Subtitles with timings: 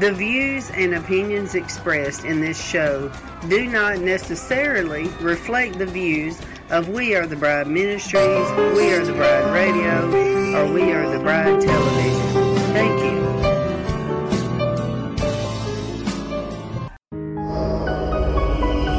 [0.00, 3.12] The views and opinions expressed in this show
[3.48, 6.36] do not necessarily reflect the views
[6.70, 10.04] of We Are the Bride Ministries, We Are the Bride Radio,
[10.56, 12.44] or We Are the Bride Television.
[12.74, 13.22] Thank you.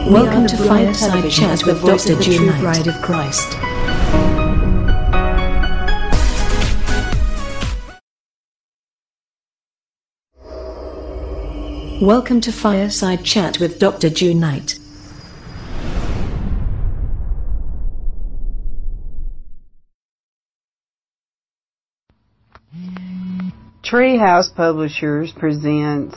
[0.09, 2.17] Welcome to Fireside Chat with Dr.
[2.21, 3.74] June Bride of Christ.
[12.05, 14.11] Welcome to Fireside Chat with Dr.
[14.11, 14.75] June Knight.
[23.83, 26.15] Treehouse Publishers presents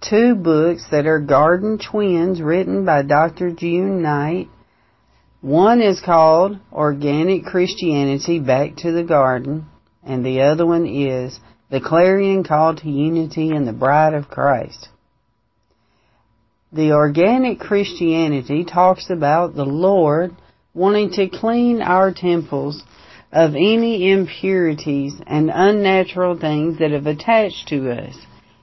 [0.00, 3.52] two books that are garden twins written by Dr.
[3.52, 4.48] June Knight.
[5.42, 9.66] One is called Organic Christianity Back to the Garden,
[10.02, 11.38] and the other one is
[11.70, 14.88] The Clarion Call to Unity in the Bride of Christ.
[16.74, 20.34] The organic Christianity talks about the Lord
[20.74, 22.82] wanting to clean our temples
[23.30, 28.16] of any impurities and unnatural things that have attached to us.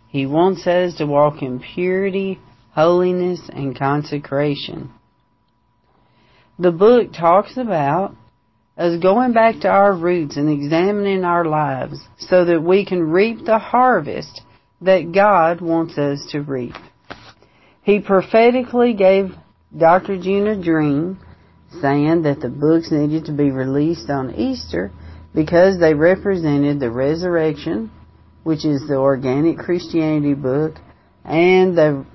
[0.10, 2.38] He wants us to walk in purity,
[2.72, 4.92] holiness, and consecration.
[6.60, 8.14] The book talks about
[8.78, 13.46] us going back to our roots and examining our lives so that we can reap
[13.46, 14.42] the harvest
[14.82, 16.76] that God wants us to reap.
[17.84, 19.34] He prophetically gave
[19.76, 20.18] Dr.
[20.22, 21.20] June a dream
[21.82, 24.92] saying that the books needed to be released on Easter
[25.34, 27.90] because they represented the resurrection,
[28.44, 30.76] which is the organic Christianity book,
[31.24, 32.06] and the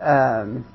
[0.00, 0.66] um,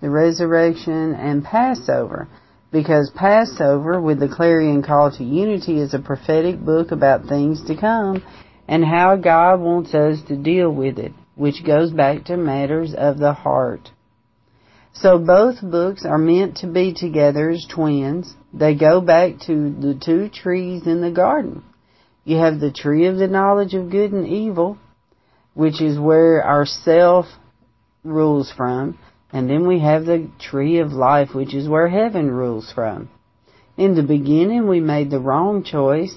[0.00, 2.28] the resurrection and Passover.
[2.70, 7.76] Because Passover, with the clarion call to unity, is a prophetic book about things to
[7.76, 8.22] come
[8.66, 13.18] and how God wants us to deal with it which goes back to matters of
[13.18, 13.90] the heart.
[14.92, 18.32] So both books are meant to be together as twins.
[18.54, 21.64] They go back to the two trees in the garden.
[22.24, 24.78] You have the tree of the knowledge of good and evil,
[25.54, 27.26] which is where our self
[28.04, 28.96] rules from,
[29.32, 33.08] and then we have the tree of life, which is where heaven rules from.
[33.76, 36.14] In the beginning, we made the wrong choice,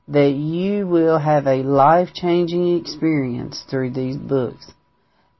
[0.07, 4.71] that you will have a life-changing experience through these books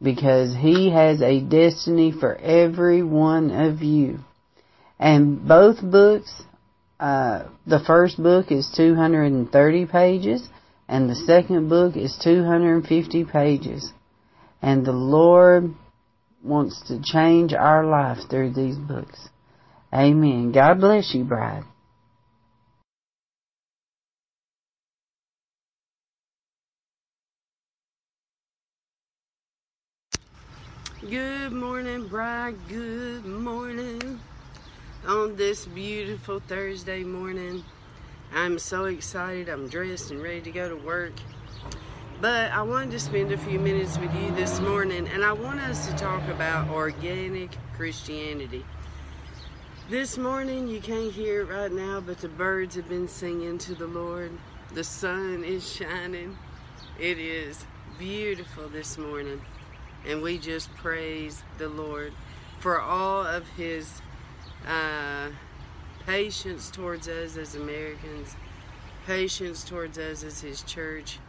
[0.01, 4.19] because He has a destiny for every one of you.
[4.99, 6.43] And both books
[6.99, 10.47] uh, the first book is 230 pages,
[10.87, 13.91] and the second book is 250 pages.
[14.61, 15.73] And the Lord
[16.43, 19.29] wants to change our life through these books.
[19.93, 20.51] Amen.
[20.51, 21.63] God bless you, bride.
[31.09, 32.55] Good morning, bride.
[32.67, 34.19] Good morning.
[35.05, 37.63] On this beautiful Thursday morning,
[38.33, 39.47] I'm so excited.
[39.47, 41.13] I'm dressed and ready to go to work.
[42.21, 45.59] But I wanted to spend a few minutes with you this morning, and I want
[45.59, 48.65] us to talk about organic Christianity.
[49.91, 53.75] This morning, you can't hear it right now, but the birds have been singing to
[53.75, 54.31] the Lord.
[54.73, 56.35] The sun is shining.
[56.97, 57.63] It is
[57.99, 59.39] beautiful this morning
[60.07, 62.13] and we just praise the Lord
[62.59, 64.01] for all of His
[64.67, 65.29] uh,
[66.05, 68.35] patience towards us as Americans,
[69.05, 71.19] patience towards us as His church,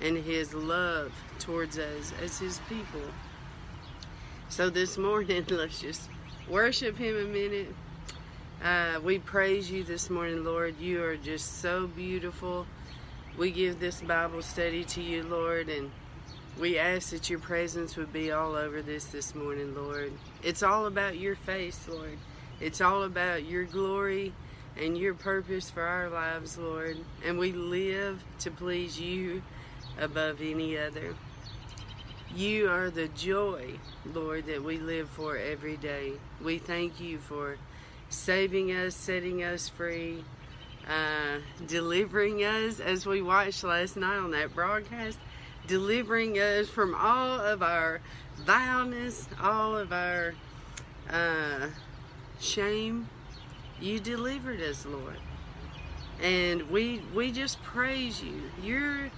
[0.00, 3.02] and His love towards us as His people.
[4.48, 6.08] So this morning, let's just
[6.48, 7.74] worship Him a minute.
[8.62, 10.78] Uh, we praise you this morning, Lord.
[10.80, 12.66] You are just so beautiful.
[13.36, 15.92] We give this Bible study to you, Lord, and
[16.58, 20.12] we ask that your presence would be all over this this morning, Lord.
[20.42, 22.18] It's all about your face, Lord.
[22.60, 24.32] It's all about your glory
[24.76, 26.96] and your purpose for our lives, Lord.
[27.24, 29.42] And we live to please you
[30.00, 31.14] above any other.
[32.34, 33.78] You are the joy,
[34.12, 36.12] Lord, that we live for every day.
[36.42, 37.56] We thank you for
[38.08, 40.24] saving us, setting us free,
[40.88, 45.18] uh, delivering us as we watched last night on that broadcast
[45.68, 48.00] delivering us from all of our
[48.44, 50.34] vileness, all of our
[51.10, 51.68] uh,
[52.40, 53.08] shame.
[53.80, 55.18] You delivered us, Lord.
[56.20, 58.42] And we we just praise you.
[58.60, 59.10] You're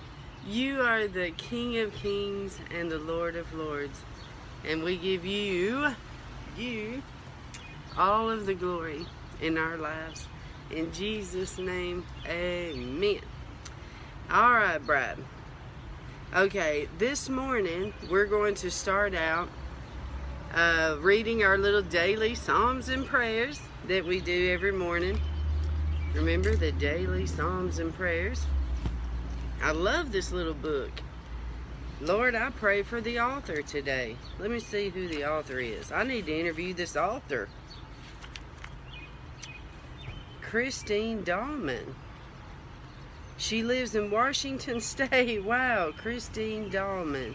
[0.46, 4.00] you are the King of Kings and the Lord of Lords.
[4.66, 5.94] And we give you
[6.58, 7.02] you
[7.96, 9.06] all of the glory
[9.40, 10.26] in our lives.
[10.70, 13.20] In Jesus' name, amen.
[14.30, 15.16] All right, Brad.
[16.32, 19.48] Okay, this morning we're going to start out
[20.54, 25.20] uh, reading our little daily Psalms and prayers that we do every morning.
[26.14, 28.46] Remember the daily Psalms and prayers?
[29.60, 30.92] I love this little book.
[32.00, 34.14] Lord, I pray for the author today.
[34.38, 35.90] Let me see who the author is.
[35.90, 37.48] I need to interview this author.
[40.42, 41.92] Christine Dallman.
[43.40, 45.42] She lives in Washington State.
[45.42, 47.34] Wow, Christine Dallman.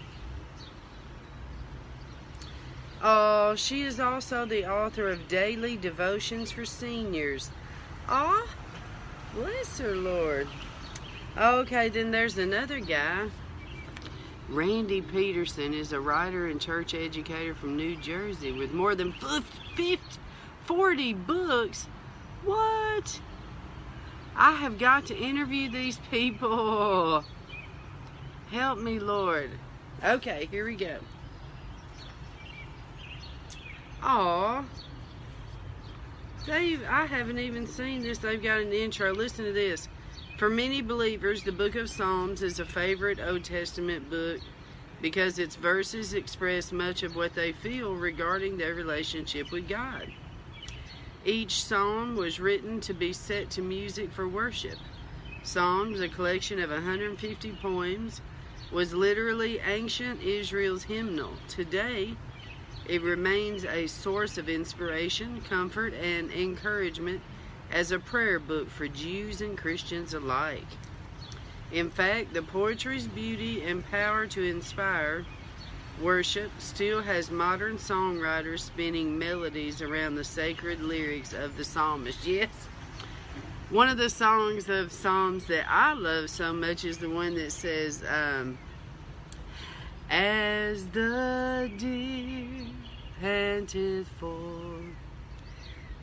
[3.01, 7.49] Oh, she is also the author of Daily Devotions for Seniors.
[8.07, 8.47] Ah,
[9.33, 10.47] bless her, Lord.
[11.35, 13.27] Okay, then there's another guy.
[14.47, 19.99] Randy Petersen is a writer and church educator from New Jersey with more than 50,
[20.65, 21.87] 40 books.
[22.43, 23.19] What?
[24.37, 27.23] I have got to interview these people.
[28.51, 29.51] Help me, Lord.
[30.03, 30.97] Okay, here we go.
[34.03, 34.63] Aw.
[36.45, 38.19] Dave, I haven't even seen this.
[38.19, 39.13] They've got an intro.
[39.13, 39.87] Listen to this.
[40.37, 44.41] For many believers, the book of Psalms is a favorite Old Testament book
[45.01, 50.11] because its verses express much of what they feel regarding their relationship with God.
[51.25, 54.77] Each psalm was written to be set to music for worship.
[55.41, 58.21] Psalms, a collection of 150 poems,
[58.71, 61.33] was literally ancient Israel's hymnal.
[61.47, 62.15] Today,
[62.87, 67.21] it remains a source of inspiration, comfort, and encouragement
[67.71, 70.67] as a prayer book for Jews and Christians alike.
[71.71, 75.25] In fact, the poetry's beauty and power to inspire
[76.01, 82.25] worship still has modern songwriters spinning melodies around the sacred lyrics of the psalmist.
[82.27, 82.49] Yes,
[83.71, 87.51] one of the songs of Psalms that I love so much is the one that
[87.51, 88.59] says, um,
[90.07, 92.67] As the deer
[93.19, 94.81] panteth for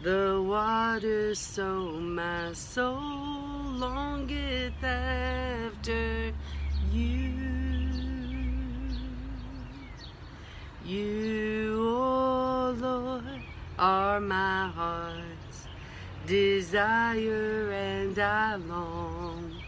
[0.02, 6.32] the waters, so my soul longeth after
[6.90, 7.71] you.
[10.84, 13.42] You, O oh Lord,
[13.78, 15.68] are my heart's
[16.26, 19.62] desire, and I long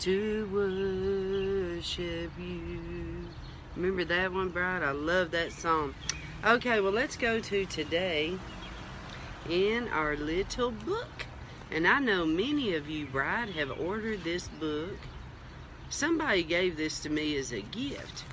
[0.00, 3.26] to worship you.
[3.76, 4.82] Remember that one, Bride?
[4.82, 5.94] I love that song.
[6.44, 8.38] Okay, well, let's go to today
[9.48, 11.26] in our little book.
[11.70, 14.98] And I know many of you, bride, have ordered this book.
[15.88, 18.24] Somebody gave this to me as a gift.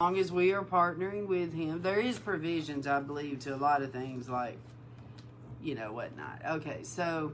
[0.00, 3.82] Long as we are partnering with him there is provisions i believe to a lot
[3.82, 4.56] of things like
[5.60, 6.40] you know whatnot.
[6.48, 7.32] Okay so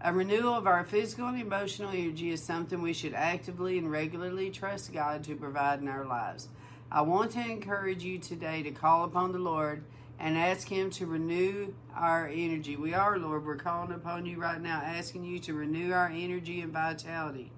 [0.00, 4.48] a renewal of our physical and emotional energy is something we should actively and regularly
[4.48, 6.48] trust god to provide in our lives.
[6.90, 9.84] I want to encourage you today to call upon the lord
[10.18, 12.76] and ask him to renew our energy.
[12.76, 16.62] We are lord we're calling upon you right now asking you to renew our energy
[16.62, 17.52] and vitality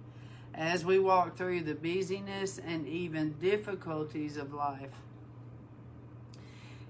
[0.55, 4.91] as we walk through the busyness and even difficulties of life.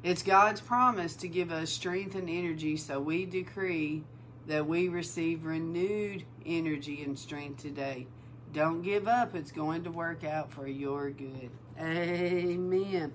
[0.02, 4.02] It's God's promise to give us strength and energy, so we decree
[4.49, 8.09] that we receive renewed energy and strength today.
[8.52, 11.50] Don't give up, it's going to work out for your good.
[11.78, 13.12] Amen.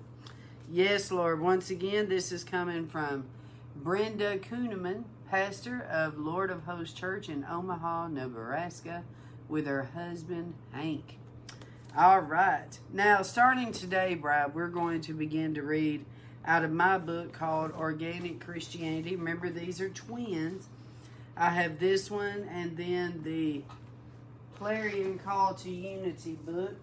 [0.70, 1.40] Yes, Lord.
[1.40, 3.26] Once again, this is coming from
[3.76, 9.04] Brenda Kunneman, pastor of Lord of Hosts Church in Omaha, Nebraska
[9.48, 11.18] with her husband, Hank.
[11.96, 12.78] All right.
[12.92, 16.04] Now, starting today, Bride, we're going to begin to read
[16.44, 19.16] out of my book called Organic Christianity.
[19.16, 20.68] Remember, these are twins.
[21.36, 23.62] I have this one and then the
[24.58, 26.74] Clarion Call to Unity book.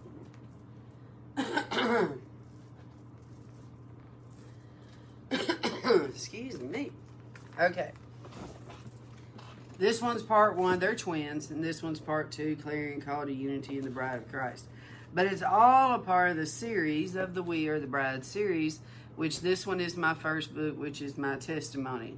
[6.10, 6.92] Excuse me.
[7.60, 7.92] Okay.
[9.78, 13.78] This one's part one, they're twins, and this one's part two, Clarion Call to Unity
[13.78, 14.66] in the Bride of Christ.
[15.14, 18.80] But it's all a part of the series of the We Are the Bride series,
[19.18, 22.18] which this one is my first book, which is my testimony.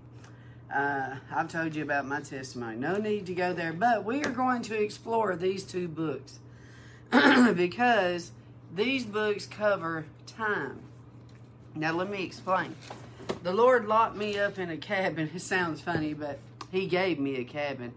[0.74, 2.78] Uh, I've told you about my testimony.
[2.78, 6.40] No need to go there, but we are going to explore these two books
[7.56, 8.32] because
[8.76, 10.82] these books cover time.
[11.74, 12.76] Now, let me explain.
[13.44, 15.32] The Lord locked me up in a cabin.
[15.34, 16.40] It sounds funny, but
[16.72, 17.94] He gave me a cabin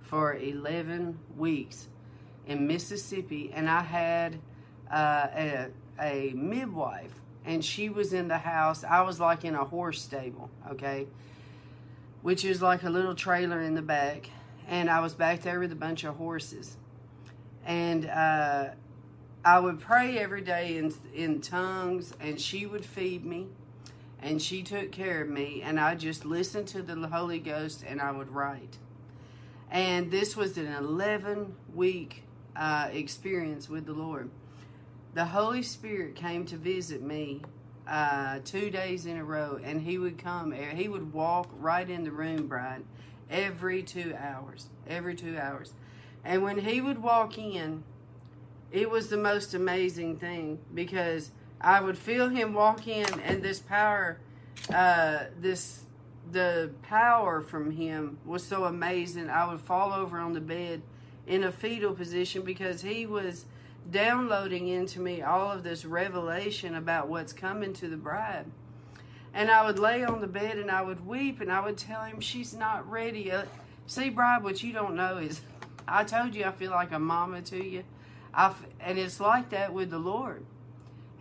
[0.00, 1.88] for 11 weeks
[2.46, 4.38] in Mississippi, and I had
[4.90, 5.68] uh, a,
[6.00, 8.84] a midwife, and she was in the house.
[8.84, 11.06] I was like in a horse stable, okay?
[12.22, 14.30] which is like a little trailer in the back.
[14.68, 16.76] And I was back there with a bunch of horses.
[17.66, 18.70] And uh,
[19.44, 23.48] I would pray every day in, in tongues, and she would feed me,
[24.22, 25.62] and she took care of me.
[25.62, 28.78] And I just listened to the Holy Ghost, and I would write.
[29.70, 32.22] And this was an 11 week
[32.54, 34.30] uh, experience with the Lord.
[35.14, 37.42] The Holy Spirit came to visit me
[37.86, 40.52] uh, two days in a row, and he would come.
[40.52, 42.84] He would walk right in the room, Brian,
[43.30, 44.68] every two hours.
[44.86, 45.74] Every two hours,
[46.24, 47.82] and when he would walk in,
[48.70, 51.30] it was the most amazing thing because
[51.62, 54.18] I would feel him walk in, and this power,
[54.74, 55.84] uh, this
[56.30, 59.28] the power from him was so amazing.
[59.28, 60.82] I would fall over on the bed
[61.26, 63.44] in a fetal position because he was
[63.90, 68.46] downloading into me all of this revelation about what's coming to the bride.
[69.34, 72.02] And I would lay on the bed and I would weep and I would tell
[72.02, 73.32] him she's not ready.
[73.86, 75.40] See, bride, what you don't know is
[75.88, 77.84] I told you I feel like a mama to you.
[78.34, 80.44] I, and it's like that with the Lord.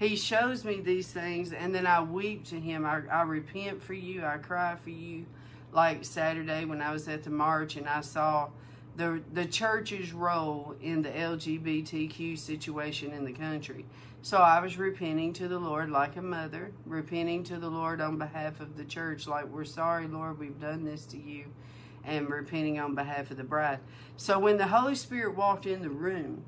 [0.01, 2.87] He shows me these things and then I weep to him.
[2.87, 4.25] I, I repent for you.
[4.25, 5.27] I cry for you.
[5.71, 8.49] Like Saturday when I was at the march and I saw
[8.95, 13.85] the the church's role in the LGBTQ situation in the country.
[14.23, 18.17] So I was repenting to the Lord like a mother, repenting to the Lord on
[18.17, 21.45] behalf of the church, like we're sorry, Lord, we've done this to you,
[22.03, 23.79] and repenting on behalf of the bride.
[24.17, 26.43] So when the Holy Spirit walked in the room,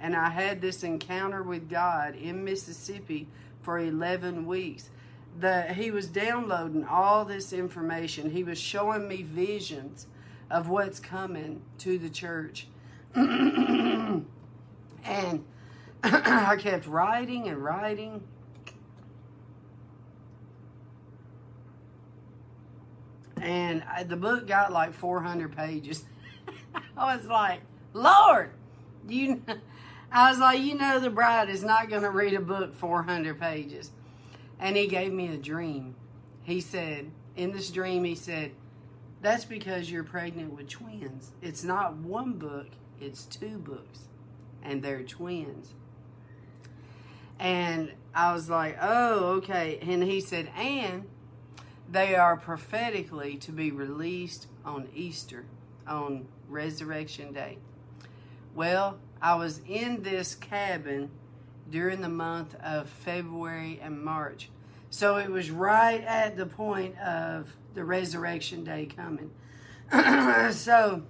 [0.00, 3.28] and I had this encounter with God in Mississippi
[3.62, 4.90] for 11 weeks,
[5.38, 8.30] the, he was downloading all this information.
[8.30, 10.06] He was showing me visions
[10.50, 12.68] of what's coming to the church.
[13.14, 14.26] and
[16.04, 18.22] I kept writing and writing.
[23.40, 26.04] And I, the book got like 400 pages.
[26.96, 27.60] I was like,
[27.92, 28.50] Lord,
[29.08, 29.42] you.
[30.16, 33.38] I was like, you know, the bride is not going to read a book 400
[33.38, 33.90] pages.
[34.58, 35.94] And he gave me a dream.
[36.42, 38.52] He said, in this dream, he said,
[39.20, 41.32] that's because you're pregnant with twins.
[41.42, 44.08] It's not one book, it's two books,
[44.62, 45.74] and they're twins.
[47.38, 49.78] And I was like, oh, okay.
[49.82, 51.04] And he said, and
[51.90, 55.44] they are prophetically to be released on Easter,
[55.86, 57.58] on Resurrection Day.
[58.54, 61.10] Well, I was in this cabin
[61.70, 64.50] during the month of February and March.
[64.90, 69.30] So it was right at the point of the resurrection day coming.
[70.52, 71.02] so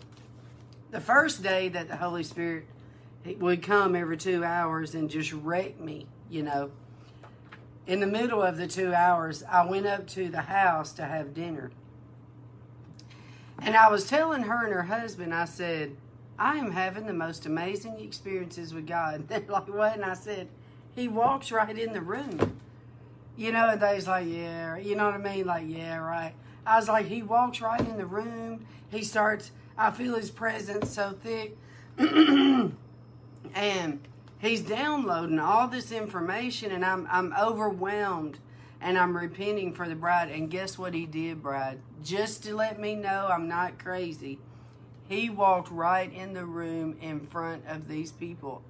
[0.90, 2.66] the first day that the Holy Spirit
[3.38, 6.70] would come every two hours and just wreck me, you know.
[7.86, 11.34] In the middle of the two hours, I went up to the house to have
[11.34, 11.70] dinner.
[13.60, 15.96] And I was telling her and her husband, I said,
[16.38, 19.28] I am having the most amazing experiences with God.
[19.28, 19.94] They're like, what?
[19.94, 20.48] And I said,
[20.94, 22.60] He walks right in the room.
[23.36, 25.44] You know, and they's like, yeah, you know what I mean?
[25.44, 26.32] Like, yeah, right.
[26.66, 28.64] I was like, he walks right in the room.
[28.90, 31.56] He starts, I feel his presence so thick.
[33.54, 34.00] and
[34.38, 38.38] he's downloading all this information, and I'm, I'm overwhelmed
[38.80, 40.30] and I'm repenting for the bride.
[40.30, 41.78] And guess what he did, bride?
[42.02, 44.38] Just to let me know I'm not crazy,
[45.08, 48.62] he walked right in the room in front of these people.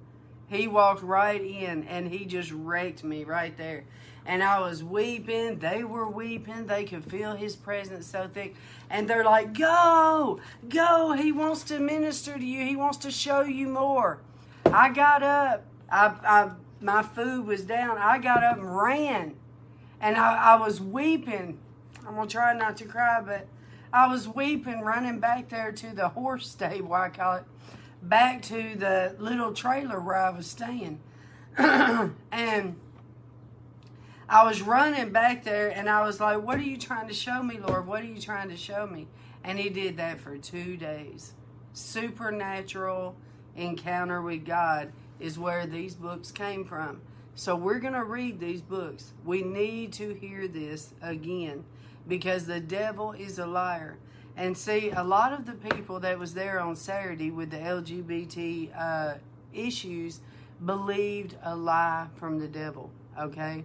[0.47, 3.83] He walked right in and he just wrecked me right there
[4.27, 5.59] and I was weeping.
[5.59, 6.67] They were weeping.
[6.67, 8.55] They could feel his presence so thick.
[8.89, 11.13] And they're like, Go, go.
[11.13, 14.19] He wants to minister to you, he wants to show you more.
[14.65, 15.63] I got up.
[15.89, 17.97] I, I my food was down.
[17.97, 19.35] I got up and ran.
[19.99, 21.57] And I, I was weeping.
[22.05, 23.47] I'm going to try not to cry, but
[23.91, 27.43] I was weeping, running back there to the horse stable, I call it,
[28.01, 30.99] back to the little trailer where I was staying.
[31.57, 32.75] and
[34.29, 37.41] I was running back there and I was like, What are you trying to show
[37.41, 37.87] me, Lord?
[37.87, 39.07] What are you trying to show me?
[39.43, 41.33] And he did that for two days.
[41.73, 43.15] Supernatural
[43.55, 47.01] encounter with God is where these books came from.
[47.35, 49.13] So we're going to read these books.
[49.23, 51.63] We need to hear this again
[52.07, 53.97] because the devil is a liar.
[54.35, 58.69] And see, a lot of the people that was there on Saturday with the LGBT
[58.77, 59.13] uh,
[59.53, 60.19] issues
[60.63, 63.63] believed a lie from the devil, okay?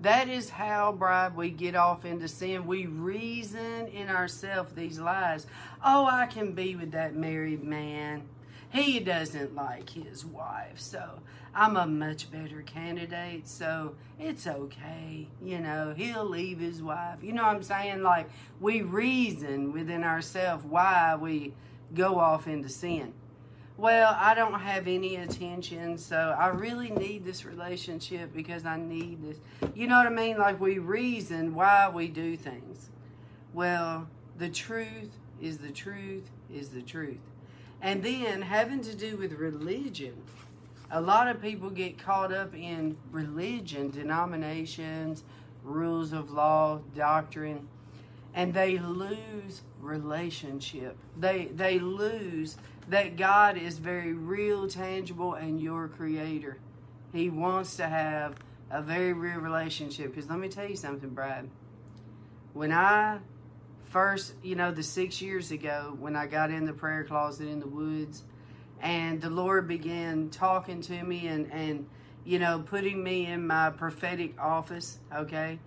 [0.00, 2.66] That is how, bride, we get off into sin.
[2.66, 5.46] We reason in ourselves these lies.
[5.84, 8.22] Oh, I can be with that married man.
[8.70, 11.20] He doesn't like his wife, so
[11.54, 15.28] I'm a much better candidate, so it's okay.
[15.42, 17.18] You know, he'll leave his wife.
[17.22, 18.02] You know what I'm saying?
[18.02, 21.54] Like, we reason within ourselves why we
[21.94, 23.12] go off into sin
[23.80, 29.22] well, I don't have any attention, so I really need this relationship because I need
[29.22, 29.38] this.
[29.74, 30.36] You know what I mean?
[30.36, 32.90] Like we reason why we do things.
[33.54, 37.20] Well, the truth is the truth is the truth.
[37.80, 40.24] And then having to do with religion,
[40.90, 45.24] a lot of people get caught up in religion, denominations,
[45.62, 47.68] rules of law, doctrine,
[48.34, 50.96] and they lose relationship.
[51.16, 52.56] They they lose
[52.88, 56.58] that God is very real, tangible, and your creator.
[57.12, 58.36] He wants to have
[58.70, 60.14] a very real relationship.
[60.14, 61.48] Because let me tell you something, Brad.
[62.52, 63.18] When I
[63.84, 67.60] first, you know, the six years ago, when I got in the prayer closet in
[67.60, 68.22] the woods,
[68.80, 71.86] and the Lord began talking to me and, and
[72.24, 75.58] you know, putting me in my prophetic office, okay,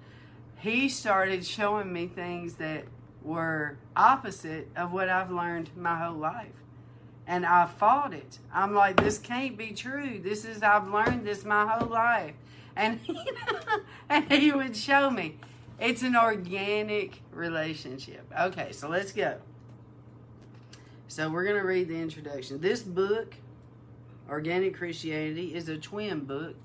[0.57, 2.85] He started showing me things that
[3.21, 6.51] were opposite of what I've learned my whole life
[7.27, 8.39] and I fought it.
[8.53, 10.19] I'm like, this can't be true.
[10.19, 12.33] This is I've learned this my whole life,
[12.75, 12.99] and
[14.09, 15.37] and he would show me.
[15.79, 18.31] It's an organic relationship.
[18.39, 19.37] Okay, so let's go.
[21.07, 22.61] So we're gonna read the introduction.
[22.61, 23.35] This book,
[24.29, 26.55] Organic Christianity, is a twin book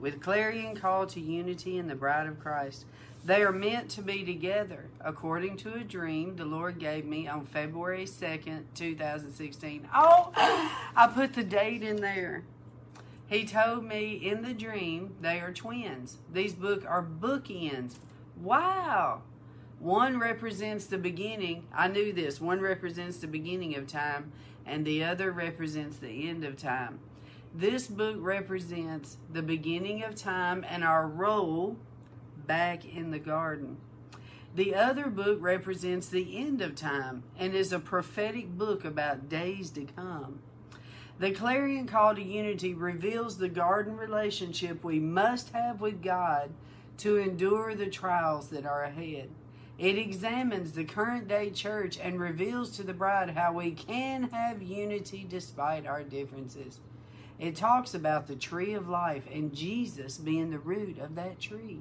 [0.00, 2.84] with clarion call to unity in the bride of Christ.
[3.24, 7.46] They are meant to be together, according to a dream the Lord gave me on
[7.46, 9.88] February 2nd, 2016.
[9.94, 10.32] Oh,
[10.96, 12.42] I put the date in there.
[13.28, 16.18] He told me in the dream they are twins.
[16.32, 17.94] These books are bookends.
[18.36, 19.22] Wow.
[19.82, 21.66] One represents the beginning.
[21.74, 22.40] I knew this.
[22.40, 24.30] One represents the beginning of time,
[24.64, 27.00] and the other represents the end of time.
[27.52, 31.78] This book represents the beginning of time and our role
[32.46, 33.78] back in the garden.
[34.54, 39.68] The other book represents the end of time and is a prophetic book about days
[39.70, 40.38] to come.
[41.18, 46.52] The clarion call to unity reveals the garden relationship we must have with God
[46.98, 49.28] to endure the trials that are ahead.
[49.78, 54.62] It examines the current day church and reveals to the bride how we can have
[54.62, 56.78] unity despite our differences.
[57.38, 61.80] It talks about the tree of life and Jesus being the root of that tree.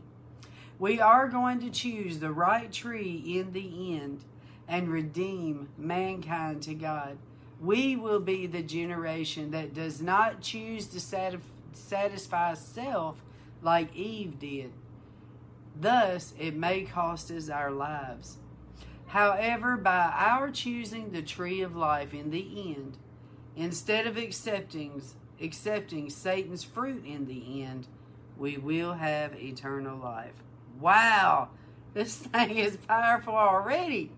[0.79, 4.23] We are going to choose the right tree in the end
[4.67, 7.17] and redeem mankind to God.
[7.59, 10.99] We will be the generation that does not choose to
[11.73, 13.21] satisfy self
[13.61, 14.71] like Eve did.
[15.79, 18.37] Thus, it may cost us our lives.
[19.07, 22.97] However, by our choosing the tree of life in the end,
[23.55, 25.01] instead of accepting,
[25.41, 27.87] accepting Satan's fruit in the end,
[28.37, 30.33] we will have eternal life.
[30.79, 31.49] Wow,
[31.93, 34.11] this thing is powerful already.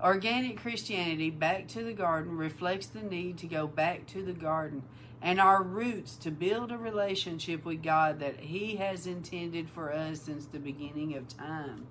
[0.00, 4.82] Organic Christianity, back to the garden, reflects the need to go back to the garden
[5.22, 10.22] and our roots to build a relationship with God that He has intended for us
[10.22, 11.86] since the beginning of time.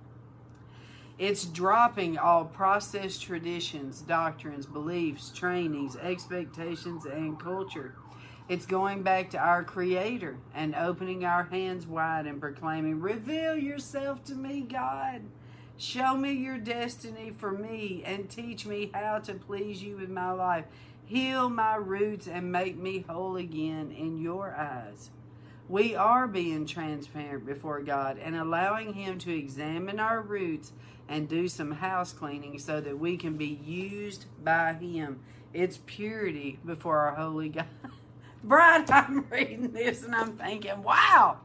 [1.18, 7.94] It's dropping all processed traditions, doctrines, beliefs, trainings, expectations, and culture
[8.50, 14.24] it's going back to our Creator and opening our hands wide and proclaiming, Reveal yourself
[14.24, 15.22] to me, God.
[15.76, 20.32] Show me your destiny for me and teach me how to please you in my
[20.32, 20.64] life.
[21.10, 25.10] Heal my roots and make me whole again in your eyes.
[25.68, 30.70] We are being transparent before God and allowing Him to examine our roots
[31.08, 35.18] and do some house cleaning so that we can be used by Him.
[35.52, 37.66] It's purity before our holy God.
[38.44, 41.38] Brad, I'm reading this and I'm thinking, wow,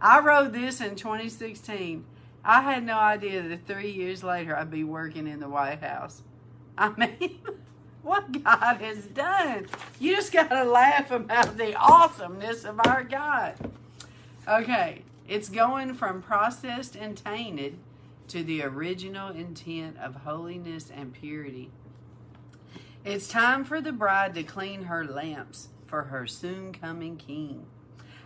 [0.00, 2.04] I wrote this in 2016.
[2.44, 6.24] I had no idea that three years later I'd be working in the White House.
[6.76, 7.38] I mean,
[8.04, 9.66] what God has done.
[9.98, 13.54] You just got to laugh about the awesomeness of our God.
[14.46, 17.78] Okay, it's going from processed and tainted
[18.28, 21.70] to the original intent of holiness and purity.
[23.04, 27.66] It's time for the bride to clean her lamps for her soon coming king.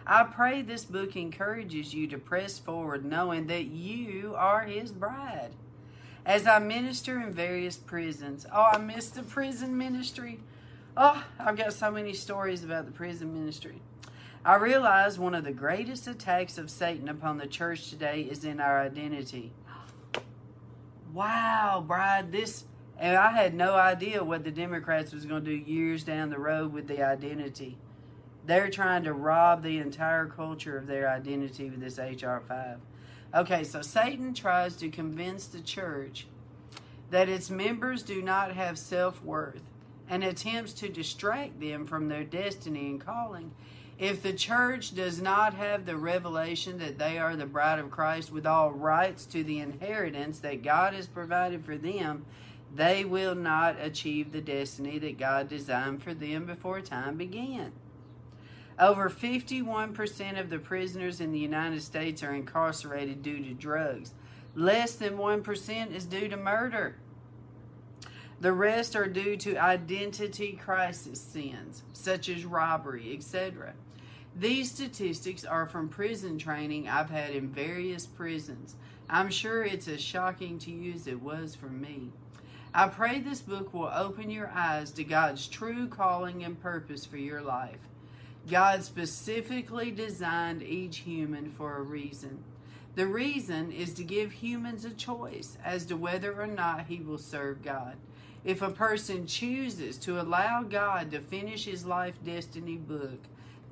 [0.07, 5.51] I pray this book encourages you to press forward knowing that you are his bride.
[6.29, 10.41] As I minister in various prisons, oh, I miss the prison ministry.
[10.95, 13.81] Oh, I've got so many stories about the prison ministry.
[14.45, 18.61] I realize one of the greatest attacks of Satan upon the church today is in
[18.61, 19.53] our identity.
[21.15, 22.65] Wow, bride, this
[22.99, 26.39] and I had no idea what the Democrats was going to do years down the
[26.39, 27.79] road with the identity.
[28.45, 32.81] They're trying to rob the entire culture of their identity with this HR 5.
[33.35, 36.27] Okay, so Satan tries to convince the church
[37.11, 39.63] that its members do not have self worth
[40.09, 43.51] and attempts to distract them from their destiny and calling.
[43.99, 48.33] If the church does not have the revelation that they are the bride of Christ
[48.33, 52.25] with all rights to the inheritance that God has provided for them,
[52.75, 57.73] they will not achieve the destiny that God designed for them before time began.
[58.81, 64.15] Over 51% of the prisoners in the United States are incarcerated due to drugs.
[64.55, 66.97] Less than 1% is due to murder.
[68.41, 73.73] The rest are due to identity crisis sins, such as robbery, etc.
[74.37, 78.77] These statistics are from prison training I've had in various prisons.
[79.11, 82.13] I'm sure it's as shocking to you as it was for me.
[82.73, 87.17] I pray this book will open your eyes to God's true calling and purpose for
[87.17, 87.88] your life.
[88.49, 92.43] God specifically designed each human for a reason.
[92.95, 97.19] The reason is to give humans a choice as to whether or not he will
[97.19, 97.97] serve God.
[98.45, 103.21] If a person chooses to allow God to finish his life destiny book,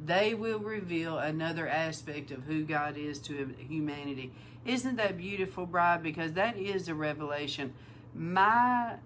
[0.04, 4.32] they will reveal another aspect of who God is to humanity.
[4.64, 6.02] Isn't that beautiful, bride?
[6.02, 7.72] Because that is a revelation.
[8.14, 8.96] My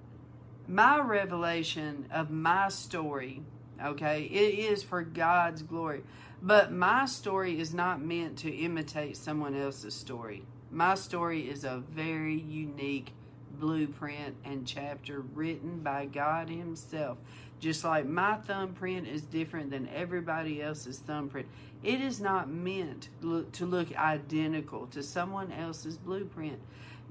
[0.67, 3.43] my revelation of my story
[3.85, 4.25] okay?
[4.25, 6.03] It is for God's glory.
[6.43, 10.43] But my story is not meant to imitate someone else's story.
[10.71, 13.13] My story is a very unique
[13.59, 17.19] blueprint and chapter written by God Himself.
[17.59, 21.47] Just like my thumbprint is different than everybody else's thumbprint,
[21.83, 26.59] it is not meant to look identical to someone else's blueprint.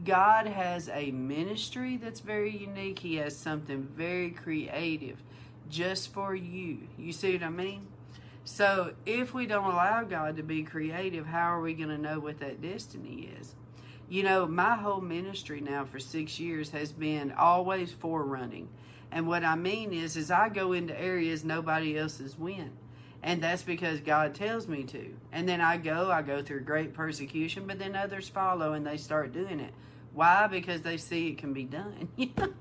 [0.04, 3.00] God has a ministry that's very unique.
[3.00, 5.22] He has something very creative
[5.70, 6.80] just for you.
[6.98, 7.88] You see what I mean?
[8.44, 12.20] So if we don't allow God to be creative, how are we going to know
[12.20, 13.54] what that destiny is?
[14.10, 18.70] You know, my whole ministry now for six years has been always forerunning.
[19.12, 22.72] And what I mean is, is I go into areas nobody else has went.
[23.22, 25.14] And that's because God tells me to.
[25.32, 28.98] And then I go, I go through great persecution, but then others follow and they
[28.98, 29.74] start doing it.
[30.14, 30.48] Why?
[30.48, 32.10] Because they see it can be done.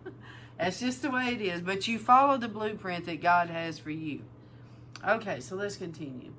[0.59, 1.61] That's just the way it is.
[1.61, 4.23] But you follow the blueprint that God has for you.
[5.07, 6.33] Okay, so let's continue.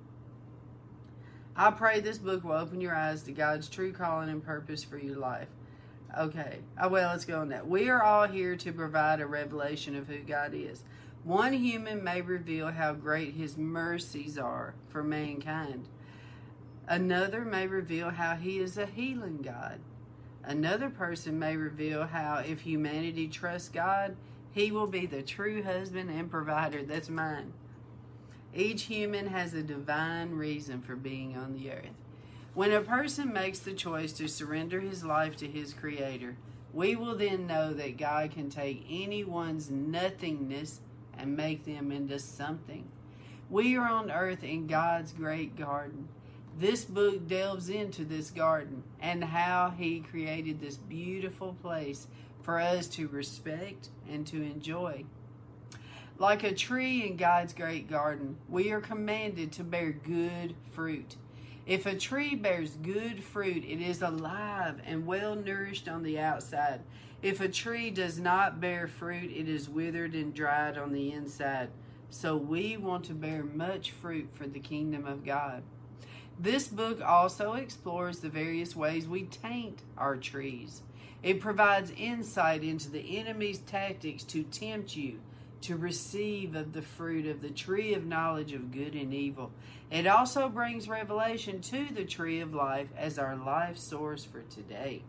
[1.56, 4.98] I pray this book will open your eyes to God's true calling and purpose for
[4.98, 5.48] your life.
[6.18, 7.68] Okay, oh, well, let's go on that.
[7.68, 10.84] We are all here to provide a revelation of who God is.
[11.24, 15.88] One human may reveal how great his mercies are for mankind.
[16.88, 19.80] Another may reveal how he is a healing God.
[20.44, 24.16] Another person may reveal how, if humanity trusts God,
[24.52, 26.84] He will be the true husband and provider.
[26.84, 27.54] That's mine.
[28.54, 31.94] Each human has a divine reason for being on the earth.
[32.56, 36.36] When a person makes the choice to surrender his life to his Creator,
[36.74, 40.82] we will then know that God can take anyone's nothingness
[41.18, 42.90] and make them into something.
[43.50, 46.10] We are on earth in God's great garden.
[46.60, 52.06] This book delves into this garden and how he created this beautiful place
[52.42, 55.06] for us to respect and to enjoy.
[56.18, 61.16] Like a tree in God's great garden, we are commanded to bear good fruit.
[61.66, 66.82] If a tree bears good fruit, it is alive and well nourished on the outside.
[67.22, 71.70] If a tree does not bear fruit, it is withered and dried on the inside.
[72.10, 75.64] So we want to bear much fruit for the kingdom of God.
[76.42, 80.84] This book also explores the various ways we taint our trees.
[81.22, 85.20] It provides insight into the enemy's tactics to tempt you
[85.64, 89.52] to receive of the fruit of the tree of knowledge of good and evil.
[89.92, 95.04] It also brings revelation to the tree of life as our life source for today.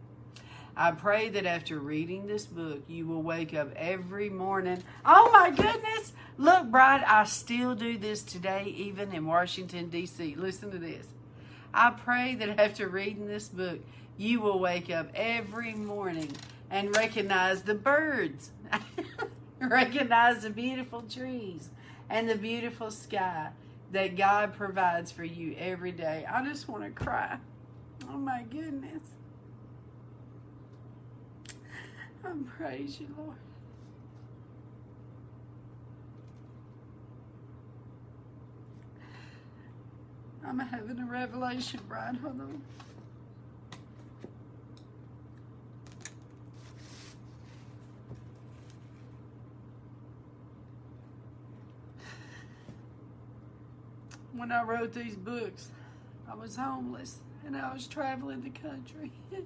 [0.77, 4.83] I pray that after reading this book, you will wake up every morning.
[5.05, 6.13] Oh my goodness!
[6.39, 10.35] Look, Bride, I still do this today, even in Washington, D.C.
[10.37, 11.07] Listen to this.
[11.73, 13.81] I pray that after reading this book,
[14.17, 16.31] you will wake up every morning
[16.71, 18.51] and recognize the birds,
[19.61, 21.71] recognize the beautiful trees,
[22.09, 23.51] and the beautiful sky
[23.93, 26.25] that God provides for you every day.
[26.31, 27.39] I just want to cry.
[28.09, 29.03] Oh my goodness.
[32.25, 33.37] I praise you, Lord.
[40.47, 42.17] I'm having a revelation, Brian.
[42.17, 42.41] Hold.
[54.33, 55.69] When I wrote these books,
[56.31, 59.13] I was homeless and I was traveling the country.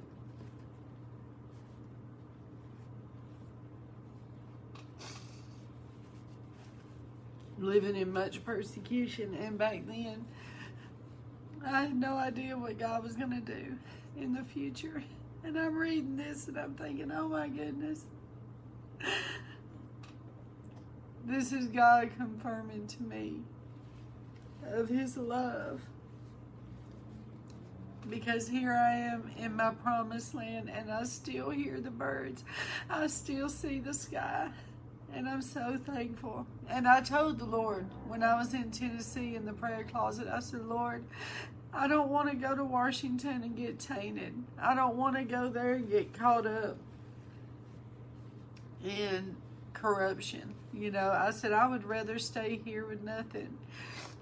[7.58, 10.26] Living in much persecution, and back then,
[11.66, 13.78] I had no idea what God was going to do
[14.16, 15.02] in the future.
[15.44, 18.04] And I'm reading this and I'm thinking, oh my goodness.
[21.26, 23.40] This is God confirming to me
[24.66, 25.80] of His love.
[28.10, 32.44] Because here I am in my promised land and I still hear the birds.
[32.90, 34.50] I still see the sky.
[35.14, 36.46] And I'm so thankful.
[36.68, 40.40] And I told the Lord when I was in Tennessee in the prayer closet, I
[40.40, 41.04] said, Lord,
[41.74, 44.32] I don't want to go to Washington and get tainted.
[44.60, 46.76] I don't want to go there and get caught up
[48.84, 49.36] in
[49.72, 50.54] corruption.
[50.72, 53.58] You know, I said, I would rather stay here with nothing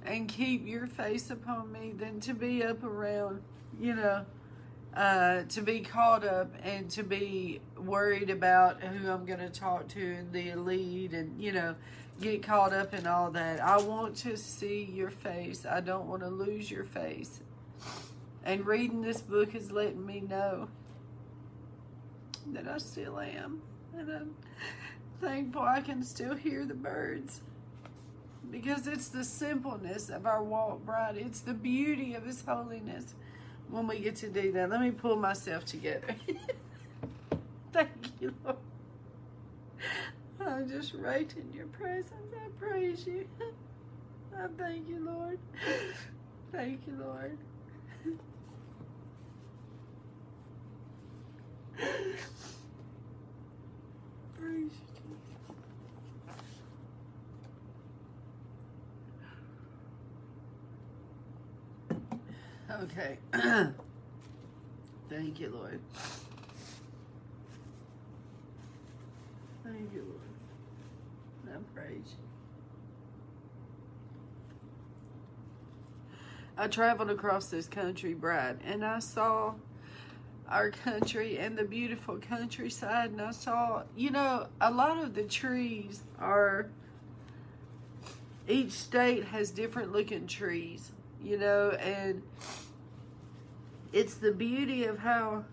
[0.04, 3.42] and keep your face upon me than to be up around,
[3.78, 4.24] you know,
[4.94, 9.88] uh, to be caught up and to be worried about who I'm going to talk
[9.88, 11.74] to and the elite and, you know,
[12.20, 13.60] get caught up in all that.
[13.60, 15.66] I want to see your face.
[15.66, 17.40] I don't want to lose your face.
[18.44, 20.68] And reading this book is letting me know
[22.48, 23.62] that I still am.
[23.96, 24.34] And I'm
[25.20, 27.40] thankful I can still hear the birds.
[28.50, 31.16] Because it's the simpleness of our walk, bride.
[31.16, 33.14] It's the beauty of His holiness
[33.70, 34.68] when we get to do that.
[34.70, 36.14] Let me pull myself together.
[37.72, 38.56] Thank you, Lord.
[40.46, 42.12] I'm just right in your presence.
[42.34, 43.26] I praise you.
[44.36, 45.38] I thank you, Lord.
[46.52, 47.38] Thank you, Lord.
[54.38, 55.16] Praise you,
[62.82, 63.18] Okay.
[65.08, 65.80] Thank you, Lord.
[69.64, 70.31] Thank you, Lord.
[71.52, 72.22] I praise you.
[76.56, 79.54] I traveled across this country, Brad, and I saw
[80.48, 85.22] our country and the beautiful countryside, and I saw, you know, a lot of the
[85.22, 86.68] trees are,
[88.46, 92.22] each state has different looking trees, you know, and
[93.92, 95.44] it's the beauty of how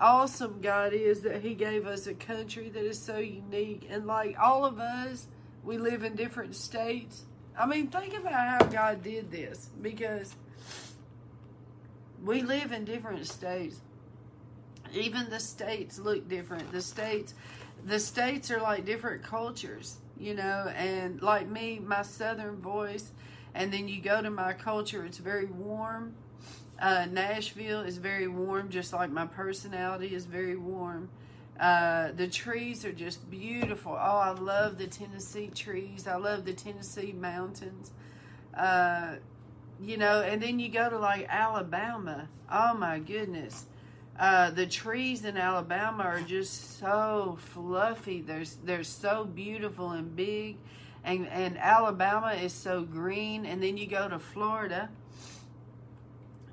[0.00, 3.86] awesome God is that He gave us a country that is so unique.
[3.88, 5.28] And like all of us,
[5.62, 7.24] we live in different states.
[7.58, 10.34] I mean, think about how God did this because
[12.24, 13.80] we live in different states.
[14.92, 16.72] Even the states look different.
[16.72, 17.34] The states,
[17.84, 20.72] the states are like different cultures, you know.
[20.76, 23.12] And like me, my southern voice,
[23.54, 26.14] and then you go to my culture, it's very warm
[26.80, 31.10] uh, Nashville is very warm, just like my personality is very warm.
[31.58, 33.92] Uh, the trees are just beautiful.
[33.92, 36.06] Oh, I love the Tennessee trees.
[36.06, 37.92] I love the Tennessee mountains.
[38.56, 39.16] Uh,
[39.78, 42.28] you know, and then you go to like Alabama.
[42.50, 43.66] Oh my goodness.
[44.18, 48.22] Uh, the trees in Alabama are just so fluffy.
[48.22, 50.56] They're, they're so beautiful and big.
[51.04, 53.44] And, and Alabama is so green.
[53.44, 54.88] And then you go to Florida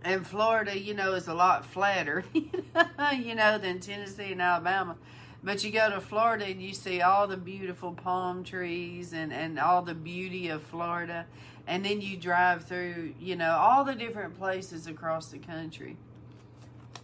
[0.08, 4.96] and Florida, you know, is a lot flatter, you know, than Tennessee and Alabama.
[5.44, 9.60] But you go to Florida and you see all the beautiful palm trees and, and
[9.60, 11.26] all the beauty of Florida.
[11.68, 15.98] And then you drive through, you know, all the different places across the country.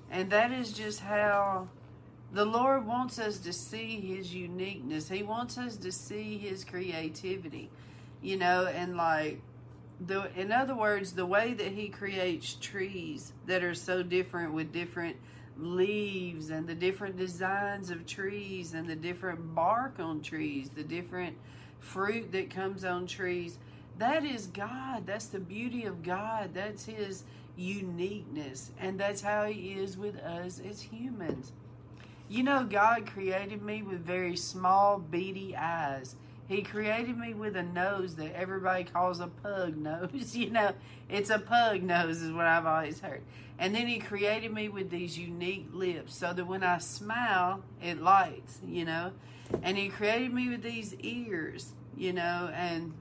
[0.09, 1.67] And that is just how
[2.31, 5.09] the Lord wants us to see His uniqueness.
[5.09, 7.69] He wants us to see His creativity,
[8.21, 9.41] you know, and like
[10.07, 14.71] the in other words, the way that he creates trees that are so different with
[14.71, 15.17] different
[15.57, 21.37] leaves and the different designs of trees and the different bark on trees, the different
[21.79, 23.57] fruit that comes on trees.
[23.99, 25.05] That is God.
[25.05, 26.53] That's the beauty of God.
[26.53, 27.23] That's his
[27.55, 28.71] uniqueness.
[28.79, 31.51] And that's how he is with us as humans.
[32.29, 36.15] You know, God created me with very small, beady eyes.
[36.47, 40.35] He created me with a nose that everybody calls a pug nose.
[40.35, 40.73] You know,
[41.09, 43.21] it's a pug nose, is what I've always heard.
[43.57, 48.01] And then He created me with these unique lips so that when I smile, it
[48.01, 49.11] lights, you know.
[49.61, 52.93] And He created me with these ears, you know, and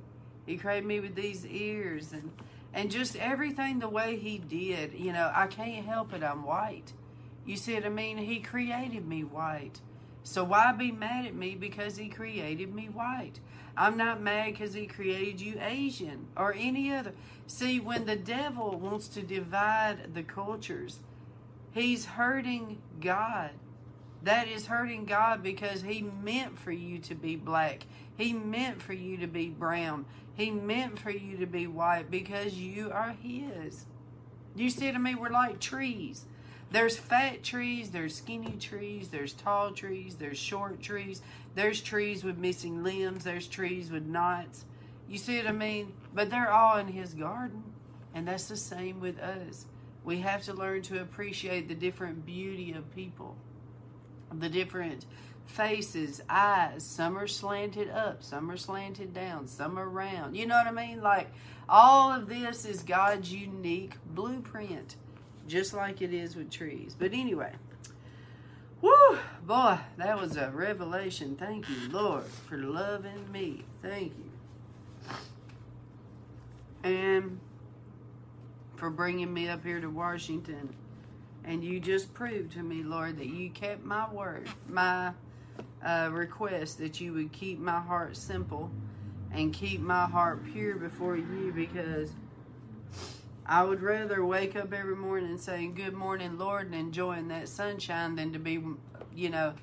[0.46, 2.30] He created me with these ears and
[2.74, 6.22] and just everything the way He did, you know, I can't help it.
[6.22, 6.92] I'm white.
[7.44, 8.18] You see what I mean?
[8.18, 9.80] He created me white.
[10.22, 13.40] So why be mad at me because he created me white?
[13.76, 17.12] I'm not mad because he created you Asian or any other.
[17.46, 21.00] See, when the devil wants to divide the cultures,
[21.72, 23.50] he's hurting God.
[24.22, 27.86] That is hurting God because he meant for you to be black.
[28.16, 30.04] He meant for you to be brown.
[30.34, 33.86] He meant for you to be white because you are his.
[34.54, 36.26] You see to me, we're like trees.
[36.72, 41.20] There's fat trees, there's skinny trees, there's tall trees, there's short trees,
[41.54, 44.64] there's trees with missing limbs, there's trees with knots.
[45.06, 45.92] You see what I mean?
[46.14, 47.62] But they're all in his garden.
[48.14, 49.66] And that's the same with us.
[50.02, 53.36] We have to learn to appreciate the different beauty of people,
[54.32, 55.04] the different
[55.44, 56.84] faces, eyes.
[56.86, 60.38] Some are slanted up, some are slanted down, some are round.
[60.38, 61.02] You know what I mean?
[61.02, 61.30] Like
[61.68, 64.96] all of this is God's unique blueprint
[65.46, 66.96] just like it is with trees.
[66.98, 67.52] But anyway,
[68.80, 71.36] whoo, boy, that was a revelation.
[71.36, 73.64] Thank you, Lord, for loving me.
[73.82, 75.10] Thank you.
[76.82, 77.38] And
[78.76, 80.74] for bringing me up here to Washington.
[81.44, 85.12] And you just proved to me, Lord, that you kept my word, my
[85.84, 88.70] uh, request that you would keep my heart simple
[89.32, 92.12] and keep my heart pure before you because
[93.44, 98.14] I would rather wake up every morning saying, Good morning, Lord, and enjoying that sunshine
[98.14, 98.62] than to be,
[99.14, 99.54] you know,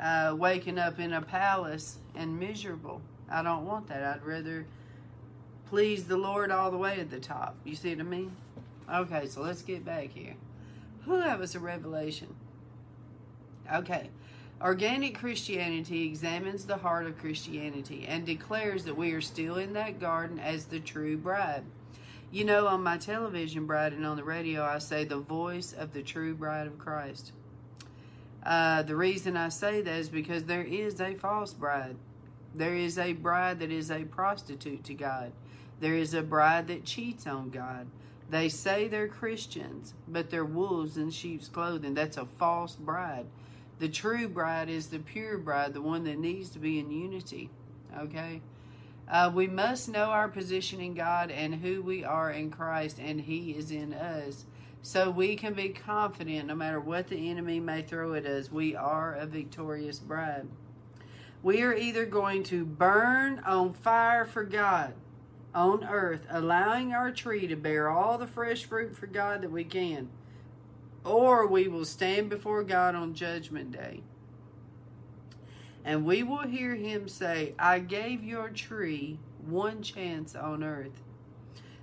[0.00, 3.00] uh, waking up in a palace and miserable.
[3.30, 4.04] I don't want that.
[4.04, 4.66] I'd rather
[5.68, 7.56] please the Lord all the way at the top.
[7.64, 8.36] You see what I mean?
[8.92, 10.34] Okay, so let's get back here.
[11.04, 12.34] Who that was a revelation.
[13.72, 14.10] Okay.
[14.60, 19.98] Organic Christianity examines the heart of Christianity and declares that we are still in that
[19.98, 21.64] garden as the true bride.
[22.32, 25.92] You know, on my television bride and on the radio, I say the voice of
[25.92, 27.32] the true bride of Christ.
[28.42, 31.94] Uh, the reason I say that is because there is a false bride.
[32.54, 35.32] There is a bride that is a prostitute to God.
[35.80, 37.86] There is a bride that cheats on God.
[38.30, 41.92] They say they're Christians, but they're wolves in sheep's clothing.
[41.92, 43.26] That's a false bride.
[43.78, 47.50] The true bride is the pure bride, the one that needs to be in unity.
[47.98, 48.40] Okay?
[49.12, 53.20] Uh, we must know our position in God and who we are in Christ, and
[53.20, 54.46] He is in us.
[54.80, 58.74] So we can be confident no matter what the enemy may throw at us, we
[58.74, 60.48] are a victorious bride.
[61.42, 64.94] We are either going to burn on fire for God
[65.54, 69.64] on earth, allowing our tree to bear all the fresh fruit for God that we
[69.64, 70.08] can,
[71.04, 74.00] or we will stand before God on Judgment Day
[75.84, 81.02] and we will hear him say, I gave your tree one chance on earth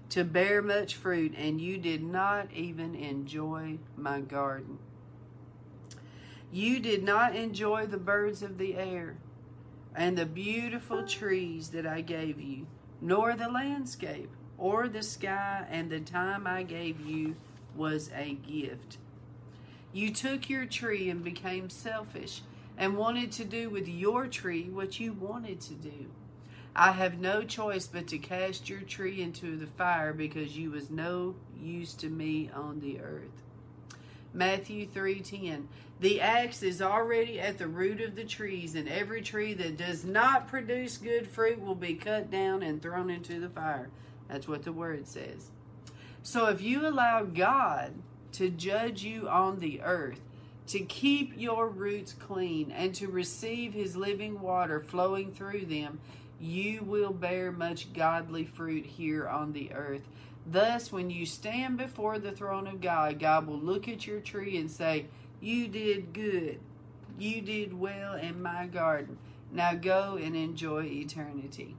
[0.09, 4.79] to bear much fruit, and you did not even enjoy my garden.
[6.51, 9.17] You did not enjoy the birds of the air
[9.95, 12.65] and the beautiful trees that I gave you,
[13.01, 17.35] nor the landscape or the sky, and the time I gave you
[17.75, 18.97] was a gift.
[19.93, 22.41] You took your tree and became selfish
[22.79, 26.05] and wanted to do with your tree what you wanted to do.
[26.73, 30.89] I have no choice but to cast your tree into the fire because you was
[30.89, 33.43] no use to me on the earth.
[34.33, 35.67] Matthew 3:10
[35.99, 40.05] The axe is already at the root of the trees and every tree that does
[40.05, 43.89] not produce good fruit will be cut down and thrown into the fire.
[44.29, 45.51] That's what the word says.
[46.23, 47.95] So if you allow God
[48.33, 50.21] to judge you on the earth,
[50.69, 55.99] to keep your roots clean and to receive his living water flowing through them,
[56.39, 60.07] you will bear much godly fruit here on the earth.
[60.45, 64.57] Thus, when you stand before the throne of God, God will look at your tree
[64.57, 65.07] and say,
[65.41, 66.59] You did good.
[67.17, 69.17] You did well in my garden.
[69.51, 71.75] Now go and enjoy eternity.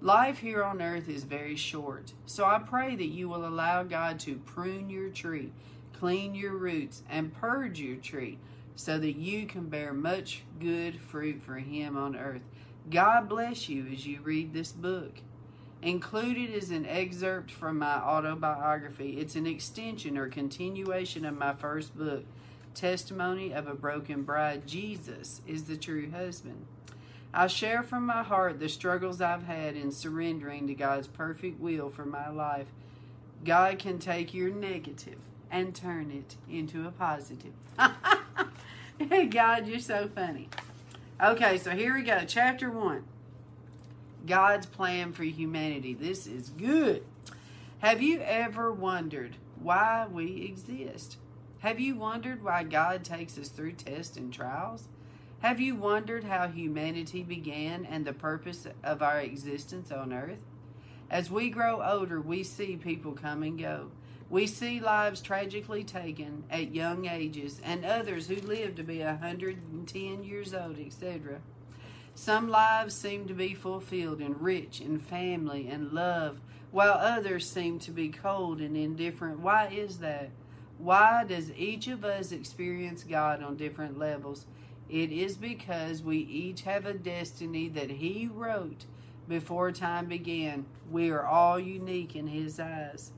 [0.00, 4.18] Life here on earth is very short, so I pray that you will allow God
[4.20, 5.52] to prune your tree
[5.98, 8.38] clean your roots, and purge your tree,
[8.76, 12.42] so that you can bear much good fruit for Him on earth.
[12.90, 15.14] God bless you as you read this book.
[15.82, 19.18] Included is an excerpt from my autobiography.
[19.18, 22.24] It's an extension or continuation of my first book,
[22.74, 24.66] Testimony of a Broken Bride.
[24.66, 26.66] Jesus is the true husband.
[27.34, 31.90] I'll share from my heart the struggles I've had in surrendering to God's perfect will
[31.90, 32.68] for my life.
[33.44, 35.18] God can take your negative
[35.50, 37.52] and turn it into a positive.
[38.98, 40.48] hey, God, you're so funny.
[41.22, 42.20] Okay, so here we go.
[42.26, 43.04] Chapter 1
[44.26, 45.94] God's plan for humanity.
[45.94, 47.04] This is good.
[47.78, 51.16] Have you ever wondered why we exist?
[51.60, 54.88] Have you wondered why God takes us through tests and trials?
[55.40, 60.38] Have you wondered how humanity began and the purpose of our existence on earth?
[61.10, 63.90] As we grow older, we see people come and go.
[64.30, 70.22] We see lives tragically taken at young ages and others who live to be 110
[70.22, 71.40] years old, etc.
[72.14, 77.78] Some lives seem to be fulfilled and rich in family and love, while others seem
[77.78, 79.40] to be cold and indifferent.
[79.40, 80.30] Why is that?
[80.76, 84.46] Why does each of us experience God on different levels?
[84.90, 88.84] It is because we each have a destiny that He wrote
[89.26, 90.66] before time began.
[90.90, 93.12] We are all unique in His eyes.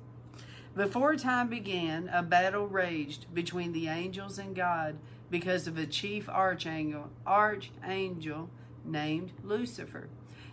[0.77, 4.99] Before time began, a battle raged between the angels and God
[5.29, 8.51] because of a chief archangel, archangel
[8.85, 10.09] named Lucifer.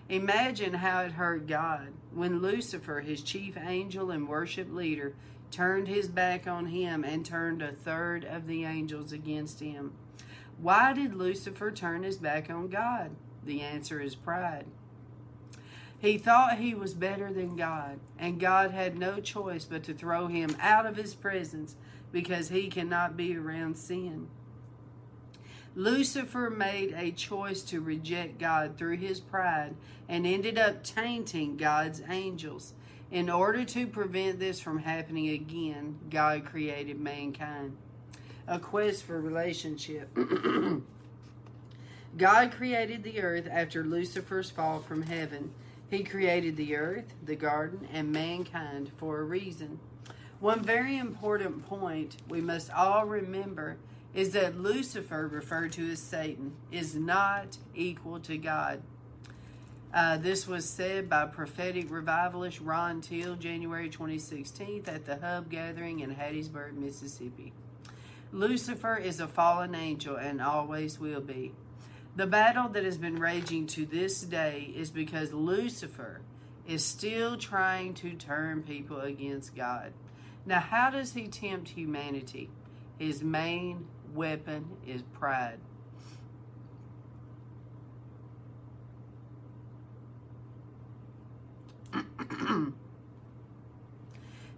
[0.09, 5.13] Imagine how it hurt God when Lucifer, his chief angel and worship leader,
[5.51, 9.93] turned his back on him and turned a third of the angels against him.
[10.57, 13.11] Why did Lucifer turn his back on God?
[13.45, 14.65] The answer is pride.
[15.99, 20.27] He thought he was better than God, and God had no choice but to throw
[20.27, 21.75] him out of his presence
[22.11, 24.27] because he cannot be around sin.
[25.75, 29.75] Lucifer made a choice to reject God through his pride
[30.07, 32.73] and ended up tainting God's angels.
[33.11, 37.77] In order to prevent this from happening again, God created mankind
[38.47, 40.09] a quest for relationship.
[42.17, 45.51] God created the earth after Lucifer's fall from heaven.
[45.89, 49.79] He created the earth, the garden, and mankind for a reason.
[50.39, 53.77] One very important point we must all remember
[54.13, 58.81] is that Lucifer, referred to as Satan, is not equal to God.
[59.93, 66.01] Uh, this was said by prophetic revivalist Ron Till January 2016 at the Hub Gathering
[66.01, 67.53] in Hattiesburg, Mississippi.
[68.33, 71.53] Lucifer is a fallen angel and always will be.
[72.17, 76.21] The battle that has been raging to this day is because Lucifer
[76.65, 79.93] is still trying to turn people against God.
[80.43, 82.49] Now, how does he tempt humanity?
[82.97, 85.59] His main weapon is pride.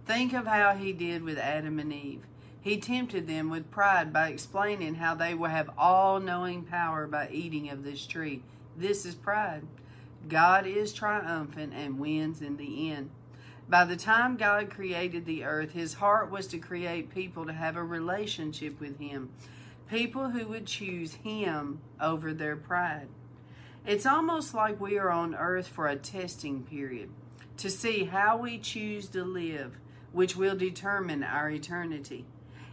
[0.06, 2.24] Think of how he did with Adam and Eve.
[2.62, 7.28] He tempted them with pride by explaining how they will have all knowing power by
[7.30, 8.42] eating of this tree.
[8.76, 9.62] This is pride.
[10.28, 13.10] God is triumphant and wins in the end.
[13.68, 17.76] By the time God created the earth, his heart was to create people to have
[17.76, 19.30] a relationship with him,
[19.88, 23.08] people who would choose him over their pride.
[23.86, 27.10] It's almost like we are on earth for a testing period
[27.56, 29.78] to see how we choose to live,
[30.12, 32.26] which will determine our eternity.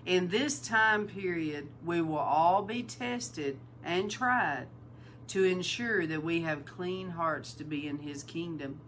[0.07, 4.67] In this time period, we will all be tested and tried
[5.27, 8.79] to ensure that we have clean hearts to be in His kingdom.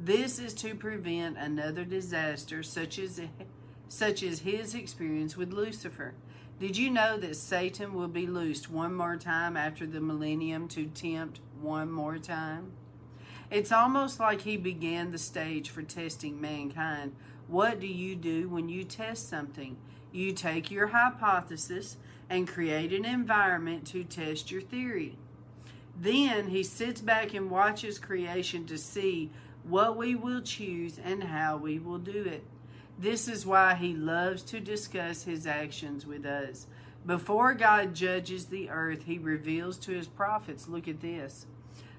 [0.00, 3.20] This is to prevent another disaster such as
[3.86, 6.14] such as his experience with Lucifer.
[6.58, 10.86] Did you know that Satan will be loosed one more time after the millennium to
[10.86, 12.72] tempt one more time?
[13.48, 17.14] It's almost like he began the stage for testing mankind.
[17.46, 19.76] What do you do when you test something?
[20.14, 21.96] You take your hypothesis
[22.30, 25.18] and create an environment to test your theory.
[26.00, 29.32] Then he sits back and watches creation to see
[29.64, 32.44] what we will choose and how we will do it.
[32.96, 36.68] This is why he loves to discuss his actions with us.
[37.04, 41.46] Before God judges the earth, he reveals to his prophets, look at this.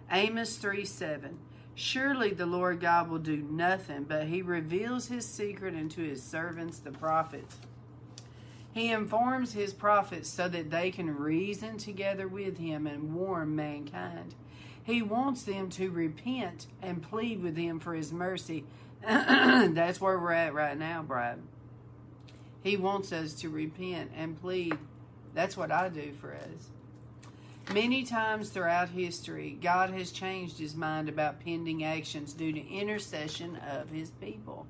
[0.10, 1.38] Amos 3 7.
[1.78, 6.80] Surely the Lord God will do nothing, but he reveals his secret unto his servants,
[6.80, 7.58] the prophets.
[8.76, 14.36] He informs his prophets so that they can reason together with him and warn mankind.
[14.84, 18.66] He wants them to repent and plead with him for his mercy.
[19.02, 21.40] That's where we're at right now, Brad.
[22.64, 24.78] He wants us to repent and plead.
[25.34, 26.70] That's what I do for us.
[27.74, 33.56] Many times throughout history, God has changed his mind about pending actions due to intercession
[33.56, 34.68] of his people.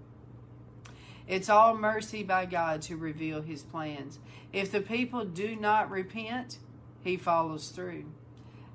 [1.28, 4.20] It's all mercy by God to reveal his plans.
[4.54, 6.60] If the people do not repent,
[7.02, 8.06] he follows through.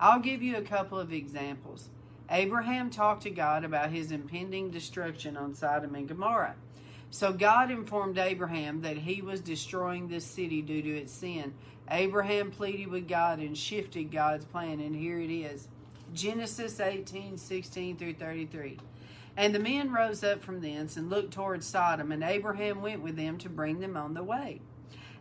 [0.00, 1.90] I'll give you a couple of examples.
[2.30, 6.56] Abraham talked to God about his impending destruction on Sodom and Gomorrah.
[7.10, 11.54] So God informed Abraham that he was destroying this city due to its sin.
[11.90, 15.68] Abraham pleaded with God and shifted God's plan, and here it is
[16.14, 18.78] Genesis 18 16 through 33.
[19.40, 23.16] And the men rose up from thence and looked toward Sodom, and Abraham went with
[23.16, 24.60] them to bring them on the way.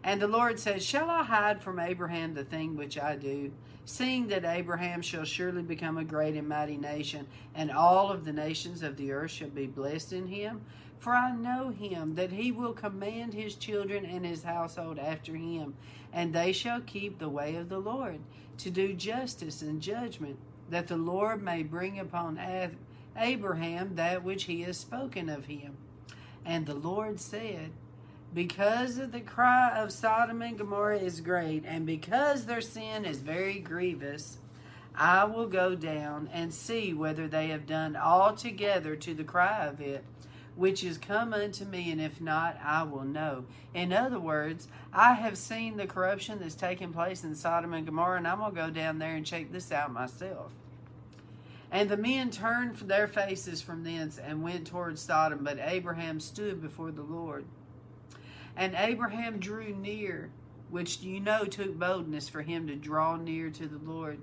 [0.04, 3.54] And the Lord said, Shall I hide from Abraham the thing which I do?
[3.86, 8.34] Seeing that Abraham shall surely become a great and mighty nation, and all of the
[8.34, 10.64] nations of the earth shall be blessed in him.
[10.98, 15.76] For I know him, that he will command his children and his household after him,
[16.12, 18.20] and they shall keep the way of the Lord,
[18.58, 20.40] to do justice and judgment,
[20.70, 22.38] that the Lord may bring upon
[23.20, 25.78] Abraham that which he has spoken of him.
[26.46, 27.72] And the Lord said,
[28.34, 33.20] Because of the cry of Sodom and Gomorrah is great, and because their sin is
[33.20, 34.40] very grievous,
[34.96, 39.80] I will go down and see whether they have done altogether to the cry of
[39.80, 40.04] it,
[40.56, 43.46] which is come unto me, and if not, I will know.
[43.74, 48.18] In other words, I have seen the corruption that's taking place in Sodom and Gomorrah,
[48.18, 50.52] and I'm going to go down there and check this out myself.
[51.72, 56.62] And the men turned their faces from thence and went toward Sodom, but Abraham stood
[56.62, 57.46] before the Lord.
[58.56, 60.32] And Abraham drew near,
[60.70, 64.20] which you know took boldness for him to draw near to the Lord.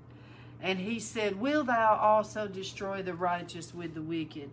[0.61, 4.49] And he said, Will thou also destroy the righteous with the wicked?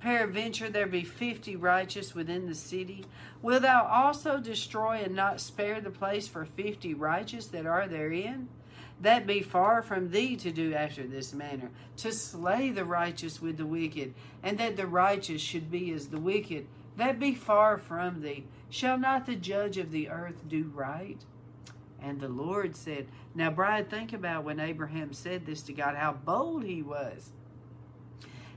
[0.00, 3.04] Peradventure there be fifty righteous within the city.
[3.42, 8.48] Will thou also destroy and not spare the place for fifty righteous that are therein?
[9.00, 13.56] That be far from thee to do after this manner, to slay the righteous with
[13.56, 18.20] the wicked, and that the righteous should be as the wicked, that be far from
[18.20, 18.44] thee.
[18.68, 21.18] Shall not the judge of the earth do right?
[22.02, 26.12] And the Lord said, Now, Bride, think about when Abraham said this to God, how
[26.12, 27.30] bold he was.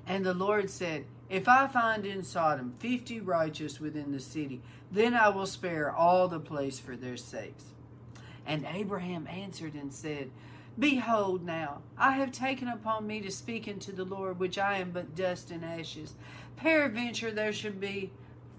[0.05, 5.13] And the Lord said, If I find in Sodom fifty righteous within the city, then
[5.13, 7.72] I will spare all the place for their sakes.
[8.45, 10.29] And Abraham answered and said,
[10.77, 14.91] Behold now, I have taken upon me to speak unto the Lord, which I am
[14.91, 16.15] but dust and ashes.
[16.55, 18.11] Peradventure there should be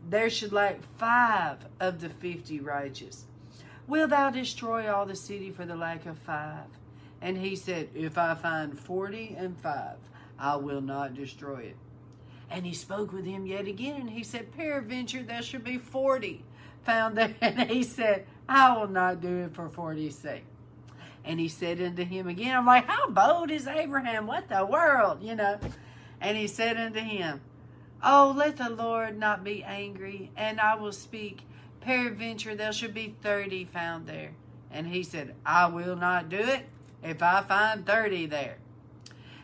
[0.08, 3.24] there should lack five of the fifty righteous.
[3.86, 6.66] Will thou destroy all the city for the lack of five?
[7.20, 9.96] And he said, If I find forty and five,
[10.38, 11.76] I will not destroy it.
[12.50, 16.44] And he spoke with him yet again, and he said, Peradventure there should be forty
[16.84, 17.34] found there.
[17.40, 20.44] And he said, I will not do it for forty's sake.
[21.24, 24.26] And he said unto him again, I'm like, how bold is Abraham?
[24.26, 25.58] What the world, you know?
[26.20, 27.40] And he said unto him,
[28.06, 31.40] Oh, let the Lord not be angry, and I will speak.
[31.80, 34.32] Peradventure there should be thirty found there.
[34.70, 36.66] And he said, I will not do it
[37.02, 38.56] if I find thirty there.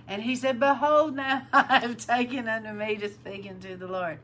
[0.06, 4.18] And he said, Behold, now I have taken unto me to speak unto the Lord.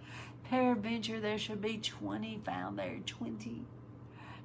[0.50, 3.62] Peradventure there should be twenty found there, twenty.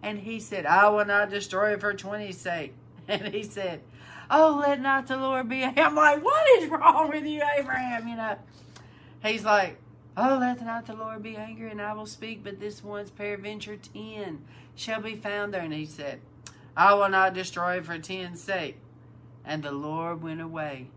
[0.04, 2.74] And he said, I will not destroy it for twenty's sake.
[3.08, 3.82] And he said,
[4.30, 5.64] Oh, let not the Lord be.
[5.78, 8.08] I'm like, What is wrong with you, Abraham?
[8.08, 8.38] You know,
[9.24, 9.78] he's like,
[10.16, 13.78] Oh, let not the Lord be angry, and I will speak, but this once peradventure
[13.78, 14.44] ten
[14.76, 15.62] shall be found there.
[15.62, 16.20] And he said,
[16.76, 18.78] I will not destroy it for ten's sake.
[19.44, 20.88] And the Lord went away.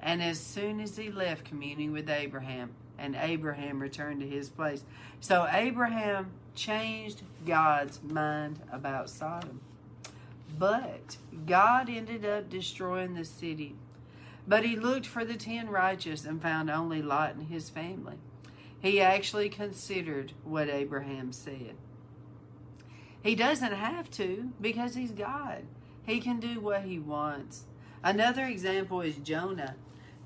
[0.00, 4.84] And as soon as he left communing with Abraham, and Abraham returned to his place.
[5.20, 9.60] So Abraham changed God's mind about Sodom.
[10.58, 13.74] But God ended up destroying the city.
[14.46, 18.16] But he looked for the ten righteous and found only Lot and his family.
[18.80, 21.76] He actually considered what Abraham said.
[23.22, 25.62] He doesn't have to because he's God.
[26.04, 27.64] He can do what he wants.
[28.02, 29.76] Another example is Jonah.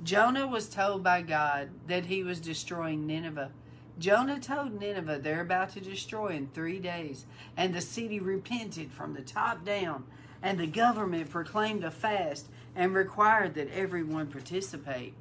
[0.03, 3.51] Jonah was told by God that he was destroying Nineveh.
[3.99, 7.25] Jonah told Nineveh they're about to destroy in three days,
[7.57, 10.05] and the city repented from the top down,
[10.43, 15.15] and the government proclaimed a fast and required that everyone participate.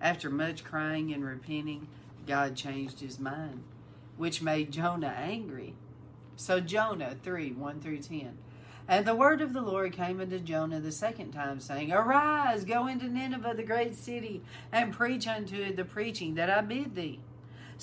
[0.00, 1.88] After much crying and repenting,
[2.26, 3.62] God changed his mind,
[4.16, 5.74] which made Jonah angry.
[6.36, 8.38] So Jonah 3 1 through 10.
[8.86, 12.86] And the word of the Lord came unto Jonah the second time, saying, Arise, go
[12.86, 17.20] into Nineveh, the great city, and preach unto it the preaching that I bid thee.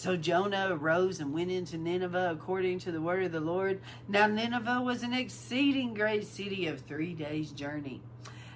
[0.01, 3.81] So Jonah arose and went into Nineveh according to the word of the Lord.
[4.07, 8.01] Now Nineveh was an exceeding great city of three days' journey.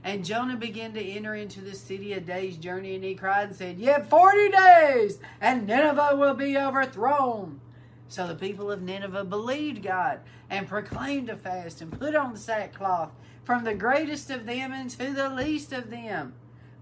[0.03, 3.55] And Jonah began to enter into the city a day's journey, and he cried and
[3.55, 7.61] said, Yet forty days, and Nineveh will be overthrown.
[8.07, 13.11] So the people of Nineveh believed God and proclaimed a fast and put on sackcloth
[13.43, 16.33] from the greatest of them unto the least of them.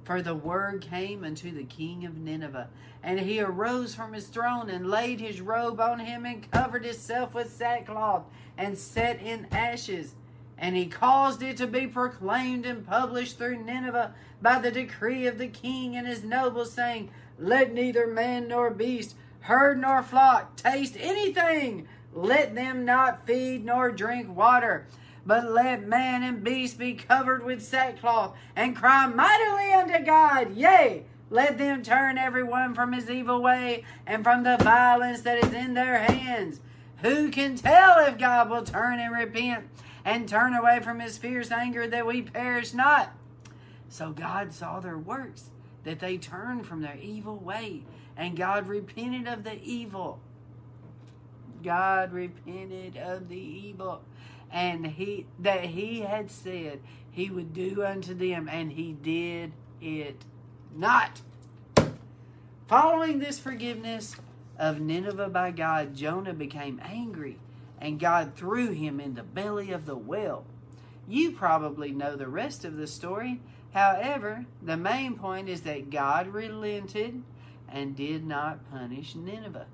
[0.06, 2.70] For the word came unto the king of Nineveh,
[3.04, 7.34] and he arose from his throne and laid his robe on him and covered himself
[7.34, 8.24] with sackcloth
[8.58, 10.16] and set in ashes.
[10.58, 15.38] And he caused it to be proclaimed and published through Nineveh by the decree of
[15.38, 20.96] the king and his nobles, saying, Let neither man nor beast, herd nor flock taste
[20.98, 21.88] anything.
[22.14, 24.88] Let them not feed nor drink water
[25.26, 30.56] but let man and beast be covered with sackcloth, and cry mightily unto God.
[30.56, 35.44] Yea, let them turn every one from his evil way, and from the violence that
[35.44, 36.62] is in their hands.
[37.02, 39.66] Who can tell if God will turn and repent,
[40.06, 43.16] and turn away from his fierce anger that we perish not?
[43.90, 45.50] So God saw their works,
[45.84, 47.84] that they turned from their evil way,
[48.16, 50.20] and God repented of the evil.
[51.64, 54.04] God repented of the evil
[54.52, 56.80] and he that he had said
[57.10, 60.24] he would do unto them, and he did it
[60.76, 61.22] not.
[62.68, 64.16] Following this forgiveness
[64.58, 67.40] of Nineveh by God, Jonah became angry,
[67.80, 70.46] and God threw him in the belly of the whale.
[71.08, 73.42] You probably know the rest of the story.
[73.74, 77.24] However, the main point is that God relented
[77.68, 79.66] and did not punish Nineveh.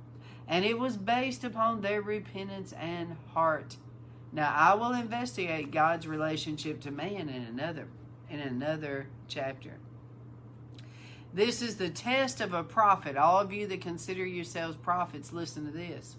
[0.48, 3.78] And it was based upon their repentance and heart
[4.32, 7.88] now I will investigate God's relationship to man in another
[8.30, 9.74] in another chapter.
[11.34, 13.16] This is the test of a prophet.
[13.16, 16.16] All of you that consider yourselves prophets, listen to this.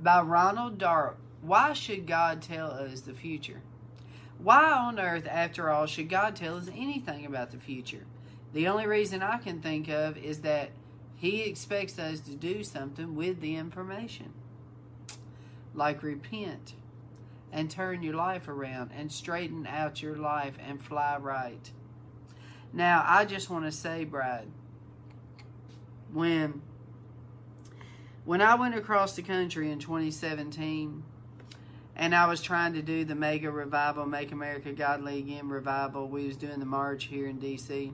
[0.00, 1.16] By Ronald Dart.
[1.40, 3.62] Why should God tell us the future?
[4.38, 8.04] Why on earth, after all, should God tell us anything about the future?
[8.52, 10.70] The only reason I can think of is that
[11.16, 14.32] He expects us to do something with the information,
[15.74, 16.74] like repent
[17.52, 21.70] and turn your life around and straighten out your life and fly right.
[22.72, 24.46] Now, I just want to say, Brad,
[26.12, 26.62] when
[28.24, 31.02] when I went across the country in 2017
[31.96, 36.28] and I was trying to do the mega revival, Make America Godly Again revival, we
[36.28, 37.92] was doing the march here in DC.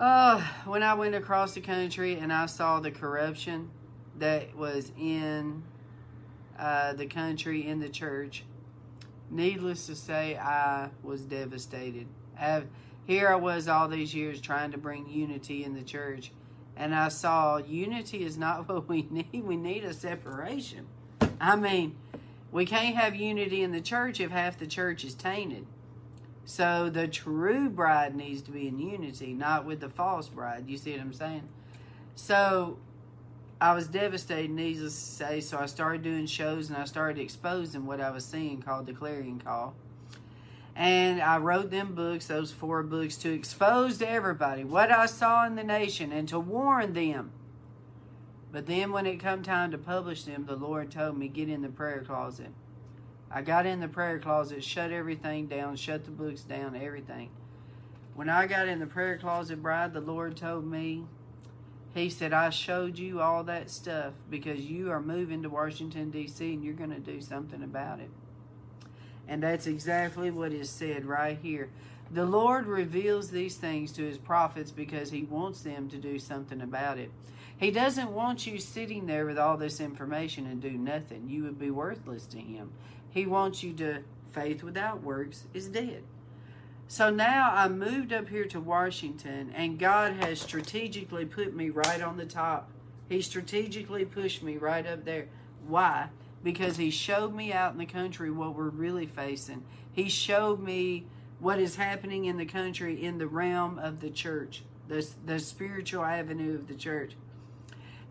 [0.00, 3.70] Uh, when I went across the country and I saw the corruption
[4.18, 5.62] that was in
[6.58, 8.44] uh, the country and the church.
[9.30, 12.08] Needless to say, I was devastated.
[12.38, 12.64] I,
[13.06, 16.32] here I was all these years trying to bring unity in the church,
[16.76, 19.44] and I saw unity is not what we need.
[19.44, 20.86] We need a separation.
[21.40, 21.96] I mean,
[22.50, 25.66] we can't have unity in the church if half the church is tainted.
[26.44, 30.64] So the true bride needs to be in unity, not with the false bride.
[30.68, 31.48] You see what I'm saying?
[32.14, 32.78] So
[33.60, 37.86] I was devastated, needless to say, so I started doing shows and I started exposing
[37.86, 39.74] what I was seeing called the Clarion Call.
[40.74, 45.46] And I wrote them books, those four books, to expose to everybody what I saw
[45.46, 47.30] in the nation and to warn them.
[48.50, 51.62] But then when it come time to publish them, the Lord told me, get in
[51.62, 52.52] the prayer closet.
[53.30, 57.30] I got in the prayer closet, shut everything down, shut the books down, everything.
[58.14, 61.04] When I got in the prayer closet, bride, the Lord told me,
[61.94, 66.52] he said, I showed you all that stuff because you are moving to Washington, D.C.,
[66.52, 68.10] and you're going to do something about it.
[69.28, 71.70] And that's exactly what is said right here.
[72.10, 76.60] The Lord reveals these things to his prophets because he wants them to do something
[76.60, 77.10] about it.
[77.56, 81.28] He doesn't want you sitting there with all this information and do nothing.
[81.28, 82.72] You would be worthless to him.
[83.08, 84.02] He wants you to,
[84.32, 86.02] faith without works is dead.
[86.88, 92.02] So now I moved up here to Washington, and God has strategically put me right
[92.02, 92.68] on the top.
[93.08, 95.28] He strategically pushed me right up there.
[95.66, 96.08] Why?
[96.42, 99.64] Because He showed me out in the country what we're really facing.
[99.92, 101.06] He showed me
[101.38, 106.04] what is happening in the country in the realm of the church, the, the spiritual
[106.04, 107.12] avenue of the church.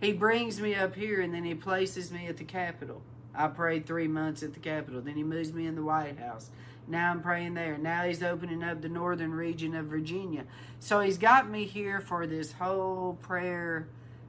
[0.01, 3.01] He brings me up here and then He places me at the Capitol.
[3.33, 5.01] I prayed three months at the Capitol.
[5.01, 6.49] Then He moves me in the White House.
[6.87, 7.77] Now I'm praying there.
[7.77, 10.43] Now he's opening up the northern region of Virginia.
[10.79, 13.87] So he's got me here for this whole prayer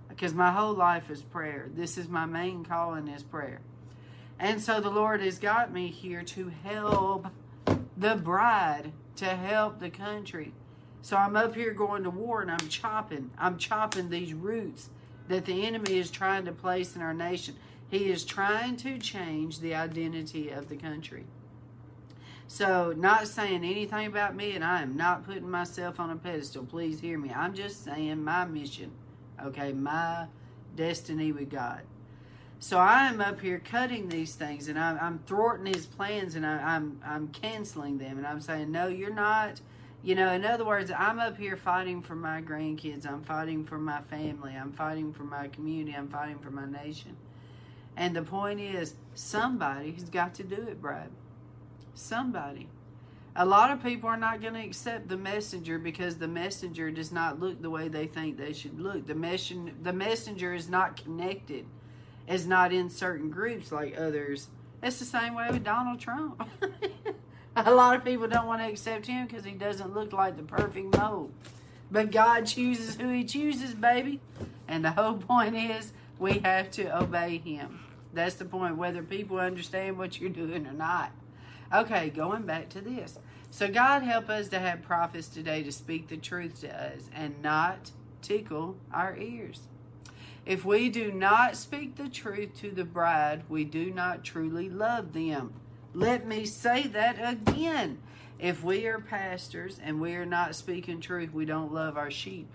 [0.08, 1.68] because my whole life is prayer.
[1.74, 3.60] This is my main calling is prayer.
[4.42, 7.28] And so the Lord has got me here to help
[7.96, 10.52] the bride, to help the country.
[11.00, 13.30] So I'm up here going to war and I'm chopping.
[13.38, 14.90] I'm chopping these roots
[15.28, 17.54] that the enemy is trying to place in our nation.
[17.88, 21.24] He is trying to change the identity of the country.
[22.48, 26.66] So, not saying anything about me, and I am not putting myself on a pedestal.
[26.66, 27.30] Please hear me.
[27.30, 28.90] I'm just saying my mission,
[29.42, 30.26] okay, my
[30.74, 31.82] destiny with God.
[32.62, 36.46] So I am up here cutting these things, and I'm, I'm thwarting his plans, and
[36.46, 39.60] I, I'm I'm canceling them, and I'm saying, no, you're not.
[40.04, 43.04] You know, in other words, I'm up here fighting for my grandkids.
[43.04, 44.52] I'm fighting for my family.
[44.52, 45.96] I'm fighting for my community.
[45.96, 47.16] I'm fighting for my nation.
[47.96, 51.10] And the point is, somebody has got to do it, Brad.
[51.94, 52.68] Somebody.
[53.34, 57.10] A lot of people are not going to accept the messenger because the messenger does
[57.10, 59.08] not look the way they think they should look.
[59.08, 61.66] The, messen- the messenger is not connected,
[62.28, 64.48] is not in certain groups like others.
[64.82, 66.42] It's the same way with Donald Trump.
[67.56, 70.42] a lot of people don't want to accept him because he doesn't look like the
[70.42, 71.32] perfect mold.
[71.90, 74.20] But God chooses who he chooses, baby.
[74.66, 77.80] And the whole point is we have to obey him.
[78.14, 81.12] That's the point, whether people understand what you're doing or not.
[81.72, 83.18] Okay, going back to this.
[83.50, 87.42] So God help us to have prophets today to speak the truth to us and
[87.42, 87.90] not
[88.22, 89.60] tickle our ears.
[90.44, 95.12] If we do not speak the truth to the bride, we do not truly love
[95.12, 95.54] them.
[95.94, 97.98] Let me say that again.
[98.38, 102.48] If we are pastors and we are not speaking truth, we don't love our sheep.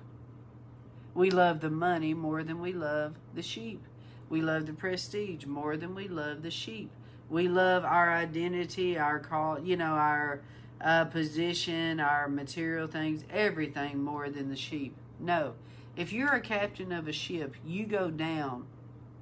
[1.14, 3.82] We love the money more than we love the sheep.
[4.30, 6.92] We love the prestige more than we love the sheep.
[7.30, 10.42] We love our identity, our call, you know, our
[10.82, 14.96] uh, position, our material things, everything more than the sheep.
[15.20, 15.54] No.
[15.98, 18.68] If you're a captain of a ship, you go down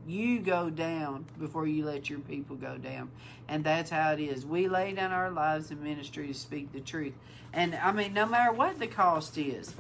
[0.08, 3.10] you go down before you let your people go down.
[3.48, 4.46] And that's how it is.
[4.46, 7.14] We lay down our lives in ministry to speak the truth.
[7.54, 9.74] And I mean, no matter what the cost is.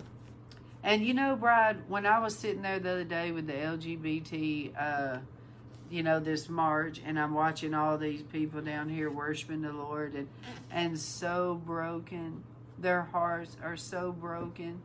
[0.83, 4.71] And you know, Bride, when I was sitting there the other day with the LGBT,
[4.79, 5.17] uh,
[5.89, 10.13] you know, this march, and I'm watching all these people down here worshiping the Lord
[10.13, 10.27] and,
[10.71, 12.43] and so broken.
[12.79, 14.81] Their hearts are so broken.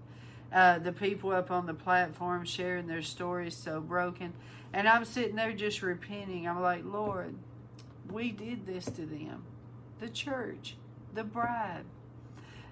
[0.52, 4.32] Uh, the people up on the platform sharing their stories so broken.
[4.72, 6.48] And I'm sitting there just repenting.
[6.48, 7.34] I'm like, Lord,
[8.10, 9.44] we did this to them.
[10.00, 10.76] The church,
[11.14, 11.84] the bride,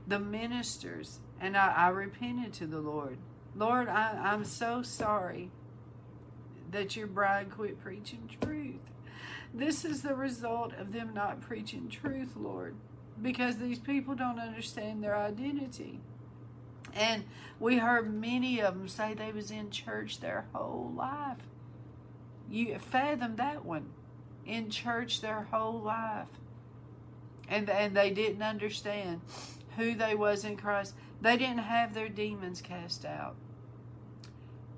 [0.07, 1.21] the ministers.
[1.41, 3.19] And I, I repented to the Lord.
[3.55, 5.51] Lord, I, I'm so sorry
[6.71, 8.81] that your bride quit preaching truth.
[9.53, 12.75] This is the result of them not preaching truth, Lord,
[13.21, 16.01] because these people don't understand their identity.
[16.95, 17.25] And
[17.61, 21.39] we heard many of them say they was in church their whole life.
[22.51, 23.91] You fathom that one.
[24.47, 26.29] In church their whole life.
[27.49, 29.21] And, and they didn't understand
[29.77, 30.95] who they was in Christ.
[31.21, 33.37] They didn't have their demons cast out.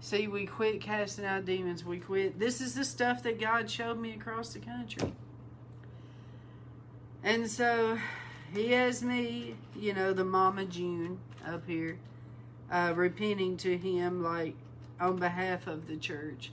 [0.01, 1.85] See, we quit casting out demons.
[1.85, 2.39] We quit.
[2.39, 5.13] This is the stuff that God showed me across the country.
[7.23, 7.99] And so
[8.55, 11.99] he has me, you know, the Mama June up here,
[12.71, 14.55] uh, repenting to him like
[15.01, 16.53] on behalf of the church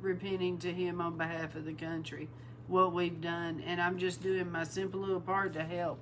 [0.00, 2.28] repenting to him on behalf of the country
[2.66, 3.62] what we've done.
[3.66, 5.98] And i'm just doing my simple little part to help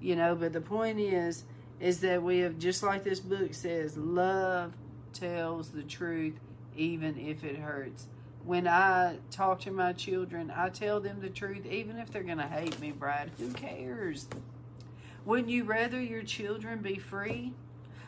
[0.00, 1.44] you know but the point is
[1.80, 4.72] is that we have just like this book says love
[5.12, 6.34] tells the truth
[6.74, 8.06] even if it hurts.
[8.44, 12.38] When i talk to my children i tell them the truth even if they're going
[12.38, 13.30] to hate me brad.
[13.38, 14.26] Who cares
[15.26, 17.52] wouldn't you rather your children be free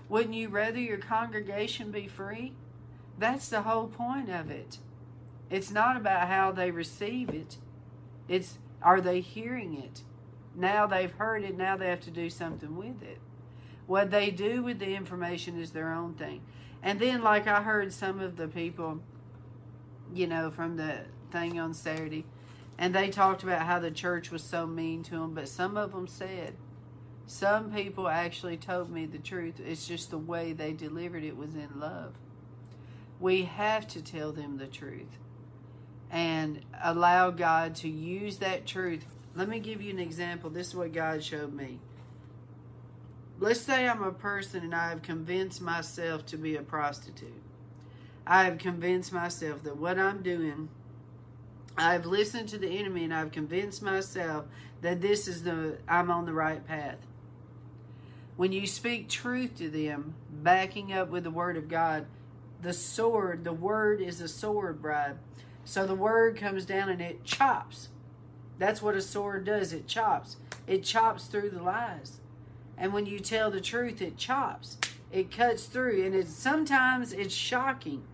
[0.09, 2.55] wouldn't you rather your congregation be free
[3.19, 4.79] that's the whole point of it
[5.51, 7.57] it's not about how they receive it.
[8.29, 10.03] It's are they hearing it?
[10.55, 13.19] Now they've heard it, now they have to do something with it.
[13.87, 16.43] What they do with the information is their own thing.
[16.83, 19.01] And then, like I heard some of the people,
[20.13, 21.01] you know, from the
[21.33, 22.27] thing on Saturday,
[22.77, 25.93] and they talked about how the church was so mean to them, but some of
[25.93, 26.55] them said,
[27.29, 29.61] some people actually told me the truth.
[29.61, 32.15] It's just the way they delivered it was in love.
[33.21, 35.19] We have to tell them the truth
[36.11, 39.05] and allow God to use that truth.
[39.37, 40.49] Let me give you an example.
[40.49, 41.81] This is what God showed me.
[43.39, 47.43] Let's say I'm a person and I have convinced myself to be a prostitute.
[48.27, 50.71] I have convinced myself that what I'm doing,
[51.77, 54.47] I've listened to the enemy and I've convinced myself
[54.81, 56.97] that this is the I'm on the right path.
[58.39, 62.07] When you speak truth to them, backing up with the word of God,
[62.63, 65.17] the sword, the word is a sword, bride.
[65.65, 67.89] So the word comes down and it chops.
[68.57, 69.73] That's what a sword does.
[69.73, 70.37] It chops.
[70.69, 72.21] It chops through the lies.
[72.77, 74.79] And when you tell the truth, it chops.
[75.11, 76.05] It cuts through.
[76.05, 78.05] And it's sometimes it's shocking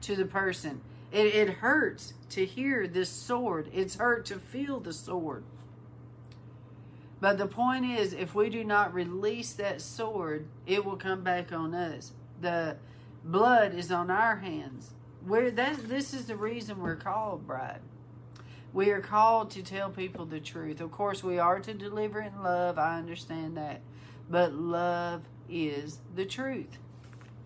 [0.00, 0.80] to the person.
[1.12, 3.70] It, it hurts to hear this sword.
[3.72, 5.44] It's hurt to feel the sword.
[7.22, 11.52] But the point is, if we do not release that sword, it will come back
[11.52, 12.10] on us.
[12.40, 12.78] The
[13.22, 14.90] blood is on our hands.
[15.24, 17.78] We're that this is the reason we're called bride.
[18.72, 20.80] We are called to tell people the truth.
[20.80, 22.76] Of course, we are to deliver in love.
[22.76, 23.82] I understand that.
[24.28, 26.76] But love is the truth.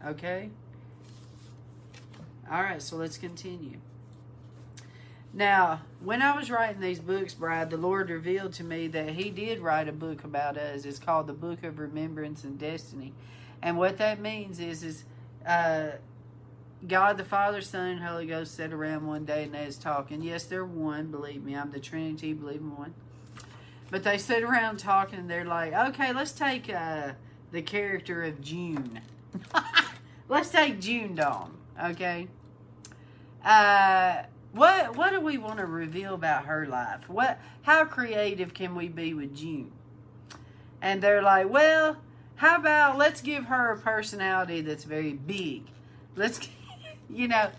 [0.07, 0.49] Okay?
[2.51, 3.77] All right, so let's continue.
[5.37, 9.29] Now, when I was writing these books, Brad, the Lord revealed to me that He
[9.29, 10.87] did write a book about us.
[10.87, 13.13] It's called the Book of Remembrance and Destiny.
[13.61, 15.05] And what that means is, is
[15.47, 15.89] uh,
[16.89, 20.23] God the Father, Son, and Holy Ghost sat around one day and they was talking.
[20.23, 21.55] Yes, they're one, believe me.
[21.55, 22.95] I'm the Trinity, believe in one.
[23.91, 27.13] But they sit around talking and they're like, okay, let's take uh,
[27.53, 29.03] the character of June.
[30.31, 32.29] let's take June Dawn, okay?
[33.45, 34.23] Uh,
[34.57, 37.09] what what do we want to reveal about her life?
[37.09, 39.73] What how creative can we be with June?
[40.81, 41.99] And they're like, well,
[42.37, 45.65] how about let's give her a personality that's very big.
[46.15, 46.41] Let's
[47.11, 47.51] you know,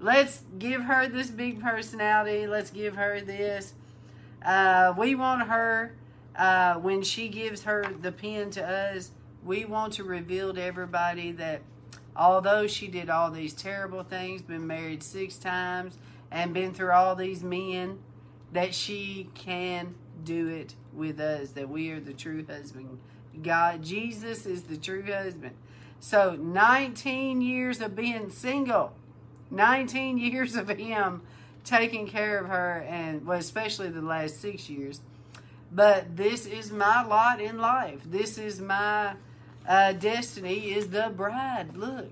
[0.00, 2.46] let's give her this big personality.
[2.46, 3.74] Let's give her this.
[4.44, 5.94] Uh, we want her
[6.36, 9.10] uh, when she gives her the pen to us.
[9.44, 11.62] We want to reveal to everybody that
[12.16, 15.98] although she did all these terrible things, been married six times,
[16.36, 17.98] and been through all these men,
[18.52, 22.98] that she can do it with us, that we are the true husband.
[23.42, 25.54] God, Jesus is the true husband.
[25.98, 28.92] So 19 years of being single,
[29.50, 31.22] 19 years of him
[31.64, 35.00] taking care of her, and well, especially the last six years.
[35.72, 38.02] But this is my lot in life.
[38.04, 39.14] This is my
[39.66, 40.70] uh, destiny.
[40.72, 41.76] Is the bride.
[41.76, 42.10] Look,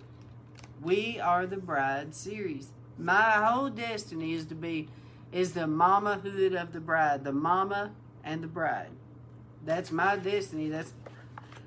[0.80, 2.68] we are the bride series.
[2.98, 4.88] My whole destiny is to be
[5.32, 7.90] is the mamahood of the bride, the mama
[8.22, 8.90] and the bride.
[9.64, 10.68] That's my destiny.
[10.68, 10.92] That's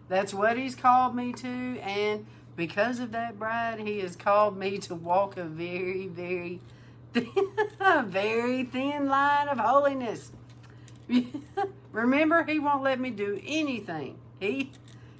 [0.07, 2.25] that's what he's called me to, and
[2.55, 6.61] because of that bride, he has called me to walk a very, very
[7.13, 7.29] thin,
[8.05, 10.31] very thin line of holiness.
[11.91, 14.17] Remember, he won't let me do anything.
[14.39, 14.71] He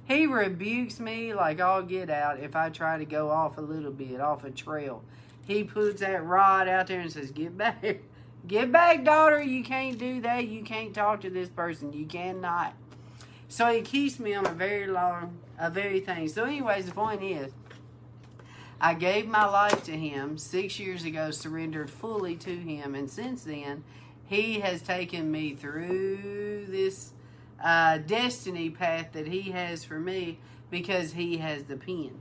[0.07, 3.91] he rebukes me like I'll get out if I try to go off a little
[3.91, 5.03] bit, off a trail.
[5.47, 7.99] He puts that rod out there and says, Get back.
[8.47, 9.41] Get back, daughter.
[9.41, 10.47] You can't do that.
[10.47, 11.91] You can't talk to this person.
[11.91, 12.73] You cannot.
[13.49, 16.27] So he keeps me on a very long, a very thing.
[16.27, 17.51] So, anyways, the point is,
[18.79, 23.43] I gave my life to him six years ago, surrendered fully to him, and since
[23.43, 23.83] then,
[24.25, 27.13] he has taken me through this
[27.63, 30.39] uh, destiny path that he has for me
[30.69, 32.19] because he has the pen.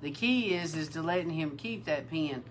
[0.00, 2.44] The key is is to letting him keep that pen.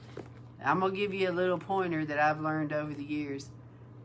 [0.63, 3.49] I'm gonna give you a little pointer that I've learned over the years.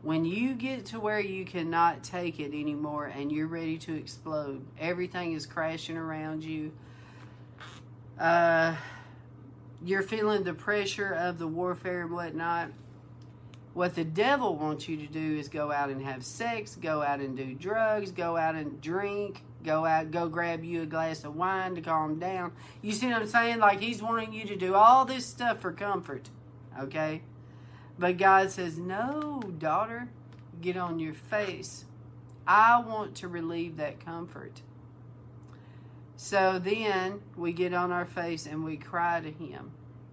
[0.01, 4.65] When you get to where you cannot take it anymore and you're ready to explode,
[4.79, 6.71] everything is crashing around you.
[8.19, 8.75] Uh,
[9.83, 12.69] you're feeling the pressure of the warfare and whatnot.
[13.73, 17.19] What the devil wants you to do is go out and have sex, go out
[17.19, 21.35] and do drugs, go out and drink, go out, go grab you a glass of
[21.35, 22.51] wine to calm down.
[22.81, 23.59] You see what I'm saying?
[23.59, 26.29] Like he's wanting you to do all this stuff for comfort.
[26.79, 27.21] Okay?
[27.97, 30.09] But God says, No, daughter,
[30.61, 31.85] get on your face.
[32.45, 34.61] I want to relieve that comfort.
[36.15, 39.71] So then we get on our face and we cry to Him.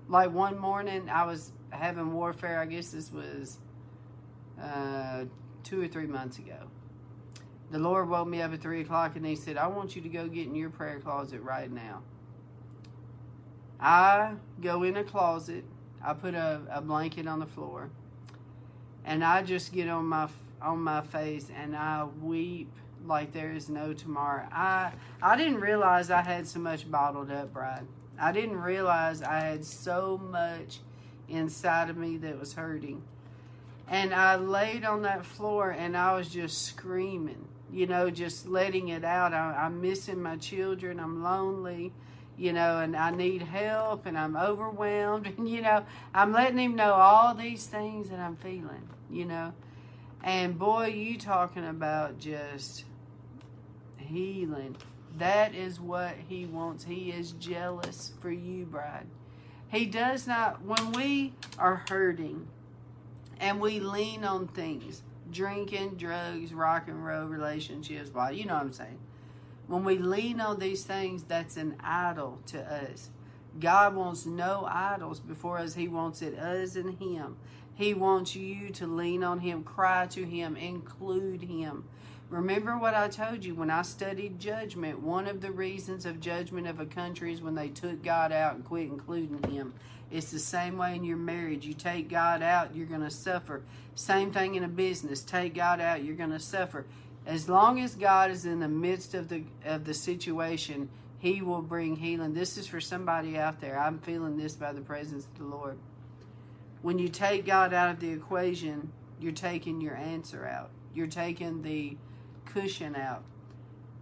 [0.09, 2.61] Like one morning, I was having warfare.
[2.61, 3.59] I guess this was
[4.61, 5.25] uh,
[5.63, 6.57] two or three months ago.
[7.71, 10.09] The Lord woke me up at 3 o'clock and He said, I want you to
[10.09, 12.03] go get in your prayer closet right now.
[13.81, 15.65] I go in a closet
[16.03, 17.91] I put a, a blanket on the floor,
[19.05, 20.29] and I just get on my
[20.63, 22.71] on my face and I weep
[23.07, 24.47] like there is no tomorrow.
[24.53, 24.93] I
[25.23, 27.87] I didn't realize I had so much bottled up, Bride.
[28.19, 30.81] I didn't realize I had so much
[31.29, 33.03] inside of me that was hurting.
[33.89, 38.89] And I laid on that floor and I was just screaming, you know, just letting
[38.89, 39.33] it out.
[39.33, 41.01] I, I'm missing my children.
[41.01, 41.93] I'm lonely
[42.41, 45.27] you know, and I need help and I'm overwhelmed.
[45.39, 49.53] And, you know, I'm letting him know all these things that I'm feeling, you know.
[50.25, 52.85] And boy, you talking about just
[53.99, 54.77] healing.
[55.19, 56.85] That is what he wants.
[56.85, 59.07] He is jealous for you, bride.
[59.69, 62.49] He does not, when we are hurting
[63.39, 68.63] and we lean on things, drinking, drugs, rock and roll relationships, well, you know what
[68.63, 68.99] I'm saying
[69.71, 73.11] when we lean on these things, that's an idol to us.
[73.61, 75.75] God wants no idols before us.
[75.75, 77.37] He wants it us and Him.
[77.75, 81.85] He wants you to lean on Him, cry to Him, include Him.
[82.31, 85.01] Remember what I told you when I studied judgment.
[85.01, 88.55] One of the reasons of judgment of a country is when they took God out
[88.55, 89.75] and quit including Him.
[90.13, 91.67] It's the same way in your marriage.
[91.67, 93.63] You take God out, you're going to suffer.
[93.97, 95.23] Same thing in a business.
[95.23, 96.87] Take God out, you're going to suffer.
[97.27, 101.63] As long as God is in the midst of the of the situation, He will
[101.63, 102.35] bring healing.
[102.35, 103.77] This is for somebody out there.
[103.77, 105.79] I'm feeling this by the presence of the Lord.
[106.81, 110.71] When you take God out of the equation, you're taking your answer out.
[110.95, 111.97] You're taking the
[112.53, 113.23] cushion out.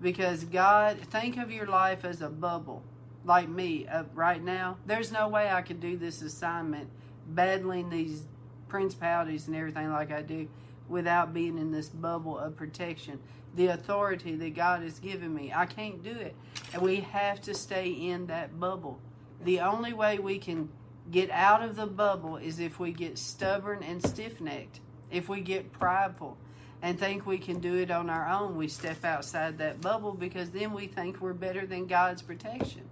[0.00, 2.82] Because God, think of your life as a bubble,
[3.24, 4.76] like me uh, right now.
[4.86, 6.88] There's no way I could do this assignment,
[7.26, 8.22] battling these
[8.68, 10.48] principalities and everything like I do,
[10.88, 13.18] without being in this bubble of protection.
[13.56, 16.36] The authority that God has given me, I can't do it.
[16.72, 19.00] And we have to stay in that bubble.
[19.42, 20.68] The only way we can
[21.10, 24.80] get out of the bubble is if we get stubborn and stiff necked,
[25.10, 26.36] if we get prideful
[26.82, 30.50] and think we can do it on our own, we step outside that bubble because
[30.50, 32.88] then we think we're better than God's protection.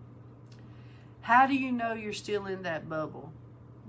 [1.22, 3.32] How do you know you're still in that bubble?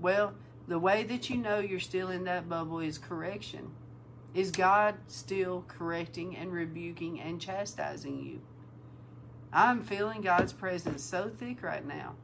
[0.00, 0.34] Well,
[0.66, 3.70] the way that you know you're still in that bubble is correction.
[4.34, 8.40] Is God still correcting and rebuking and chastising you?
[9.52, 12.14] I'm feeling God's presence so thick right now.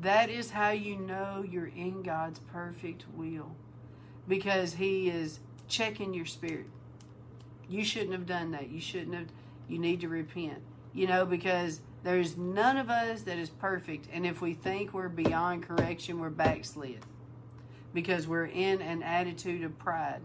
[0.00, 3.56] That is how you know you're in God's perfect will
[4.28, 6.66] because He is checking your spirit.
[7.68, 8.70] You shouldn't have done that.
[8.70, 9.28] You shouldn't have.
[9.68, 10.62] You need to repent.
[10.92, 14.08] You know, because there's none of us that is perfect.
[14.12, 17.04] And if we think we're beyond correction, we're backslid
[17.92, 20.22] because we're in an attitude of pride.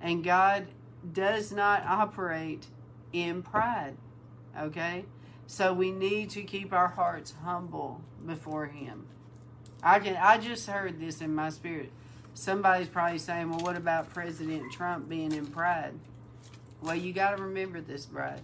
[0.00, 0.66] And God
[1.12, 2.66] does not operate
[3.12, 3.96] in pride.
[4.58, 5.04] Okay?
[5.46, 9.06] So we need to keep our hearts humble before him.
[9.82, 11.92] I can I just heard this in my spirit.
[12.34, 15.94] Somebody's probably saying, "Well, what about President Trump being in pride?"
[16.84, 18.42] Well, you got to remember this, bride.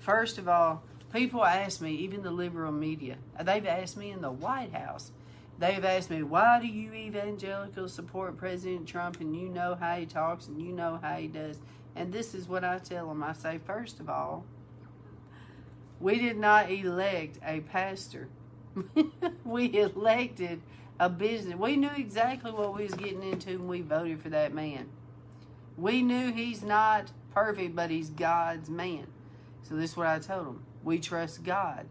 [0.00, 4.20] First of all, people ask me, even the liberal media, uh, they've asked me in
[4.20, 5.12] the White House,
[5.58, 10.04] they've asked me, why do you evangelicals support President Trump and you know how he
[10.04, 11.58] talks and you know how he does?
[11.96, 13.22] And this is what I tell them.
[13.22, 14.44] I say, first of all,
[16.00, 18.28] we did not elect a pastor.
[19.44, 20.60] we elected
[21.00, 21.56] a business.
[21.56, 24.90] We knew exactly what we was getting into when we voted for that man.
[25.78, 29.06] We knew he's not perfect, but he's God's man.
[29.62, 30.62] So this is what I told him.
[30.84, 31.86] We trust God.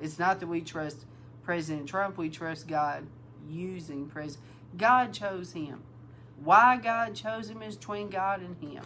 [0.00, 1.06] It's not that we trust
[1.44, 2.18] President Trump.
[2.18, 3.06] We trust God
[3.48, 4.44] using President.
[4.76, 5.82] God chose him.
[6.42, 8.82] Why God chose him is between God and him.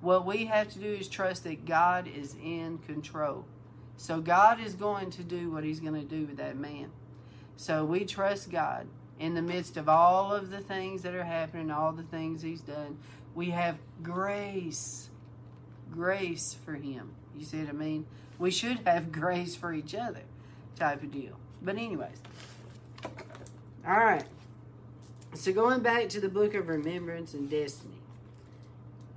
[0.00, 3.46] What we have to do is trust that God is in control.
[3.96, 6.92] So God is going to do what he's going to do with that man.
[7.56, 8.86] So we trust God
[9.18, 12.60] in the midst of all of the things that are happening, all the things he's
[12.60, 12.98] done.
[13.34, 15.08] We have grace.
[15.90, 17.12] Grace for him.
[17.36, 18.06] You see what I mean?
[18.38, 20.22] We should have grace for each other
[20.76, 21.38] type of deal.
[21.62, 22.20] But anyways.
[23.86, 24.24] All right.
[25.34, 27.94] So going back to the book of remembrance and destiny.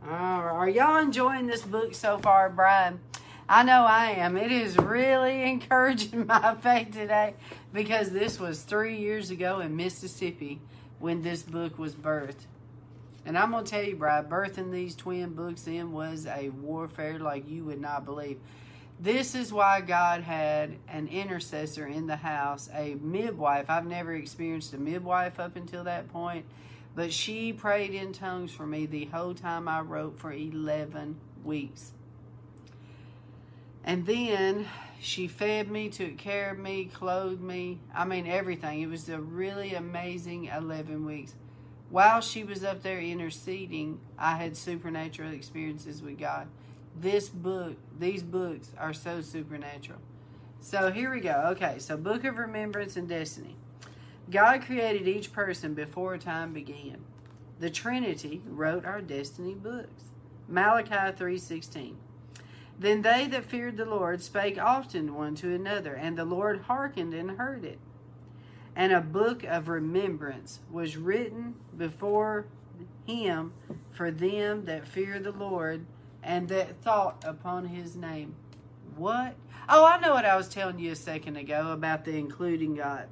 [0.08, 3.00] Are y'all enjoying this book so far, Bride?
[3.48, 4.38] I know I am.
[4.38, 7.34] It is really encouraging my faith today
[7.74, 10.60] because this was three years ago in Mississippi
[11.00, 12.46] when this book was birthed.
[13.26, 17.20] And I'm going to tell you, Bride, birthing these twin books in was a warfare
[17.20, 18.40] like you would not believe.
[19.00, 23.70] This is why God had an intercessor in the house, a midwife.
[23.70, 26.46] I've never experienced a midwife up until that point,
[26.96, 31.16] but she prayed in tongues for me the whole time I wrote for 11
[31.46, 31.94] weeks.
[33.84, 34.68] And then
[35.00, 37.80] she fed me, took care of me, clothed me.
[37.94, 38.82] I mean, everything.
[38.82, 41.36] It was a really amazing 11 weeks.
[41.90, 46.48] While she was up there interceding, I had supernatural experiences with God.
[46.96, 50.00] This book, these books are so supernatural.
[50.60, 51.46] So here we go.
[51.52, 53.56] Okay, so Book of Remembrance and Destiny.
[54.30, 56.98] God created each person before time began.
[57.60, 60.04] The Trinity wrote our destiny books.
[60.48, 61.96] Malachi 3:16.
[62.80, 67.14] Then they that feared the Lord spake often one to another, and the Lord hearkened
[67.14, 67.78] and heard it.
[68.74, 72.46] And a book of remembrance was written before
[73.06, 73.52] him
[73.92, 75.86] for them that fear the Lord
[76.24, 78.36] and that thought upon his name.
[78.96, 79.36] What?
[79.68, 83.08] Oh, I know what I was telling you a second ago about the including God.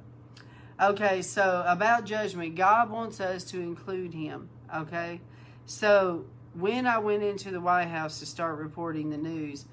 [0.80, 4.48] Okay, so about judgment, God wants us to include him.
[4.74, 5.20] Okay,
[5.66, 6.24] so
[6.54, 9.66] when I went into the White House to start reporting the news,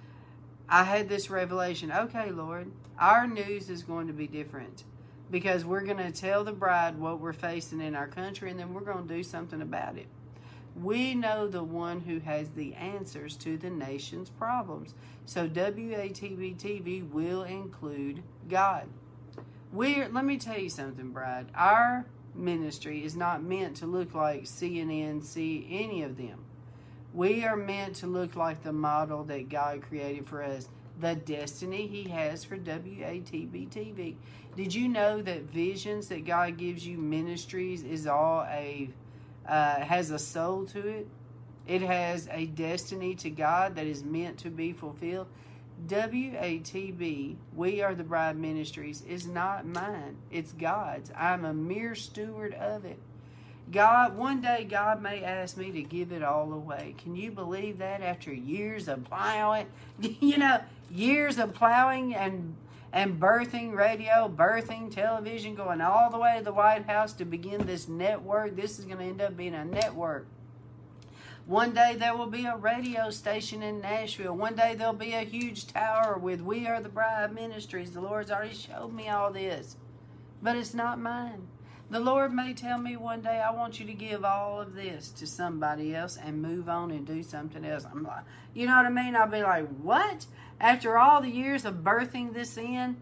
[0.67, 1.91] I had this revelation.
[1.91, 4.83] Okay, Lord, our news is going to be different
[5.29, 8.73] because we're going to tell the bride what we're facing in our country and then
[8.73, 10.07] we're going to do something about it.
[10.75, 14.93] We know the one who has the answers to the nation's problems.
[15.25, 18.87] So WATB TV will include God.
[19.71, 21.47] We're, let me tell you something, Bride.
[21.55, 26.44] Our ministry is not meant to look like CNN, see any of them.
[27.15, 30.67] We are meant to look like the model that God created for us,
[30.99, 34.15] the destiny He has for WATB TV.
[34.57, 38.89] Did you know that visions that God gives you, ministries, is all a
[39.47, 41.07] uh, has a soul to it?
[41.65, 45.27] It has a destiny to God that is meant to be fulfilled.
[45.87, 50.17] WATB, We Are the Bride Ministries, is not mine.
[50.31, 51.11] It's God's.
[51.15, 52.99] I'm a mere steward of it.
[53.71, 56.93] God, one day God may ask me to give it all away.
[56.97, 59.67] Can you believe that after years of plowing,
[59.99, 60.61] you know,
[60.91, 62.55] years of plowing and
[62.93, 67.65] and birthing radio, birthing television, going all the way to the White House to begin
[67.65, 68.55] this network.
[68.55, 70.27] This is going to end up being a network.
[71.45, 74.33] One day there will be a radio station in Nashville.
[74.33, 77.91] One day there'll be a huge tower with We Are the Bride Ministries.
[77.91, 79.75] The Lord's already showed me all this,
[80.41, 81.47] but it's not mine.
[81.89, 85.09] The Lord may tell me one day, I want you to give all of this
[85.11, 87.85] to somebody else and move on and do something else.
[87.85, 88.23] I'm like,
[88.55, 89.15] you know what I mean?
[89.15, 90.25] I'll be like, what?
[90.59, 92.97] After all the years of birthing this in?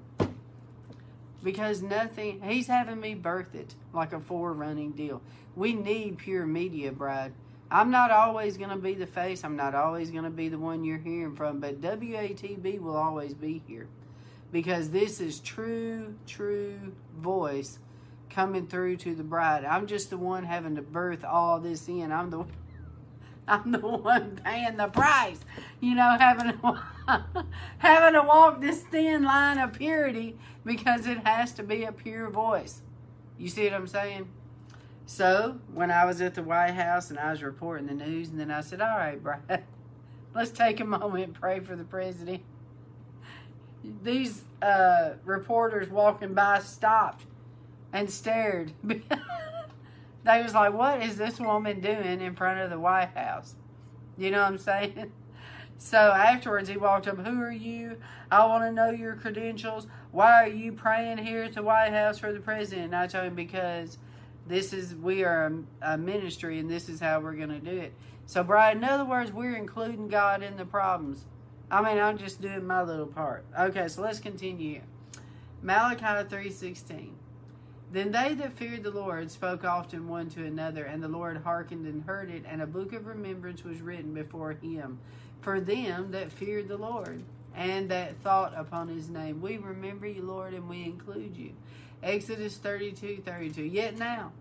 [1.41, 5.21] Because nothing, He's having me birth it like a forerunning deal.
[5.55, 7.31] We need pure media, Bride.
[7.71, 9.43] I'm not always going to be the face.
[9.43, 13.33] I'm not always going to be the one you're hearing from, but WATB will always
[13.33, 13.87] be here
[14.51, 17.79] because this is true, true voice
[18.33, 19.65] coming through to the bride.
[19.65, 22.11] I'm just the one having to birth all this in.
[22.11, 22.45] I'm the
[23.47, 25.39] I'm the one paying the price.
[25.81, 26.81] You know, having to,
[27.77, 32.29] having to walk this thin line of purity because it has to be a pure
[32.29, 32.81] voice.
[33.37, 34.29] You see what I'm saying?
[35.05, 38.39] So, when I was at the White House and I was reporting the news, and
[38.39, 39.63] then I said, All right, Bride,
[40.33, 42.41] let's take a moment and pray for the president.
[44.01, 47.25] These uh, reporters walking by stopped
[47.93, 48.73] and stared.
[48.83, 53.55] they was like, what is this woman doing in front of the White House?
[54.17, 55.11] You know what I'm saying?
[55.79, 57.17] So afterwards, he walked up.
[57.17, 57.97] Who are you?
[58.31, 59.87] I want to know your credentials.
[60.11, 62.85] Why are you praying here at the White House for the president?
[62.85, 63.97] And I told him because
[64.47, 65.47] this is we are
[65.81, 67.93] a, a ministry, and this is how we're going to do it.
[68.25, 71.25] So, Bride, in other words, we're including God in the problems.
[71.69, 73.43] I mean, I'm just doing my little part.
[73.59, 74.81] Okay, so let's continue.
[75.61, 77.15] Malachi three sixteen.
[77.93, 81.85] Then they that feared the Lord spoke often one to another, and the Lord hearkened
[81.85, 84.99] and heard it, and a book of remembrance was written before him
[85.41, 87.21] for them that feared the Lord
[87.55, 89.41] and that thought upon his name.
[89.41, 91.51] We remember you, Lord, and we include you.
[92.01, 93.61] Exodus 32 32.
[93.61, 94.31] Yet now,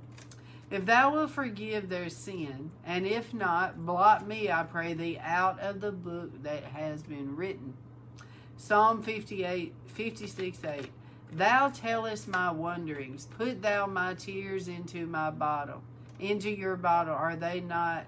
[0.70, 5.60] if thou wilt forgive their sin, and if not, blot me, I pray thee, out
[5.60, 7.74] of the book that has been written.
[8.56, 10.90] Psalm 58, 56 8.
[11.32, 13.26] Thou tellest my wanderings.
[13.38, 15.82] Put thou my tears into my bottle.
[16.20, 17.14] Into your bottle.
[17.14, 18.04] Are they not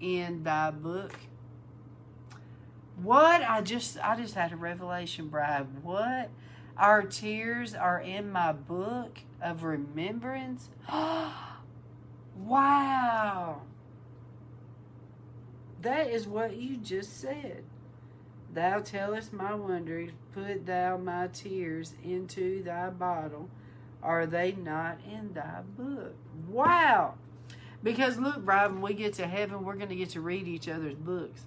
[0.00, 1.12] in thy book?
[3.02, 3.42] What?
[3.42, 5.66] I just I just had a revelation, Bride.
[5.82, 6.30] What?
[6.76, 10.70] Our tears are in my book of remembrance?
[12.36, 13.62] wow.
[15.82, 17.64] That is what you just said.
[18.52, 23.48] Thou tellest my wanderings, put thou my tears into thy bottle.
[24.02, 26.14] Are they not in thy book?
[26.48, 27.14] Wow!
[27.82, 30.68] Because look, Bride, when we get to heaven, we're going to get to read each
[30.68, 31.42] other's books.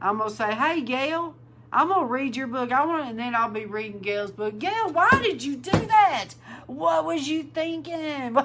[0.00, 1.34] I'm going to say, hey, Gail,
[1.72, 2.72] I'm going to read your book.
[2.72, 4.58] I want, and then I'll be reading Gail's book.
[4.58, 6.30] Gail, why did you do that?
[6.66, 8.36] What was you thinking?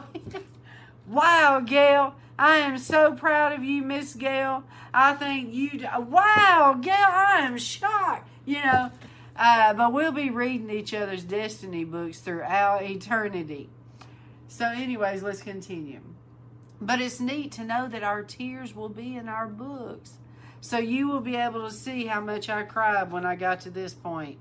[1.07, 2.15] wow, Gail.
[2.37, 4.63] I am so proud of you, Miss Gail.
[4.93, 8.29] I think you, wow, Gail, I am shocked.
[8.45, 8.91] You know,
[9.35, 13.69] uh, but we'll be reading each other's destiny books throughout eternity.
[14.47, 16.01] So, anyways, let's continue.
[16.81, 20.17] But it's neat to know that our tears will be in our books.
[20.59, 23.69] So you will be able to see how much I cried when I got to
[23.69, 24.37] this point,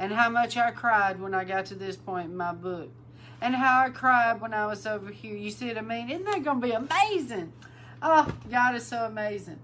[0.00, 2.90] and how much I cried when I got to this point in my book
[3.40, 5.36] and how I cried when I was over here.
[5.36, 6.10] You see what I mean?
[6.10, 7.52] Isn't that going to be amazing?
[8.02, 9.58] Oh, God is so amazing.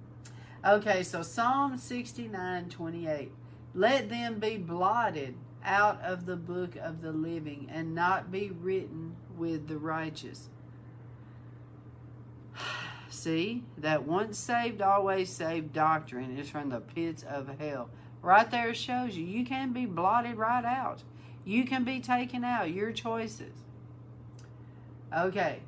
[0.65, 3.33] Okay, so Psalm 69 28.
[3.75, 5.35] Let them be blotted
[5.65, 10.49] out of the book of the living and not be written with the righteous.
[13.09, 17.91] See, that once saved, always saved doctrine is from the pits of hell.
[18.23, 21.03] Right there shows you, you can be blotted right out.
[21.51, 23.65] You can be taken out, your choices.
[25.13, 25.63] Okay,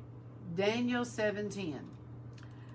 [0.55, 1.89] Daniel 7:10.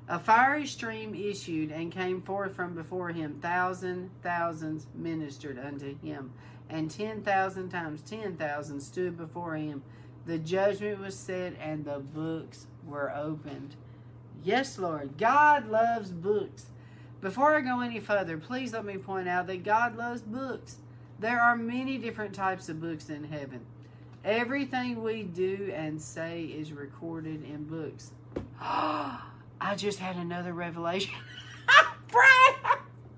[0.07, 3.41] A fiery stream issued and came forth from before him.
[3.41, 6.35] Thousand thousands ministered unto him,
[6.69, 9.83] and ten thousand times ten thousand stood before him.
[10.27, 13.77] The judgment was set, and the books were opened.
[14.45, 16.67] Yes, Lord, God loves books.
[17.23, 20.77] Before I go any further, please let me point out that God loves books.
[21.21, 23.67] There are many different types of books in heaven.
[24.25, 28.13] Everything we do and say is recorded in books.
[28.61, 31.15] I just had another revelation.
[32.09, 32.55] Bride,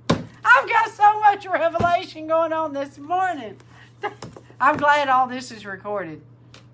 [0.08, 3.58] I've got so much revelation going on this morning.
[4.60, 6.22] I'm glad all this is recorded.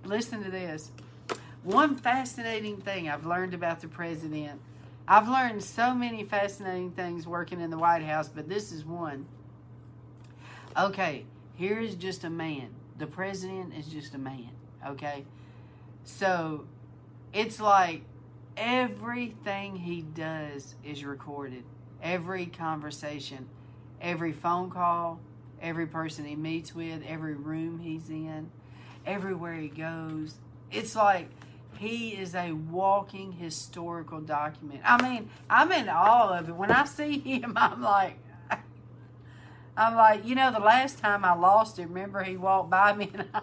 [0.05, 0.93] Listen to this.
[1.65, 4.61] One fascinating thing I've learned about the president.
[5.09, 9.27] I've learned so many fascinating things working in the White House, but this is one.
[10.78, 11.24] Okay,
[11.55, 12.69] here is just a man.
[12.98, 14.51] The president is just a man.
[14.86, 15.24] Okay?
[16.05, 16.66] So
[17.32, 18.03] it's like
[18.57, 21.65] everything he does is recorded.
[22.03, 23.48] Every conversation,
[24.03, 25.20] every phone call,
[25.62, 28.51] every person he meets with, every room he's in,
[29.07, 30.35] everywhere he goes.
[30.70, 31.31] It's like
[31.78, 34.81] he is a walking historical document.
[34.85, 36.55] I mean, I'm in awe of it.
[36.55, 38.19] When I see him, I'm like,
[39.77, 43.11] I'm like, you know, the last time I lost it, remember he walked by me
[43.12, 43.43] and I,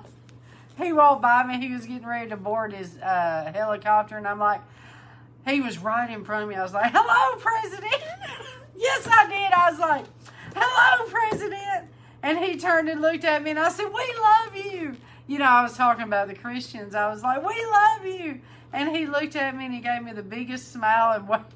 [0.84, 1.60] he walked by me.
[1.60, 4.62] He was getting ready to board his uh, helicopter, and I'm like,
[5.48, 6.56] he was right in front of me.
[6.56, 8.02] I was like, "Hello, President."
[8.76, 9.52] yes, I did.
[9.52, 10.06] I was like,
[10.56, 11.90] "Hello, President,"
[12.22, 14.96] and he turned and looked at me, and I said, "We love you."
[15.28, 16.96] You know, I was talking about the Christians.
[16.96, 18.42] I was like, "We love you,"
[18.72, 21.50] and he looked at me and he gave me the biggest smile and what.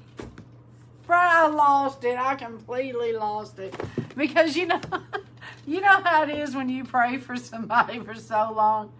[1.16, 2.18] I lost it.
[2.18, 3.74] I completely lost it
[4.16, 4.80] because you know,
[5.66, 8.92] you know how it is when you pray for somebody for so long,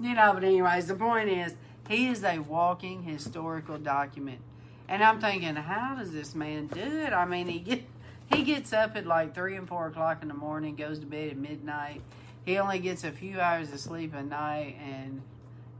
[0.00, 0.32] you know.
[0.34, 1.54] But anyways, the point is,
[1.88, 4.40] he is a walking historical document,
[4.88, 7.12] and I'm thinking, how does this man do it?
[7.12, 7.84] I mean, he get
[8.32, 11.30] he gets up at like three and four o'clock in the morning, goes to bed
[11.30, 12.02] at midnight.
[12.44, 15.22] He only gets a few hours of sleep a night, and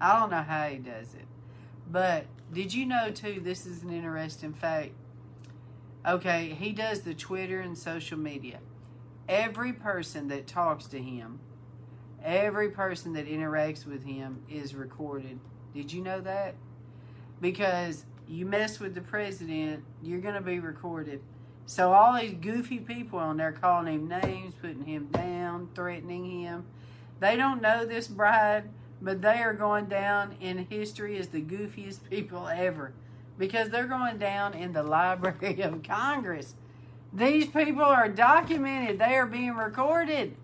[0.00, 1.26] I don't know how he does it.
[1.90, 3.40] But did you know too?
[3.42, 4.90] This is an interesting fact
[6.06, 8.60] Okay, he does the Twitter and social media.
[9.28, 11.40] Every person that talks to him,
[12.22, 15.40] every person that interacts with him is recorded.
[15.74, 16.54] Did you know that?
[17.40, 21.22] Because you mess with the president, you're going to be recorded.
[21.66, 26.66] So all these goofy people on there calling him names, putting him down, threatening him,
[27.18, 28.70] they don't know this bride,
[29.02, 32.92] but they are going down in history as the goofiest people ever
[33.38, 36.54] because they're going down in the Library of Congress.
[37.12, 40.36] These people are documented, they are being recorded.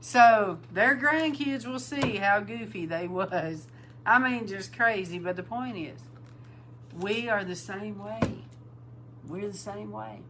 [0.00, 3.66] So their grandkids will see how goofy they was.
[4.04, 5.18] I mean, just crazy.
[5.18, 6.00] But the point is,
[6.98, 8.20] we are the same way.
[9.26, 10.20] We're the same way.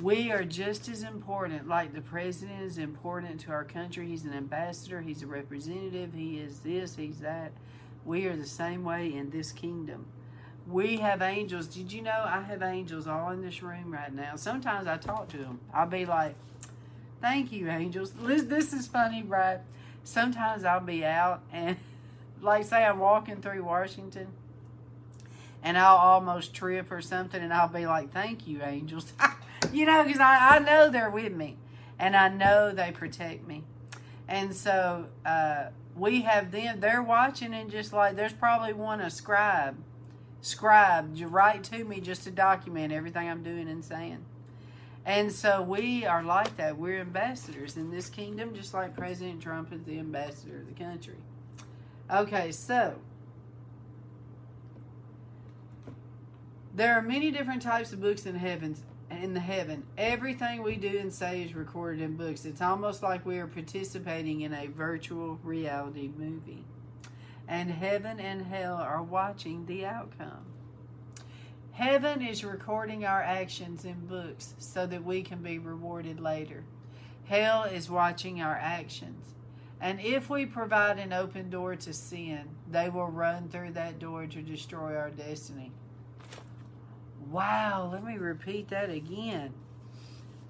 [0.00, 4.06] We are just as important, like the president is important to our country.
[4.06, 7.52] He's an ambassador, he's a representative, he is this, he's that.
[8.04, 10.06] We are the same way in this kingdom.
[10.66, 11.66] We have angels.
[11.66, 14.36] Did you know I have angels all in this room right now?
[14.36, 15.60] Sometimes I talk to them.
[15.72, 16.34] I'll be like,
[17.20, 18.12] thank you, angels.
[18.12, 19.60] This is funny, right?
[20.04, 21.76] Sometimes I'll be out and,
[22.40, 24.28] like, say I'm walking through Washington
[25.62, 29.12] and I'll almost trip or something and I'll be like, thank you, angels.
[29.72, 31.56] you know, because I, I know they're with me
[31.98, 33.64] and I know they protect me.
[34.30, 35.64] And so, uh,
[35.96, 39.76] we have them, they're watching and just like, there's probably one, a scribe,
[40.40, 44.24] scribe, you write to me just to document everything I'm doing and saying.
[45.04, 46.78] And so we are like that.
[46.78, 51.16] We're ambassadors in this kingdom, just like President Trump is the ambassador of the country.
[52.10, 52.96] Okay, so
[56.74, 59.84] there are many different types of books in heavens in the heaven.
[59.98, 62.44] Everything we do and say is recorded in books.
[62.44, 66.64] It's almost like we are participating in a virtual reality movie.
[67.48, 70.46] And heaven and hell are watching the outcome.
[71.72, 76.64] Heaven is recording our actions in books so that we can be rewarded later.
[77.24, 79.34] Hell is watching our actions.
[79.80, 84.26] And if we provide an open door to sin, they will run through that door
[84.26, 85.72] to destroy our destiny.
[87.30, 89.54] Wow, let me repeat that again.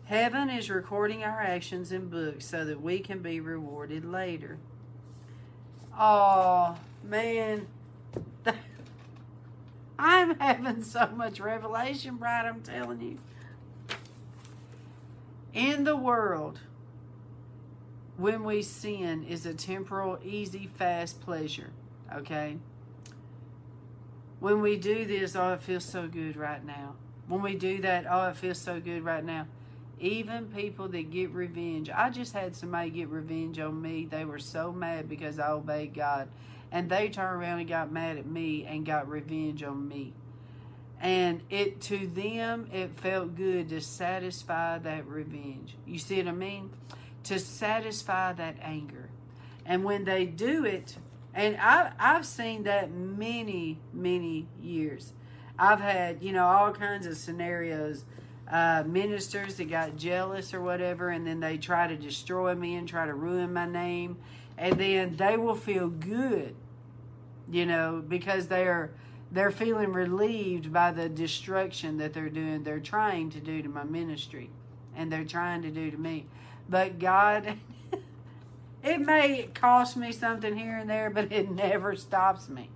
[0.04, 4.58] Heaven is recording our actions in books so that we can be rewarded later.
[5.98, 7.66] Oh, man.
[9.98, 13.18] I'm having so much revelation, Bride, I'm telling you.
[15.52, 16.60] In the world,
[18.16, 21.70] when we sin, is a temporal, easy, fast pleasure.
[22.14, 22.56] Okay?
[24.40, 26.94] When we do this, oh, it feels so good right now.
[27.28, 29.46] When we do that, oh, it feels so good right now.
[30.00, 31.90] Even people that get revenge.
[31.90, 34.06] I just had somebody get revenge on me.
[34.06, 36.28] They were so mad because I obeyed God.
[36.72, 40.14] And they turned around and got mad at me and got revenge on me.
[41.02, 45.76] And it to them it felt good to satisfy that revenge.
[45.86, 46.70] You see what I mean?
[47.24, 49.10] To satisfy that anger.
[49.66, 50.96] And when they do it,
[51.34, 55.12] and I, I've seen that many, many years.
[55.58, 58.04] I've had, you know, all kinds of scenarios.
[58.50, 62.88] Uh, ministers that got jealous or whatever, and then they try to destroy me and
[62.88, 64.16] try to ruin my name.
[64.58, 66.56] And then they will feel good,
[67.48, 68.90] you know, because they're
[69.32, 73.84] they're feeling relieved by the destruction that they're doing, they're trying to do to my
[73.84, 74.50] ministry,
[74.96, 76.26] and they're trying to do to me.
[76.68, 77.56] But God
[78.82, 82.70] It may cost me something here and there, but it never stops me.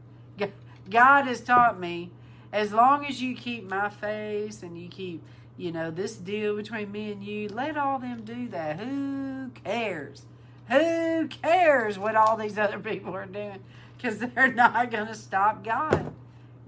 [0.91, 2.11] God has taught me
[2.53, 5.23] as long as you keep my face and you keep,
[5.57, 8.79] you know, this deal between me and you, let all them do that.
[8.79, 10.27] Who cares?
[10.71, 13.61] Who cares what all these other people are doing?
[13.97, 16.13] Because they're not going to stop God.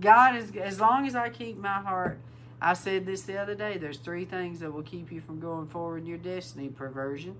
[0.00, 2.18] God is, as long as I keep my heart,
[2.60, 5.68] I said this the other day, there's three things that will keep you from going
[5.68, 7.36] forward in your destiny perversion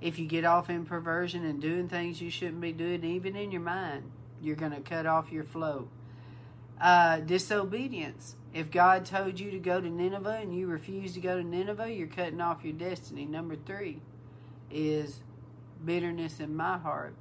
[0.00, 3.52] if you get off in perversion and doing things you shouldn't be doing, even in
[3.52, 4.10] your mind,
[4.40, 5.88] you're going to cut off your flow.
[6.80, 8.36] Uh, disobedience.
[8.54, 11.92] If God told you to go to Nineveh and you refuse to go to Nineveh,
[11.92, 13.26] you're cutting off your destiny.
[13.26, 14.00] Number three
[14.70, 15.20] is
[15.84, 17.14] bitterness in my heart.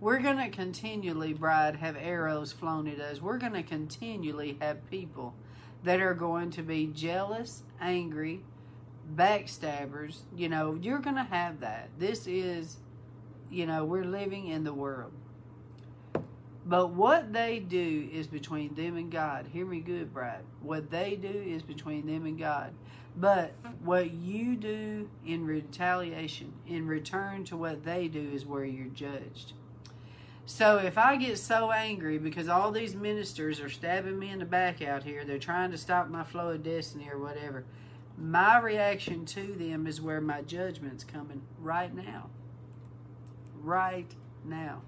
[0.00, 3.22] We're going to continually, bride, have arrows flown at us.
[3.22, 5.34] We're going to continually have people
[5.84, 8.40] that are going to be jealous, angry,
[9.14, 11.88] backstabbers, you know, you're going to have that.
[11.98, 12.76] This is,
[13.50, 15.12] you know, we're living in the world.
[16.64, 19.46] But what they do is between them and God.
[19.52, 20.44] Hear me good, Bride.
[20.60, 22.72] What they do is between them and God.
[23.16, 23.52] But
[23.82, 29.52] what you do in retaliation, in return to what they do, is where you're judged.
[30.46, 34.44] So if I get so angry because all these ministers are stabbing me in the
[34.44, 37.64] back out here, they're trying to stop my flow of destiny or whatever,
[38.18, 42.30] my reaction to them is where my judgment's coming right now.
[43.62, 44.10] Right
[44.44, 44.82] now.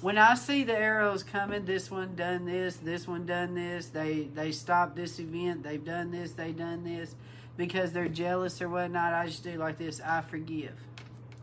[0.00, 4.28] When I see the arrows coming, this one done this, this one done this, they
[4.34, 7.14] they stopped this event, they've done this, they done this,
[7.58, 10.72] because they're jealous or whatnot, I just do like this, I forgive.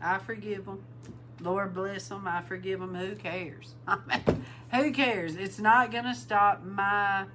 [0.02, 0.82] I forgive them.
[1.40, 2.96] Lord bless them, I forgive them.
[2.96, 3.74] Who cares?
[4.74, 5.36] who cares?
[5.36, 7.26] It's not going to stop my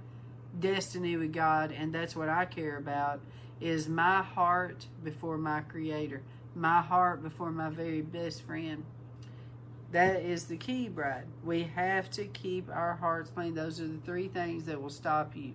[0.60, 3.20] destiny with God, and that's what I care about,
[3.60, 6.22] is my heart before my Creator,
[6.56, 8.84] my heart before my very best friend.
[9.92, 11.26] That is the key, bride.
[11.44, 13.54] We have to keep our hearts clean.
[13.54, 15.54] Those are the three things that will stop you.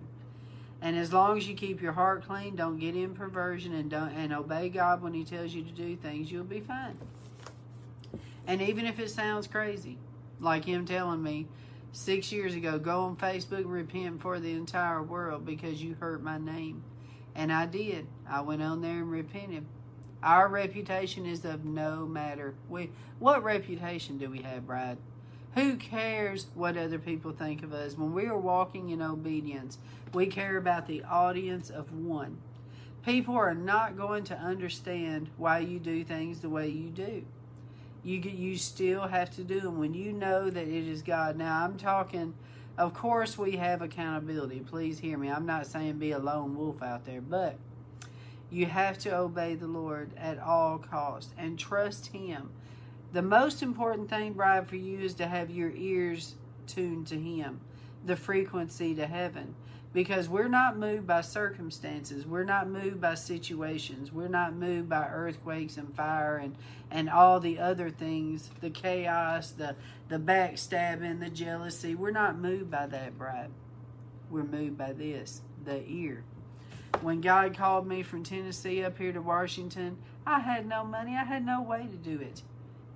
[0.81, 4.11] And as long as you keep your heart clean, don't get in perversion and don't
[4.11, 6.97] and obey God when He tells you to do things, you'll be fine.
[8.47, 9.97] And even if it sounds crazy,
[10.39, 11.47] like Him telling me,
[11.91, 16.23] six years ago, go on Facebook and repent for the entire world because you hurt
[16.23, 16.83] my name.
[17.35, 18.07] And I did.
[18.27, 19.65] I went on there and repented.
[20.21, 22.53] Our reputation is of no matter.
[22.67, 24.97] We, what reputation do we have, Bride?
[25.55, 27.97] Who cares what other people think of us?
[27.97, 29.77] When we are walking in obedience,
[30.13, 32.37] we care about the audience of one.
[33.05, 37.23] People are not going to understand why you do things the way you do
[38.09, 41.37] you you still have to do them when you know that it is God.
[41.37, 42.33] Now I'm talking.
[42.77, 44.61] Of course, we have accountability.
[44.61, 45.29] Please hear me.
[45.29, 47.57] I'm not saying be a lone wolf out there, but
[48.49, 52.51] you have to obey the Lord at all costs and trust Him.
[53.11, 56.35] The most important thing, bride, for you is to have your ears
[56.67, 57.59] tuned to Him,
[58.05, 59.55] the frequency to heaven
[59.91, 62.25] because we're not moved by circumstances.
[62.25, 64.11] We're not moved by situations.
[64.11, 66.55] We're not moved by earthquakes and fire and
[66.91, 69.75] and all the other things the chaos the
[70.09, 71.95] the backstabbing the jealousy.
[71.95, 73.49] We're not moved by that bride
[74.29, 76.23] we're moved by this the ear.
[77.01, 81.15] When god called me from tennessee up here to washington i had no money.
[81.15, 82.43] I had no way to do it.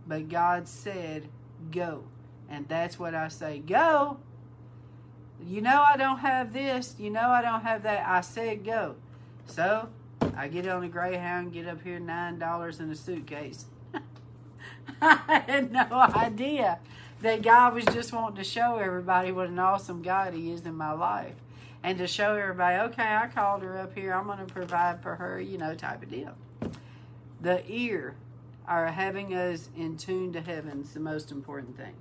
[0.07, 1.29] But god said
[1.71, 2.03] go.
[2.49, 4.17] And that's what i say go
[5.47, 8.07] you know I don't have this, you know I don't have that.
[8.07, 8.95] I said go.
[9.45, 9.89] So
[10.35, 13.65] I get on a Greyhound, get up here $9 in a suitcase.
[15.01, 16.79] I had no idea
[17.21, 20.75] that God was just wanting to show everybody what an awesome God He is in
[20.75, 21.35] my life.
[21.83, 25.15] And to show everybody, okay, I called her up here, I'm going to provide for
[25.15, 26.35] her, you know, type of deal.
[27.41, 28.15] The ear,
[28.67, 31.93] are having us in tune to heaven is the most important thing.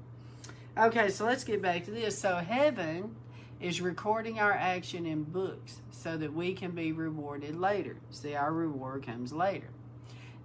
[0.79, 2.19] Okay, so let's get back to this.
[2.19, 3.15] So heaven
[3.63, 7.97] is recording our action in books so that we can be rewarded later.
[8.11, 9.69] See, our reward comes later.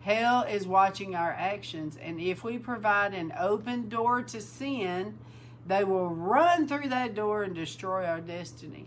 [0.02, 5.18] Hell is watching our actions, and if we provide an open door to sin,
[5.66, 8.86] they will run through that door and destroy our destiny.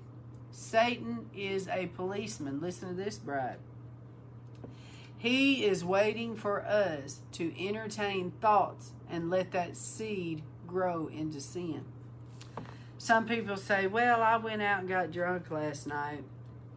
[0.52, 2.61] Satan is a policeman.
[2.61, 3.59] Listen to this, bride.
[5.19, 11.85] He is waiting for us to entertain thoughts and let that seed grow into sin.
[13.01, 16.22] Some people say, "Well, I went out and got drunk last night.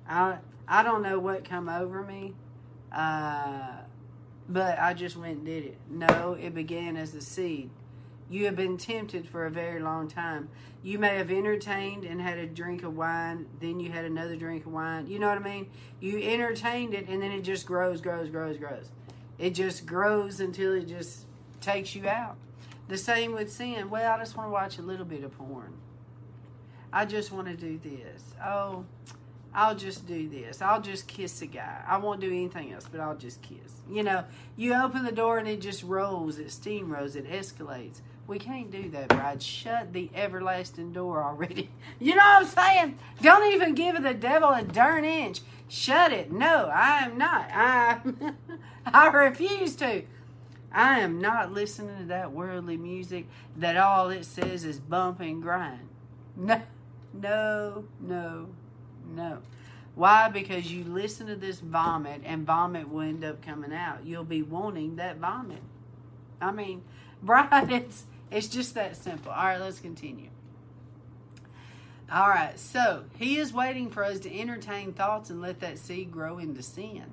[0.07, 2.33] I I don't know what come over me,
[2.93, 3.79] uh,
[4.47, 7.71] but I just went and did it." No, it began as a seed.
[8.29, 10.47] You have been tempted for a very long time.
[10.81, 14.65] You may have entertained and had a drink of wine, then you had another drink
[14.65, 15.07] of wine.
[15.07, 15.71] You know what I mean?
[15.99, 18.91] You entertained it, and then it just grows, grows, grows, grows.
[19.37, 21.25] It just grows until it just
[21.59, 22.37] takes you out.
[22.87, 23.89] The same with sin.
[23.89, 25.73] Well, I just want to watch a little bit of porn.
[26.93, 28.35] I just want to do this.
[28.45, 28.85] Oh,
[29.53, 30.61] I'll just do this.
[30.61, 31.81] I'll just kiss a guy.
[31.87, 33.81] I won't do anything else, but I'll just kiss.
[33.89, 34.25] You know,
[34.55, 36.37] you open the door and it just rolls.
[36.37, 37.15] It steamrolls.
[37.15, 38.01] It escalates.
[38.27, 39.41] We can't do that, bride.
[39.41, 41.69] Shut the everlasting door already.
[41.99, 42.99] You know what I'm saying?
[43.21, 45.39] Don't even give the devil a darn inch.
[45.69, 46.31] Shut it.
[46.31, 47.49] No, I am not.
[47.49, 47.99] I,
[48.85, 50.03] I refuse to.
[50.71, 55.41] I am not listening to that worldly music that all it says is bump and
[55.41, 55.89] grind.
[56.35, 56.61] No,
[57.13, 58.47] no, no,
[59.15, 59.39] no.
[59.95, 60.29] Why?
[60.29, 64.05] Because you listen to this vomit and vomit will end up coming out.
[64.05, 65.61] You'll be wanting that vomit.
[66.41, 66.83] I mean,
[67.23, 69.31] bride, it's it's just that simple.
[69.31, 70.29] All right, let's continue.
[72.11, 76.11] All right, so he is waiting for us to entertain thoughts and let that seed
[76.11, 77.05] grow into sin.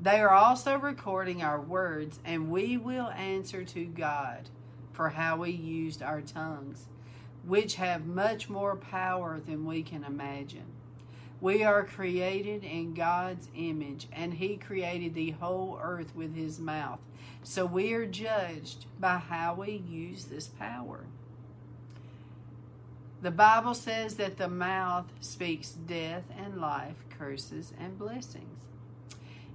[0.00, 4.48] They are also recording our words, and we will answer to God
[4.92, 6.86] for how we used our tongues,
[7.46, 10.66] which have much more power than we can imagine.
[11.40, 16.98] We are created in God's image, and He created the whole earth with His mouth.
[17.42, 21.04] So we are judged by how we use this power.
[23.22, 28.64] The Bible says that the mouth speaks death and life, curses and blessings.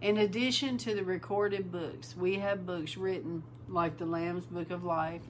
[0.01, 4.83] In addition to the recorded books, we have books written like the Lamb's Book of
[4.83, 5.21] Life,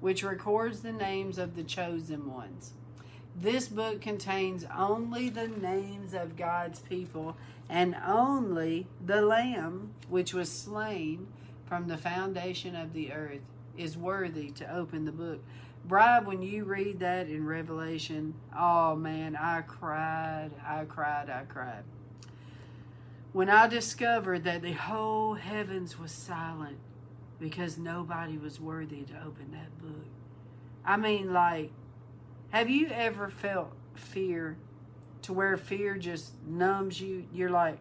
[0.00, 2.72] which records the names of the chosen ones.
[3.40, 7.36] This book contains only the names of God's people
[7.68, 11.28] and only the Lamb, which was slain
[11.66, 13.42] from the foundation of the earth,
[13.76, 15.40] is worthy to open the book.
[15.84, 21.84] Bride, when you read that in Revelation, oh man, I cried, I cried, I cried.
[23.32, 26.78] When I discovered that the whole heavens was silent
[27.40, 30.06] because nobody was worthy to open that book.
[30.84, 31.70] I mean, like,
[32.50, 34.56] have you ever felt fear
[35.22, 37.26] to where fear just numbs you?
[37.32, 37.78] You're like,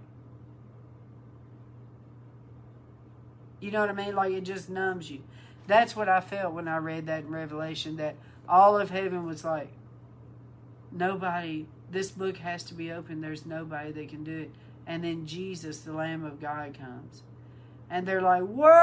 [3.59, 4.15] you know what I mean?
[4.15, 5.21] Like it just numbs you.
[5.65, 8.15] That's what I felt when I read that in Revelation that
[8.47, 9.71] all of heaven was like,
[10.91, 13.21] nobody, this book has to be open.
[13.21, 14.51] There's nobody that can do it.
[14.85, 17.23] And then Jesus, the Lamb of God, comes
[17.89, 18.73] and they're like, Worthy,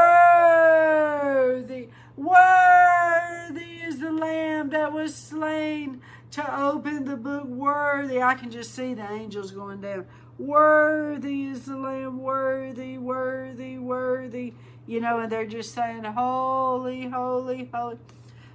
[2.17, 6.01] worthy is the Lamb that was slain
[6.33, 7.45] to open the book.
[7.45, 8.23] Worthy.
[8.23, 10.07] I can just see the angels going down.
[10.39, 14.55] Worthy is the Lamb, worthy, worthy, worthy.
[14.87, 17.99] You know, and they're just saying, Holy, holy, holy.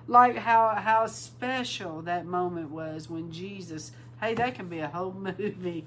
[0.07, 5.13] Like how, how special that moment was when Jesus, hey, that can be a whole
[5.39, 5.85] movie.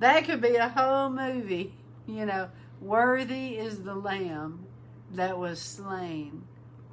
[0.00, 1.72] That could be a whole movie,
[2.08, 2.48] you know
[2.80, 4.66] Worthy is the lamb
[5.12, 6.44] that was slain.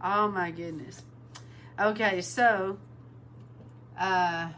[0.03, 1.03] Oh my goodness.
[1.79, 2.77] Okay, so
[3.99, 4.49] uh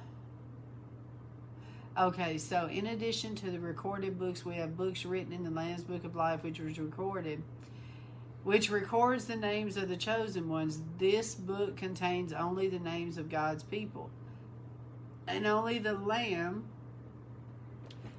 [1.96, 5.84] Okay, so in addition to the recorded books, we have books written in the Lamb's
[5.84, 7.44] Book of Life, which was recorded,
[8.44, 10.82] which records the names of the chosen ones.
[10.98, 14.10] This book contains only the names of God's people.
[15.28, 16.66] And only the Lamb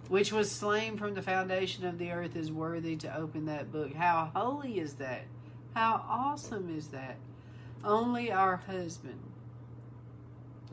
[0.08, 3.94] which was slain from the foundation of the earth, is worthy to open that book.
[3.94, 5.22] How holy is that?
[5.74, 7.16] How awesome is that?
[7.82, 9.20] Only our husband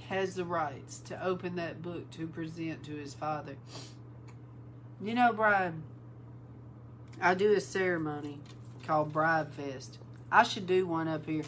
[0.10, 3.56] has the rights to open that book to present to his father.
[5.02, 5.74] You know, bride,
[7.22, 8.40] I do a ceremony
[8.86, 9.98] called Bride Fest.
[10.32, 11.44] I should do one up here.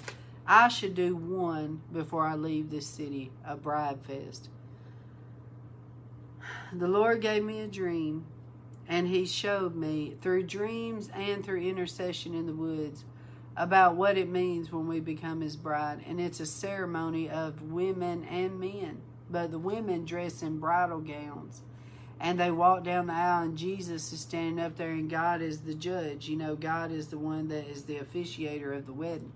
[0.48, 4.50] I should do one before I leave this city, a Bride Fest
[6.80, 8.26] the Lord gave me a dream,
[8.88, 13.06] and He showed me through dreams and through intercession in the woods
[13.56, 16.04] about what it means when we become his bride.
[16.08, 19.02] And it's a ceremony of women and men.
[19.30, 21.62] But the women dress in bridal gowns.
[22.20, 25.62] And they walk down the aisle, and Jesus is standing up there, and God is
[25.62, 26.30] the judge.
[26.30, 29.34] You know, God is the one that is the officiator of the wedding.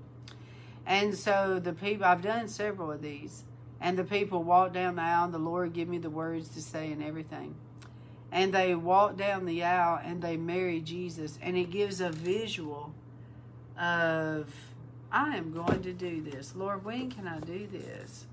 [0.85, 3.43] And so the people, I've done several of these,
[3.79, 6.61] and the people walk down the aisle, and the Lord give me the words to
[6.61, 7.55] say and everything.
[8.31, 12.93] And they walk down the aisle and they marry Jesus, and it gives a visual
[13.79, 14.53] of,
[15.11, 16.55] I am going to do this.
[16.55, 18.25] Lord, when can I do this?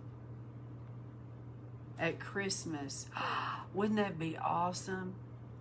[1.98, 3.06] At Christmas.
[3.74, 5.14] Wouldn't that be awesome?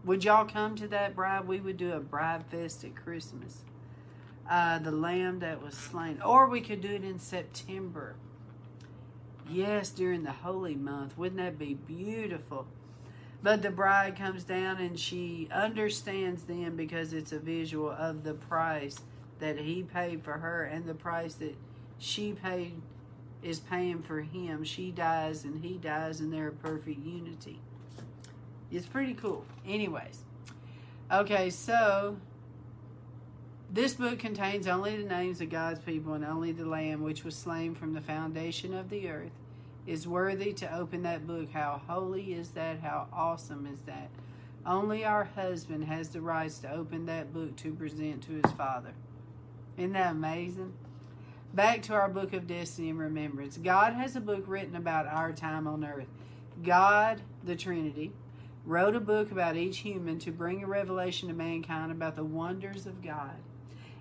[0.06, 1.48] Would y'all come to that bride?
[1.48, 3.60] We would do a bride fest at Christmas.
[4.50, 6.22] Uh, the lamb that was slain.
[6.22, 8.16] Or we could do it in September.
[9.50, 11.18] Yes, during the holy month.
[11.18, 12.66] Wouldn't that be beautiful?
[13.42, 18.34] But the bride comes down and she understands then because it's a visual of the
[18.34, 19.00] price
[19.40, 21.56] that he paid for her and the price that
[22.00, 22.82] she paid
[23.42, 24.64] is paying for him.
[24.64, 27.60] She dies and he dies and they're a perfect unity.
[28.72, 29.46] It's pretty cool.
[29.68, 30.24] Anyways.
[31.12, 32.16] Okay, so
[33.74, 37.36] this book contains only the names of God's people and only the Lamb which was
[37.36, 39.32] slain from the foundation of the earth
[39.88, 41.52] is worthy to open that book.
[41.52, 42.82] How holy is that?
[42.82, 44.12] How awesome is that?
[44.64, 48.94] Only our husband has the rights to open that book to present to his father.
[49.76, 50.74] Isn't that amazing?
[51.52, 53.58] Back to our book of destiny and remembrance.
[53.58, 56.08] God has a book written about our time on earth.
[56.64, 58.12] God, the Trinity,
[58.66, 62.86] wrote a book about each human to bring a revelation to mankind about the wonders
[62.86, 63.34] of God.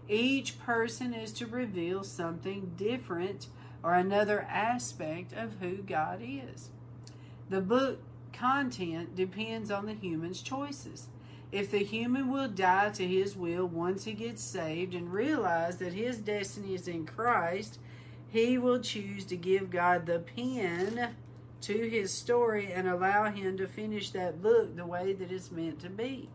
[0.09, 3.47] Each person is to reveal something different
[3.83, 6.71] or another aspect of who God is.
[7.49, 8.01] The book
[8.33, 11.09] content depends on the human's choices.
[11.51, 15.93] If the human will die to his will once he gets saved and realize that
[15.93, 17.79] his destiny is in Christ,
[18.29, 21.15] he will choose to give God the pen
[21.61, 25.81] to his story and allow him to finish that book the way that it's meant
[25.81, 26.29] to be.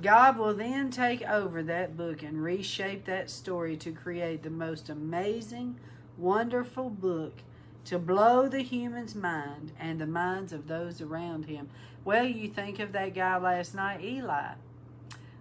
[0.00, 4.88] God will then take over that book and reshape that story to create the most
[4.88, 5.80] amazing,
[6.16, 7.38] wonderful book
[7.84, 11.68] to blow the human's mind and the minds of those around him.
[12.04, 14.52] Well, you think of that guy last night, Eli.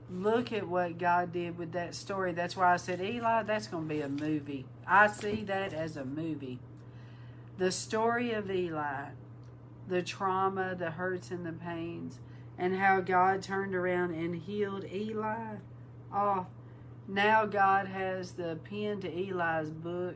[0.10, 2.32] Look at what God did with that story.
[2.32, 4.66] That's why I said, Eli, that's going to be a movie.
[4.88, 6.60] I see that as a movie.
[7.58, 9.10] The story of Eli,
[9.88, 12.20] the trauma, the hurts, and the pains,
[12.58, 15.56] and how God turned around and healed Eli.
[16.14, 16.48] Oh,
[17.08, 20.16] now God has the pen to Eli's book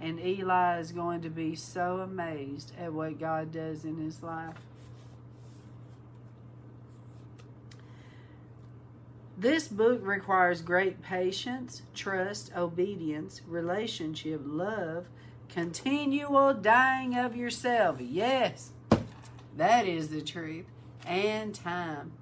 [0.00, 4.56] and Eli is going to be so amazed at what God does in his life.
[9.36, 15.06] This book requires great patience, trust, obedience, relationship, love,
[15.48, 18.00] continual dying of yourself.
[18.00, 18.72] Yes,
[19.56, 20.66] that is the truth.
[21.06, 22.12] And time.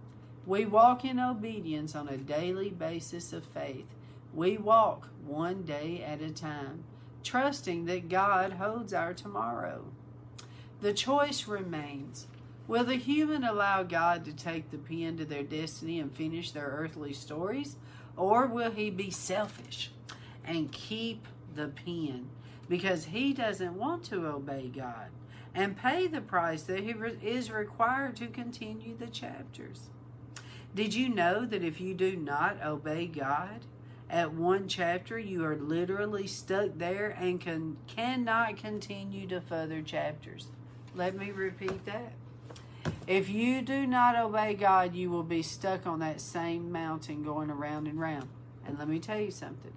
[0.46, 3.86] We walk in obedience on a daily basis of faith.
[4.32, 6.84] We walk one day at a time
[7.22, 9.84] trusting that God holds our tomorrow.
[10.80, 12.26] The choice remains
[12.66, 16.66] will the human allow God to take the pen to their destiny and finish their
[16.68, 17.76] earthly stories,
[18.16, 19.90] or will he be selfish
[20.44, 22.28] and keep the pen
[22.68, 25.08] because he doesn't want to obey God
[25.58, 26.84] and pay the price that
[27.20, 29.90] is required to continue the chapters?
[30.72, 33.64] Did you know that if you do not obey God,
[34.08, 40.46] at one chapter, you are literally stuck there and can cannot continue to further chapters.
[40.94, 42.12] Let me repeat that.
[43.06, 47.50] If you do not obey God, you will be stuck on that same mountain going
[47.50, 48.28] around and round.
[48.64, 49.72] And let me tell you something.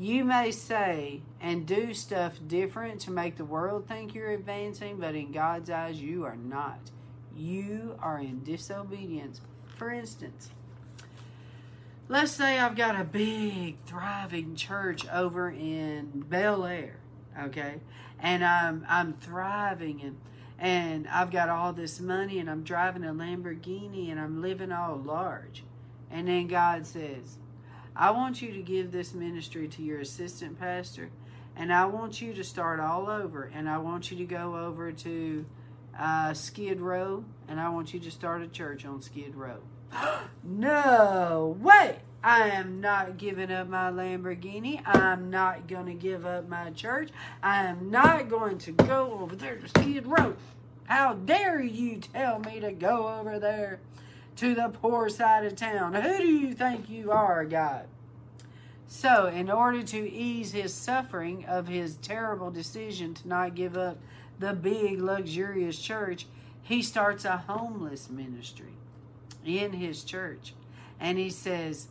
[0.00, 5.14] You may say and do stuff different to make the world think you're advancing, but
[5.14, 6.90] in God's eyes, you are not.
[7.36, 9.42] You are in disobedience.
[9.76, 10.48] For instance,
[12.08, 16.96] let's say I've got a big thriving church over in Bel Air,
[17.38, 17.74] okay,
[18.18, 20.16] and I'm I'm thriving and
[20.58, 24.96] and I've got all this money and I'm driving a Lamborghini and I'm living all
[24.96, 25.62] large,
[26.10, 27.36] and then God says,
[28.00, 31.10] I want you to give this ministry to your assistant pastor,
[31.54, 34.90] and I want you to start all over, and I want you to go over
[34.90, 35.44] to
[35.98, 39.58] uh, Skid Row, and I want you to start a church on Skid Row.
[40.42, 41.98] no way!
[42.24, 44.80] I am not giving up my Lamborghini.
[44.86, 47.10] I'm not going to give up my church.
[47.42, 50.36] I am not going to go over there to Skid Row.
[50.84, 53.80] How dare you tell me to go over there
[54.40, 55.92] to the poor side of town.
[55.92, 57.86] Who do you think you are, God?
[58.86, 63.98] So, in order to ease his suffering of his terrible decision to not give up
[64.38, 66.26] the big, luxurious church,
[66.62, 68.72] he starts a homeless ministry
[69.44, 70.54] in his church.
[70.98, 71.88] And he says,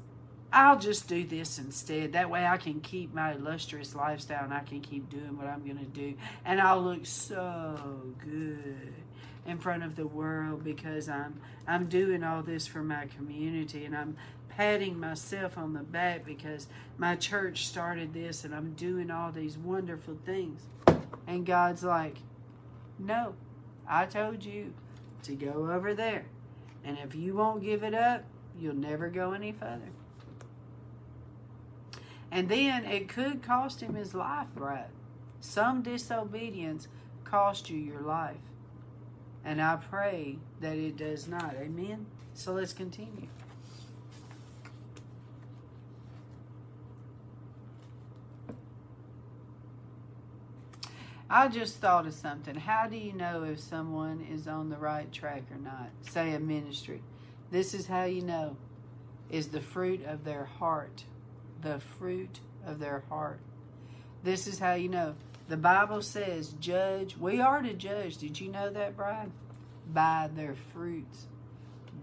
[0.51, 2.13] I'll just do this instead.
[2.13, 5.63] That way I can keep my illustrious lifestyle and I can keep doing what I'm
[5.63, 6.15] going to do.
[6.43, 7.77] And I'll look so
[8.23, 8.93] good
[9.45, 13.95] in front of the world because I'm I'm doing all this for my community and
[13.95, 14.17] I'm
[14.49, 16.67] patting myself on the back because
[16.97, 20.63] my church started this and I'm doing all these wonderful things.
[21.27, 22.17] And God's like,
[22.97, 23.35] "No.
[23.87, 24.73] I told you
[25.23, 26.25] to go over there.
[26.83, 28.23] And if you won't give it up,
[28.57, 29.91] you'll never go any further."
[32.31, 34.89] And then it could cost him his life, right?
[35.39, 36.87] Some disobedience
[37.23, 38.37] cost you your life.
[39.43, 41.55] And I pray that it does not.
[41.55, 42.05] Amen?
[42.33, 43.27] So let's continue.
[51.29, 52.55] I just thought of something.
[52.55, 55.89] How do you know if someone is on the right track or not?
[56.01, 57.01] Say a ministry.
[57.51, 58.57] This is how you know
[59.29, 61.03] is the fruit of their heart
[61.61, 63.39] the fruit of their heart.
[64.23, 65.15] This is how you know.
[65.49, 67.17] The Bible says, judge.
[67.17, 68.17] We are to judge.
[68.17, 69.31] Did you know that, Brian?
[69.91, 71.25] By their fruits.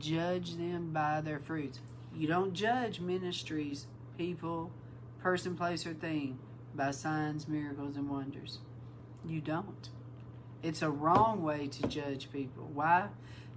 [0.01, 1.79] Judge them by their fruits.
[2.13, 3.87] You don't judge ministries,
[4.19, 4.73] people,
[5.23, 6.41] person, place, or thing
[6.75, 8.59] by signs, miracles, and wonders.
[9.25, 9.91] You don't.
[10.65, 12.69] It's a wrong way to judge people.
[12.75, 13.09] Why?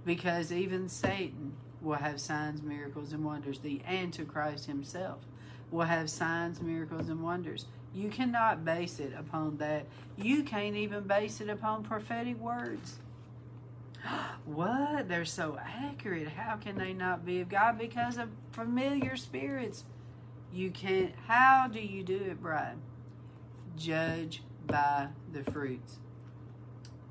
[0.04, 3.58] Because even Satan will have signs, miracles, and wonders.
[3.58, 5.18] The Antichrist himself
[5.70, 7.66] will have signs, miracles, and wonders.
[7.94, 9.86] You cannot base it upon that.
[10.16, 12.98] You can't even base it upon prophetic words.
[14.44, 15.08] what?
[15.08, 16.28] They're so accurate.
[16.28, 17.78] How can they not be of God?
[17.78, 19.84] Because of familiar spirits.
[20.52, 21.12] You can't.
[21.26, 22.76] How do you do it, Bride?
[23.76, 25.98] Judge by the fruits.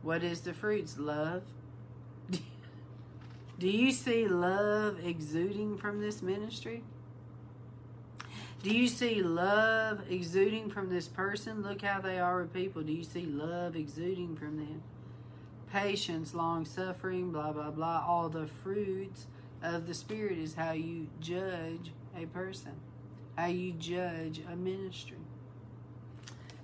[0.02, 0.98] What is the fruits?
[0.98, 1.44] Love.
[3.60, 6.84] do you see love exuding from this ministry?
[8.62, 11.64] Do you see love exuding from this person?
[11.64, 12.82] Look how they are with people.
[12.82, 14.84] Do you see love exuding from them?
[15.72, 18.04] Patience, long suffering, blah, blah, blah.
[18.06, 19.28] All the fruits
[19.64, 22.74] of the Spirit is how you judge a person,
[23.38, 25.18] how you judge a ministry.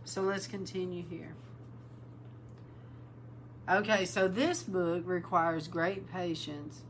[0.04, 1.34] So let's continue here.
[3.70, 6.84] Okay, so this book requires great patience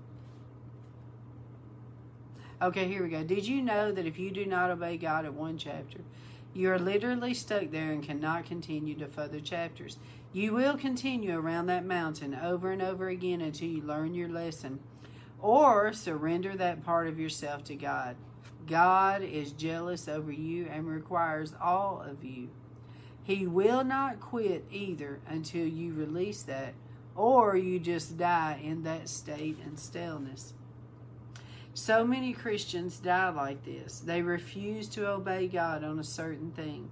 [2.61, 3.21] Okay, here we go.
[3.21, 5.99] Did you know that if you do not obey God at one chapter,
[6.53, 9.97] you are literally stuck there and cannot continue to further chapters?
[10.31, 14.79] You will continue around that mountain over and over again until you learn your lesson
[15.41, 18.15] or surrender that part of yourself to God.
[18.65, 22.49] God is jealous over you and requires all of you.
[23.23, 26.73] He will not quit either until you release that
[27.15, 30.53] or you just die in that state and stillness.
[31.77, 33.99] So many Christians die like this.
[33.99, 36.89] They refuse to obey God on a certain thing.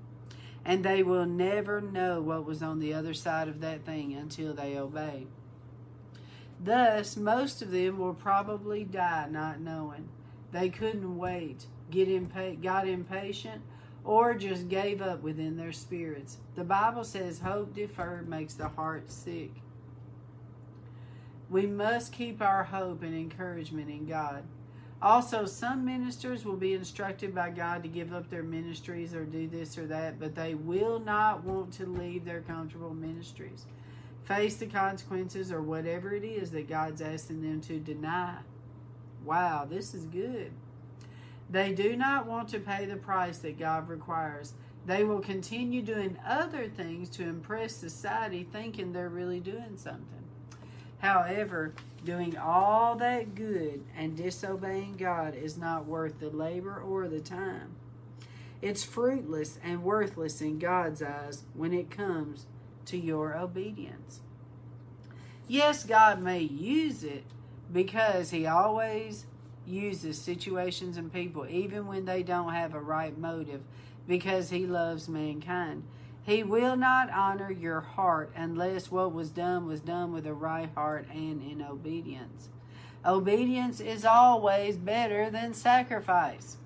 [0.66, 4.54] And they will never know what was on the other side of that thing until
[4.54, 5.28] they obey.
[6.62, 10.10] Thus, most of them will probably die not knowing.
[10.52, 13.62] They couldn't wait, get impa- got impatient,
[14.04, 16.40] or just gave up within their spirits.
[16.56, 19.52] The Bible says hope deferred makes the heart sick.
[21.50, 24.44] We must keep our hope and encouragement in God.
[25.04, 29.50] Also, some ministers will be instructed by God to give up their ministries or do
[29.50, 33.66] this or that, but they will not want to leave their comfortable ministries.
[34.24, 38.38] Face the consequences or whatever it is that God's asking them to deny.
[39.26, 40.54] Wow, this is good.
[41.50, 44.54] They do not want to pay the price that God requires.
[44.86, 50.24] They will continue doing other things to impress society, thinking they're really doing something.
[51.04, 51.74] However,
[52.06, 57.76] doing all that good and disobeying God is not worth the labor or the time.
[58.62, 62.46] It's fruitless and worthless in God's eyes when it comes
[62.86, 64.22] to your obedience.
[65.46, 67.26] Yes, God may use it
[67.74, 69.26] because He always
[69.68, 73.62] uses situations and people, even when they don't have a right motive,
[74.08, 75.84] because He loves mankind.
[76.24, 80.70] He will not honor your heart unless what was done was done with a right
[80.74, 82.50] heart and in obedience.
[83.06, 86.58] Obedience is always better than sacrifice.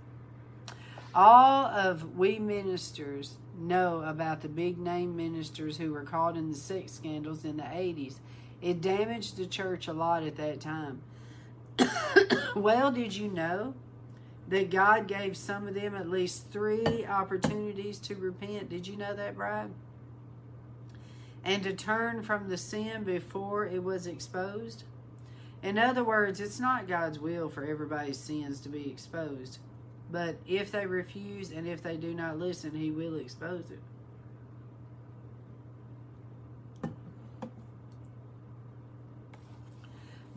[1.16, 6.58] All of we ministers know about the big name ministers who were caught in the
[6.58, 8.20] sex scandals in the 80s.
[8.62, 11.02] It damaged the church a lot at that time.
[12.56, 13.74] well, did you know
[14.48, 18.70] that God gave some of them at least three opportunities to repent?
[18.70, 19.72] Did you know that, Bride?
[21.44, 24.84] And to turn from the sin before it was exposed?
[25.64, 29.60] In other words, it's not God's will for everybody's sins to be exposed.
[30.12, 33.80] But if they refuse and if they do not listen, He will expose it.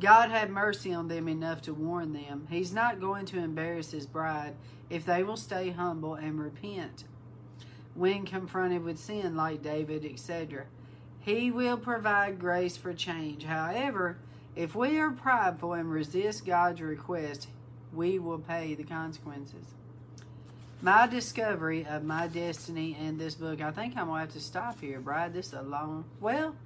[0.01, 2.47] God had mercy on them enough to warn them.
[2.51, 4.55] He's not going to embarrass His bride
[4.89, 7.05] if they will stay humble and repent
[7.95, 10.65] when confronted with sin, like David, etc.
[11.21, 13.45] He will provide grace for change.
[13.45, 14.17] However,
[14.57, 17.49] if we are prideful and resist God's request,
[17.93, 19.75] we will pay the consequences.
[20.81, 24.41] My discovery of my destiny in this book, I think I'm going to have to
[24.41, 25.35] stop here, Bride.
[25.35, 26.57] This is a long, well,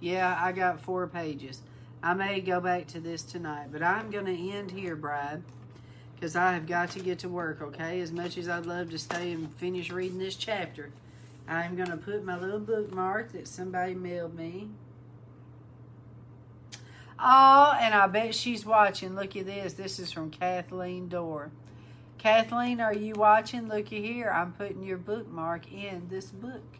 [0.00, 1.62] yeah, I got four pages.
[2.02, 5.42] I may go back to this tonight, but I'm going to end here, Bride,
[6.14, 8.00] because I have got to get to work, okay?
[8.00, 10.90] As much as I'd love to stay and finish reading this chapter,
[11.46, 14.70] I'm going to put my little bookmark that somebody mailed me
[17.22, 19.14] Oh, and I bet she's watching.
[19.14, 19.74] Look at this.
[19.74, 21.50] This is from Kathleen Dorr.
[22.16, 23.68] Kathleen, are you watching?
[23.68, 24.30] Looky here.
[24.30, 26.78] I'm putting your bookmark in this book.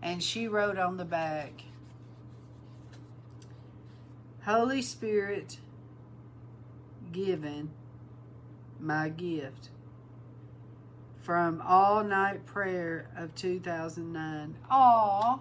[0.00, 1.64] And she wrote on the back
[4.48, 5.58] Holy Spirit
[7.12, 7.68] given
[8.80, 9.68] my gift
[11.20, 14.56] from all night prayer of 2009.
[14.70, 15.38] Aw.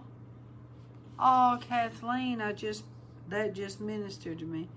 [1.18, 2.84] Oh, Kathleen, I just
[3.30, 4.68] that just ministered to me.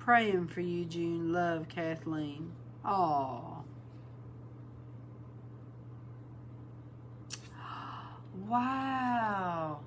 [0.00, 1.32] Praying for you, June.
[1.32, 2.50] Love, Kathleen.
[2.84, 3.62] Aw.
[8.48, 9.80] Wow.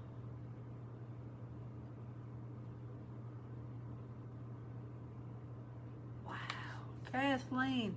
[7.11, 7.95] Kathleen.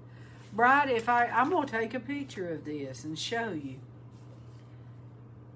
[0.53, 3.77] Bride, if I, I'm going to take a picture of this and show you.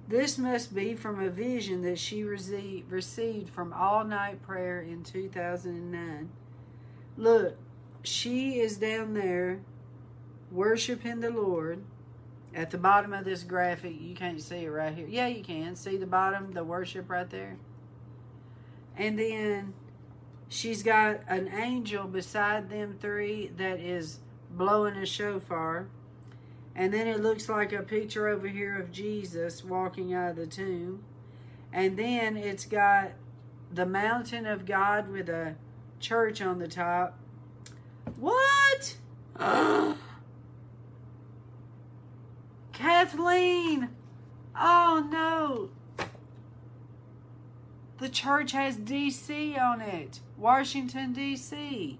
[0.08, 6.30] This must be from a vision that she received from all night prayer in 2009.
[7.16, 7.56] Look,
[8.02, 9.60] she is down there
[10.52, 11.82] worshiping the Lord.
[12.54, 15.08] At the bottom of this graphic, you can't see it right here.
[15.08, 15.74] Yeah, you can.
[15.76, 17.56] See the bottom, the worship right there?
[18.96, 19.74] And then
[20.48, 24.20] she's got an angel beside them three that is
[24.50, 25.88] blowing a shofar.
[26.74, 30.46] And then it looks like a picture over here of Jesus walking out of the
[30.46, 31.02] tomb.
[31.72, 33.12] And then it's got
[33.72, 35.56] the mountain of God with a
[36.00, 37.18] church on the top.
[38.18, 38.96] What?
[42.72, 43.88] Kathleen!
[44.54, 45.70] Oh no!
[47.98, 50.20] The church has DC on it.
[50.36, 51.98] Washington, D.C.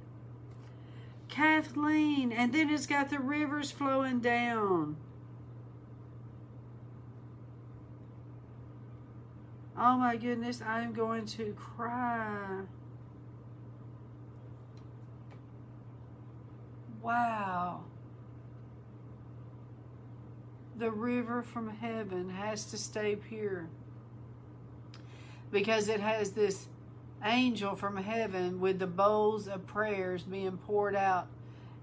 [1.29, 2.33] Kathleen.
[2.33, 4.97] And then it's got the rivers flowing down.
[9.79, 12.63] Oh my goodness, I'm going to cry.
[17.03, 17.85] Wow.
[20.79, 23.69] The river from heaven has to stay pure
[25.51, 26.69] because it has this
[27.25, 31.29] angel from heaven with the bowls of prayers being poured out.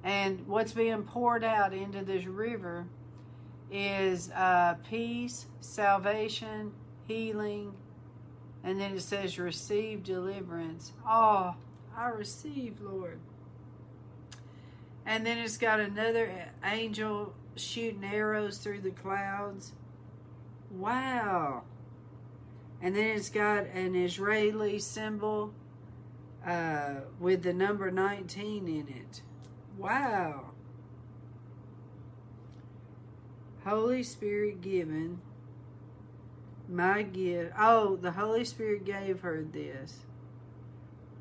[0.03, 2.87] And what's being poured out into this river
[3.71, 6.73] is uh, peace, salvation,
[7.07, 7.73] healing,
[8.63, 10.93] and then it says receive deliverance.
[11.07, 11.55] Oh,
[11.95, 13.19] I receive, Lord.
[15.05, 16.31] And then it's got another
[16.63, 19.73] angel shooting arrows through the clouds.
[20.71, 21.63] Wow.
[22.83, 25.53] And then it's got an Israeli symbol
[26.45, 29.21] uh, with the number 19 in it.
[29.77, 30.51] Wow.
[33.63, 35.21] Holy Spirit given
[36.67, 37.53] my gift.
[37.57, 39.99] Oh, the Holy Spirit gave her this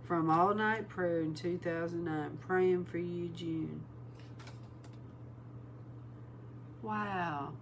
[0.05, 3.85] from all night prayer in 2009, praying for you, June.
[6.83, 7.53] Wow.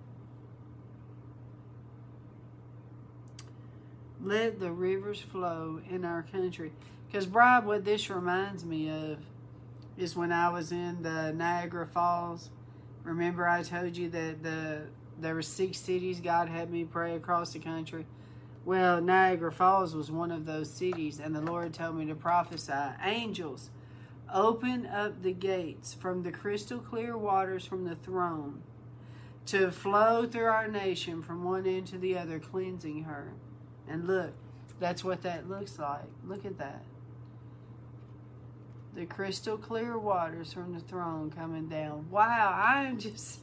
[4.23, 6.73] Let the rivers flow in our country.
[7.07, 9.19] Because, Bride, what this reminds me of
[9.97, 12.51] is when I was in the Niagara Falls.
[13.05, 14.83] Remember, I told you that the
[15.19, 18.07] there were six cities God had me pray across the country.
[18.65, 22.73] Well, Niagara Falls was one of those cities, and the Lord told me to prophesy.
[23.03, 23.71] Angels,
[24.33, 28.63] open up the gates from the crystal clear waters from the throne
[29.47, 33.33] to flow through our nation from one end to the other, cleansing her.
[33.91, 34.33] And look,
[34.81, 36.07] That's what that looks like.
[36.27, 36.85] Look at that.
[38.95, 42.11] The crystal clear waters from the throne coming down.
[42.11, 43.41] Wow, I'm just.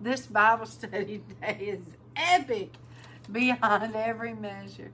[0.00, 1.86] This Bible study day is
[2.16, 2.72] epic
[3.30, 4.92] beyond every measure.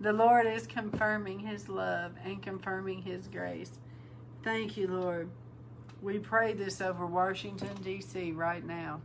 [0.00, 3.72] The Lord is confirming His love and confirming His grace.
[4.44, 5.30] Thank you, Lord.
[6.02, 8.32] We pray this over Washington, D.C.
[8.32, 9.02] right now.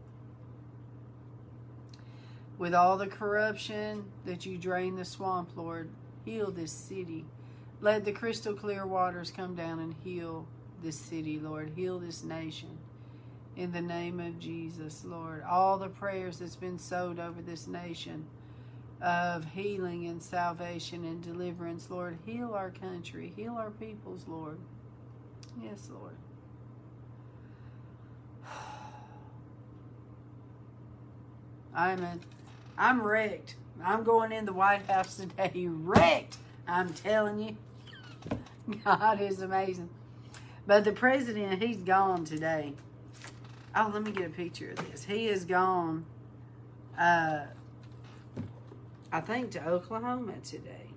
[2.62, 5.90] With all the corruption that you drain the swamp, Lord,
[6.24, 7.26] heal this city.
[7.80, 10.46] Let the crystal clear waters come down and heal
[10.84, 11.72] this city, Lord.
[11.76, 12.78] Heal this nation.
[13.58, 15.42] In the name of Jesus, Lord.
[15.50, 18.28] All the prayers that's been sowed over this nation
[19.02, 22.20] of healing and salvation and deliverance, Lord.
[22.28, 23.34] Heal our country.
[23.36, 24.60] Heal our peoples, Lord.
[25.64, 26.14] Yes, Lord.
[31.74, 32.20] I'm a,
[32.77, 33.56] I'm wrecked.
[33.84, 36.38] I'm going in the White House today wrecked.
[36.68, 37.57] I'm telling you.
[38.85, 39.89] God is amazing.
[40.68, 42.73] But the president, he's gone today.
[43.76, 45.03] Oh, let me get a picture of this.
[45.06, 46.06] He is gone,
[46.98, 47.45] uh,
[49.11, 50.88] I think, to Oklahoma today.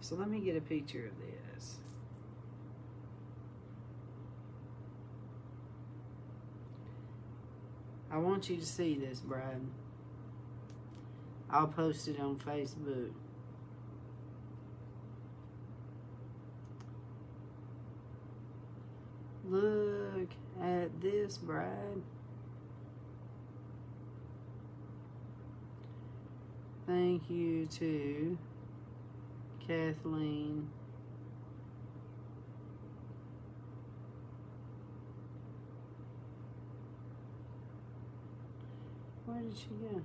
[0.00, 1.43] So let me get a picture of this.
[8.14, 9.60] I want you to see this, Bride.
[11.50, 13.10] I'll post it on Facebook.
[19.44, 20.30] Look
[20.62, 22.02] at this, Bride.
[26.86, 28.38] Thank you to
[29.66, 30.70] Kathleen.
[39.34, 40.00] Where did she go?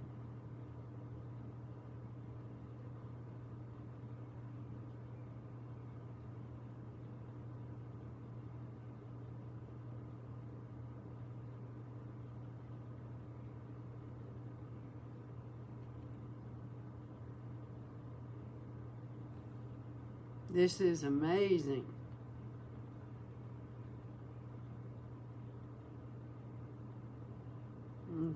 [20.49, 21.85] This is amazing.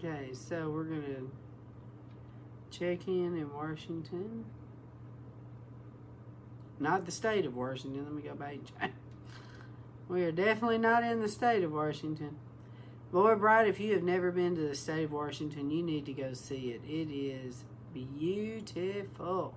[0.03, 1.31] Okay, so we're going to
[2.77, 4.43] check in in Washington.
[6.77, 8.03] Not the state of Washington.
[8.03, 8.91] Let me go back.
[10.09, 12.35] We are definitely not in the state of Washington.
[13.13, 16.13] Lord Bride, if you have never been to the state of Washington, you need to
[16.13, 16.81] go see it.
[16.85, 17.63] It is
[17.93, 19.55] beautiful.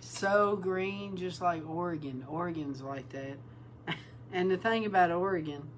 [0.00, 2.26] So green, just like Oregon.
[2.28, 3.38] Oregon's like that.
[4.32, 5.70] and the thing about Oregon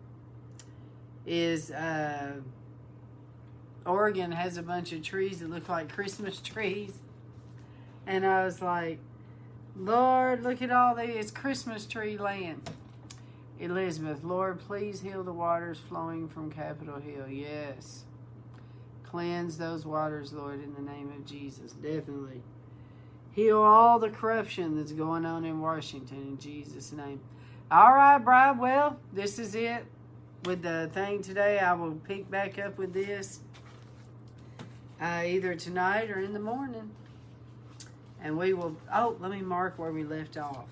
[1.26, 2.32] is uh,
[3.86, 6.98] Oregon has a bunch of trees that look like Christmas trees.
[8.06, 8.98] And I was like,
[9.76, 12.70] Lord, look at all these Christmas tree land.
[13.58, 17.28] Elizabeth, Lord, please heal the waters flowing from Capitol Hill.
[17.28, 18.04] Yes.
[19.04, 21.72] Cleanse those waters, Lord, in the name of Jesus.
[21.72, 22.42] Definitely.
[23.32, 27.20] Heal all the corruption that's going on in Washington in Jesus' name.
[27.70, 28.58] All right, Bride.
[28.58, 29.86] Well, this is it
[30.44, 31.58] with the thing today.
[31.58, 33.40] I will pick back up with this
[35.00, 36.90] uh, either tonight or in the morning.
[38.22, 40.68] And we will, oh, let me mark where we left off.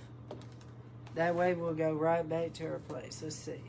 [1.15, 3.21] That way we'll go right back to our place.
[3.23, 3.61] Let's see.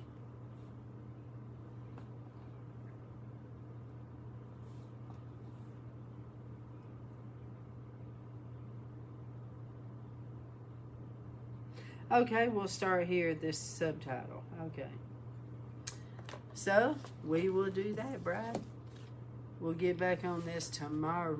[12.11, 14.43] Okay, we'll start here at this subtitle.
[14.67, 14.87] Okay.
[16.53, 18.59] So, we will do that, Bride.
[19.59, 21.35] We'll get back on this tomorrow.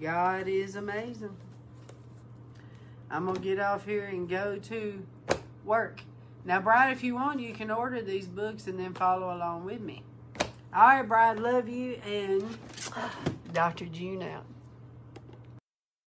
[0.00, 1.36] God is amazing.
[3.10, 5.02] I'm going to get off here and go to
[5.64, 6.00] work.
[6.44, 9.80] Now, Bride, if you want, you can order these books and then follow along with
[9.80, 10.02] me.
[10.74, 12.42] All right, Bride, love you, and
[12.94, 13.08] uh,
[13.52, 13.86] Dr.
[13.86, 14.44] June out.